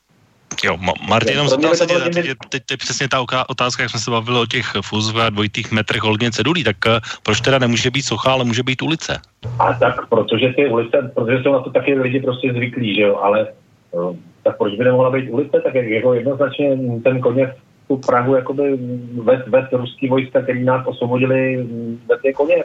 [0.64, 0.76] Jo,
[1.09, 4.39] Martin, jenom zeptal se tě, teď, teď, teď přesně ta otázka, jak jsme se bavili
[4.39, 8.32] o těch fuzových a dvojitých metrech hodně cedulí, tak uh, proč teda nemůže být socha,
[8.32, 9.20] ale může být ulice?
[9.59, 13.16] A tak, protože ty ulice, protože jsou na to taky lidi prostě zvyklí, že jo,
[13.16, 13.47] ale
[13.90, 17.55] uh, tak proč by nemohla být ulice, tak jako jednoznačně ten koně
[17.89, 18.79] tu Prahu jakoby
[19.23, 21.66] ved, ved ruský vojska, který nás osvobodili,
[22.09, 22.65] ved je koně.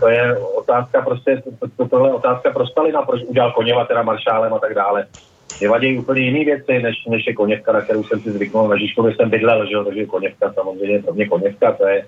[0.00, 1.42] To je otázka prostě,
[1.76, 5.06] to, tohle je otázka pro Stalina, proč udělal Koněva teda maršálem a tak dále.
[5.60, 8.68] Mě vadí úplně jiné věci, než, než je Koněvka, na kterou jsem si zvyknul.
[8.68, 12.06] Na Žižkově jsem bydlel, že jo, takže Koněvka samozřejmě pro mě Koněvka, to je,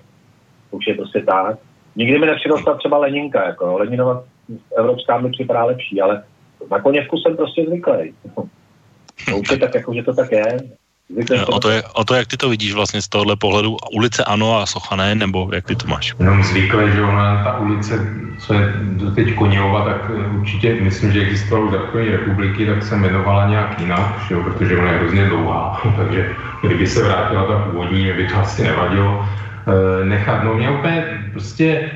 [0.71, 1.57] už je prostě tak.
[1.95, 4.23] Nikdy mi nepřidostala třeba Leninka, jako Leninova
[4.77, 6.23] evropská mi připadá lepší, ale
[6.71, 8.13] na koněvku jsem prostě zvyklý.
[9.29, 10.57] To už je tak, jako, že to tak je.
[11.09, 14.23] No, o, to je, o to, jak ty to vidíš vlastně z tohohle pohledu, ulice
[14.23, 16.15] ano a socha ne, nebo jak ty to máš?
[16.19, 17.99] Jenom zvyklé, že ona, ta ulice,
[18.39, 18.73] co je
[19.15, 21.77] teď Koněva, tak určitě myslím, že existovala už za
[22.11, 26.87] republiky, tak se jmenovala nějak jinak, že jo, protože ona je hrozně dlouhá, takže kdyby
[26.87, 29.25] se vrátila ta původní, by to asi nevadilo
[30.01, 30.43] e, nechat.
[30.43, 31.91] No mě úplně prostě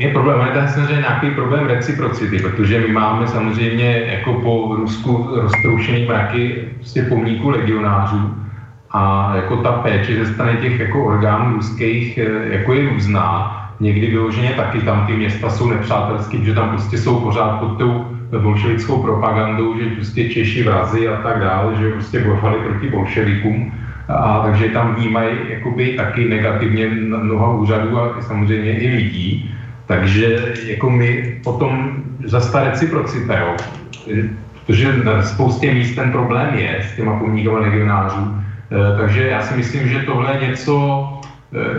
[0.00, 5.28] je problém, ale je samozřejmě nějaký problém reciprocity, protože my máme samozřejmě jako po Rusku
[5.32, 8.34] roztroušený mraky prostě pomníků legionářů
[8.90, 13.56] a jako ta péče ze strany těch jako orgánů ruských eh, jako je různá.
[13.80, 18.06] Někdy vyloženě taky tam ty města jsou nepřátelské, že tam prostě jsou pořád pod tou
[18.38, 23.72] bolševickou propagandou, že prostě Češi vrazy a tak dále, že prostě bojovali proti bolševikům.
[24.08, 29.54] A takže tam vnímají jakoby taky negativně mnoha úřadů a samozřejmě i lidí.
[29.90, 31.94] Takže jako my potom
[32.24, 33.56] zase ta reciprocita, jo,
[34.66, 38.34] protože na spoustě míst ten problém je s těma pomníkama legionářů.
[38.70, 40.74] E, takže já si myslím, že tohle je něco,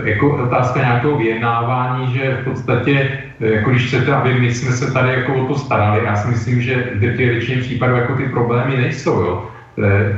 [0.04, 3.08] e, jako otázka nějakého vyjednávání, že v podstatě,
[3.40, 6.28] e, jako když chcete, aby my jsme se tady jako o to starali, já si
[6.28, 9.42] myslím, že v většině případů jako ty problémy nejsou, jo.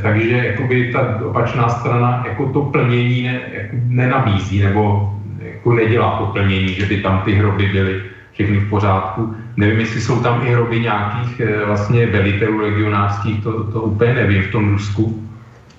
[0.03, 5.14] Takže jakoby ta opačná strana jako to plnění ne, jako nenabízí, nebo
[5.45, 8.03] jako nedělá poplnění, že by tam ty hroby byly
[8.33, 9.37] všechny v pořádku.
[9.57, 14.43] Nevím, jestli jsou tam i hroby nějakých e, vlastně velitelů regionářských, to, to úplně nevím
[14.43, 15.29] v tom Rusku,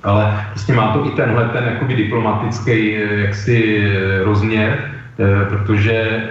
[0.03, 2.91] ale prostě má to i tenhle ten jakoby diplomatický
[3.23, 3.83] jaksi
[4.23, 4.91] rozměr,
[5.49, 6.23] protože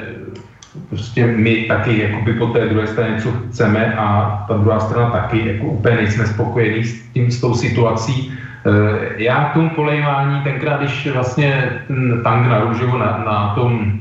[0.89, 5.49] prostě my taky jakoby po té druhé straně něco chceme a ta druhá strana taky
[5.49, 8.33] jako úplně nejsme spokojení s tím, s tou situací.
[8.67, 13.93] Eh, já k tomu polejvání tenkrát, když vlastně ten tank na Růžovu na, na tom,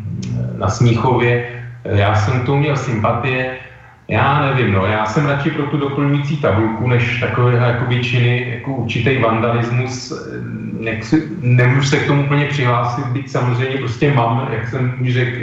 [0.57, 1.45] na Smíchově,
[1.85, 3.55] eh, já jsem k měl sympatie,
[4.07, 8.71] já nevím, no, já jsem radši pro tu doplňující tabulku, než takové jakoby činy, jako
[8.71, 10.11] určitý vandalismus.
[10.11, 15.39] Eh, Nechci, nemůžu se k tomu úplně přihlásit, byť samozřejmě prostě mám, jak jsem řekl,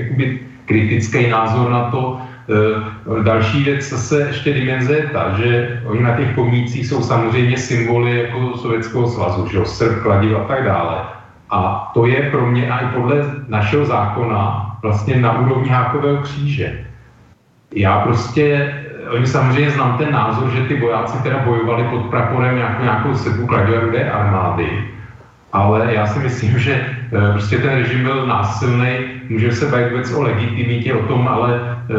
[0.65, 2.21] kritický názor na to.
[2.51, 7.57] E, další věc zase ještě dimenze je ta, že oni na těch pomnících jsou samozřejmě
[7.57, 9.65] symboly jako Sovětského svazu, že jo,
[10.03, 10.97] kladiv a tak dále.
[11.51, 13.17] A to je pro mě i podle
[13.49, 16.87] našeho zákona vlastně na úrovni hákového kříže.
[17.75, 18.75] Já prostě,
[19.11, 23.47] oni samozřejmě znám ten názor, že ty vojáci teda bojovali pod praporem nějakou, nějakou srpu
[23.47, 24.89] kladivarudé armády,
[25.53, 28.89] ale já si myslím, že e, prostě ten režim byl násilný,
[29.29, 31.95] může se bavit vůbec o legitimitě, o tom, ale e,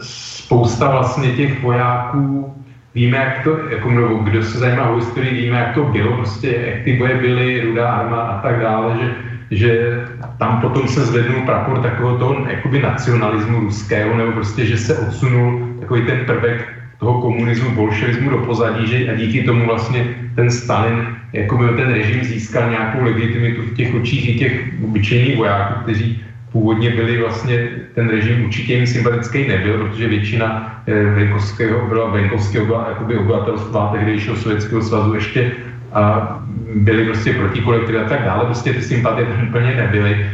[0.00, 2.54] spousta vlastně těch vojáků,
[2.94, 6.56] víme, jak to, jako mluvu, kdo se zajímá o historii, víme, jak to bylo, prostě
[6.66, 9.14] jak ty boje byly, rudá armáda a tak dále, že,
[9.50, 10.00] že
[10.38, 15.76] tam potom se zvednul prapor takového toho jakoby nacionalismu ruského, nebo prostě, že se odsunul
[15.80, 21.16] takový ten prvek toho komunismu, bolševismu do pozadí, že a díky tomu vlastně ten Stalin,
[21.32, 26.24] jako by ten režim získal nějakou legitimitu v těch očích i těch obyčejných vojáků, kteří
[26.52, 32.84] původně byli vlastně, ten režim určitě jim sympatický nebyl, protože většina eh, venkovského, byla venkovského
[32.88, 35.52] jakoby obyvatelstva tehdejšího Sovětského svazu ještě
[35.92, 36.36] a
[36.74, 40.26] byli prostě proti kolektivy a tak dále, prostě ty sympatie tam úplně nebyly.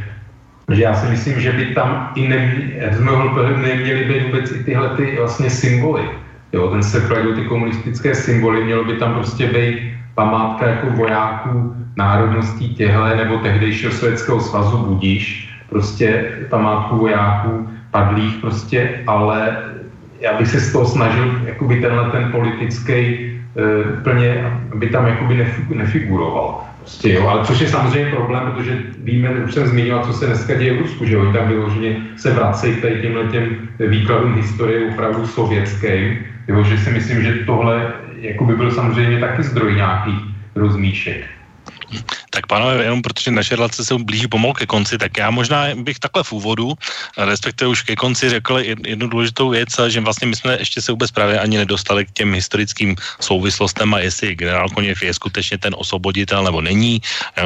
[0.66, 4.52] Takže já si myslím, že by tam i neměli, z mého pohledu neměly být vůbec
[4.52, 6.02] i tyhle ty vlastně symboly
[6.52, 7.00] Jo, ten se
[7.34, 13.92] ty komunistické symboly, mělo by tam prostě být památka jako vojáků národností těhle nebo tehdejšího
[13.92, 19.56] Sovětského svazu Budíš, prostě památku vojáků padlých prostě, ale
[20.20, 23.16] já bych se z toho snažil jakoby tenhle ten politický
[23.54, 26.64] uh, úplně, aby tam jakoby nefiguroval.
[26.86, 30.54] Prostě, jo, ale což je samozřejmě problém, protože víme, už jsem zmiňoval, co se dneska
[30.54, 34.90] děje v Rusku, že oni tam vyloženě se vracejí k tady těmhle těm výkladům historie
[34.90, 40.18] opravdu sovětským, jo, že si myslím, že tohle jako by byl samozřejmě taky zdroj nějakých
[40.54, 41.24] rozmíšek.
[42.36, 45.98] Tak pánové, jenom protože naše relace se blíží pomalu ke konci, tak já možná bych
[45.98, 46.76] takhle v úvodu,
[47.16, 51.10] respektive už ke konci řekl jednu důležitou věc, že vlastně my jsme ještě se vůbec
[51.10, 56.44] právě ani nedostali k těm historickým souvislostem a jestli generál Koněv je skutečně ten osvoboditel
[56.44, 57.00] nebo není,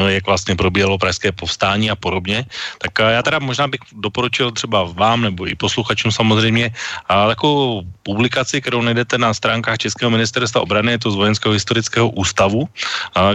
[0.06, 2.44] jak vlastně probíhalo pražské povstání a podobně.
[2.82, 6.74] Tak já teda možná bych doporučil třeba vám nebo i posluchačům samozřejmě
[7.06, 12.68] takovou publikaci, kterou najdete na stránkách Českého ministerstva obrany, je to z Vojenského historického ústavu,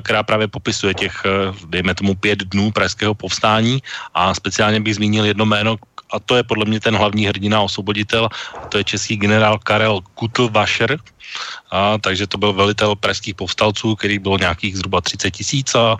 [0.04, 1.24] která právě popisuje těch
[1.68, 3.84] dejme tomu pět dnů pražského povstání.
[4.14, 5.76] A speciálně bych zmínil jedno jméno,
[6.12, 8.30] a to je podle mě ten hlavní hrdina, osvoboditel,
[8.64, 11.00] a to je český generál Karel Kutlvašer,
[11.72, 15.98] a, takže to byl velitel pražských povstalců, který bylo nějakých zhruba 30 tisíc a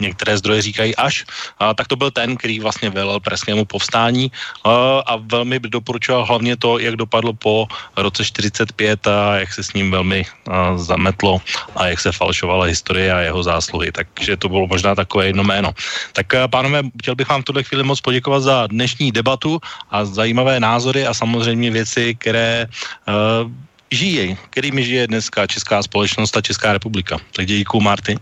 [0.00, 1.24] některé zdroje říkají až.
[1.58, 4.32] A, tak to byl ten, který vlastně velel pražskému povstání
[4.64, 7.66] a, a velmi doporučoval hlavně to, jak dopadlo po
[7.96, 11.40] roce 45 a jak se s ním velmi a, zametlo
[11.76, 13.92] a jak se falšovala historie a jeho zásluhy.
[13.92, 15.72] Takže to bylo možná takové jedno jméno.
[16.12, 20.60] Tak pánové, chtěl bych vám v tuhle chvíli moc poděkovat za dnešní debatu a zajímavé
[20.60, 22.66] názory a samozřejmě věci, které
[23.08, 23.50] uh,
[23.92, 27.18] žijí, kterými žije dneska česká společnost a Česká republika.
[27.36, 28.16] Tak děkuji, Marty.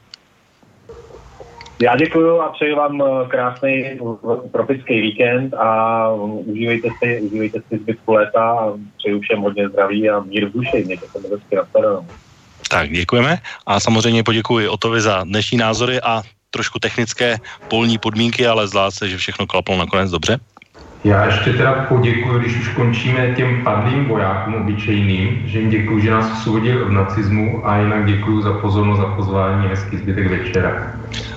[1.83, 3.85] Já děkuji a přeji vám eh, krásný
[4.53, 6.09] tropický víkend a
[6.45, 10.85] užívejte si, užívejte si zbytku léta a přeji všem hodně zdraví a mír v duši.
[10.87, 12.05] Mějte se hezky na
[12.69, 17.37] Tak děkujeme a samozřejmě poděkuji Otovi za dnešní názory a trošku technické
[17.69, 20.39] polní podmínky, ale zdá se, že všechno klaplo nakonec dobře.
[21.05, 26.11] Já ještě teda poděkuji, když už končíme těm padlým vojákům obyčejným, že jim děkuji, že
[26.11, 30.93] nás osvobodil od nacismu a jinak děkuji za pozornost, za pozvání, hezký zbytek večera.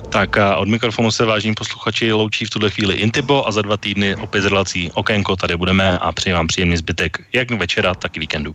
[0.08, 3.76] Tak a od mikrofonu se vážní posluchači loučí v tuhle chvíli Intibo a za dva
[3.76, 8.20] týdny opět relací Okénko tady budeme a přeji vám příjemný zbytek jak večera, tak i
[8.20, 8.54] víkendu.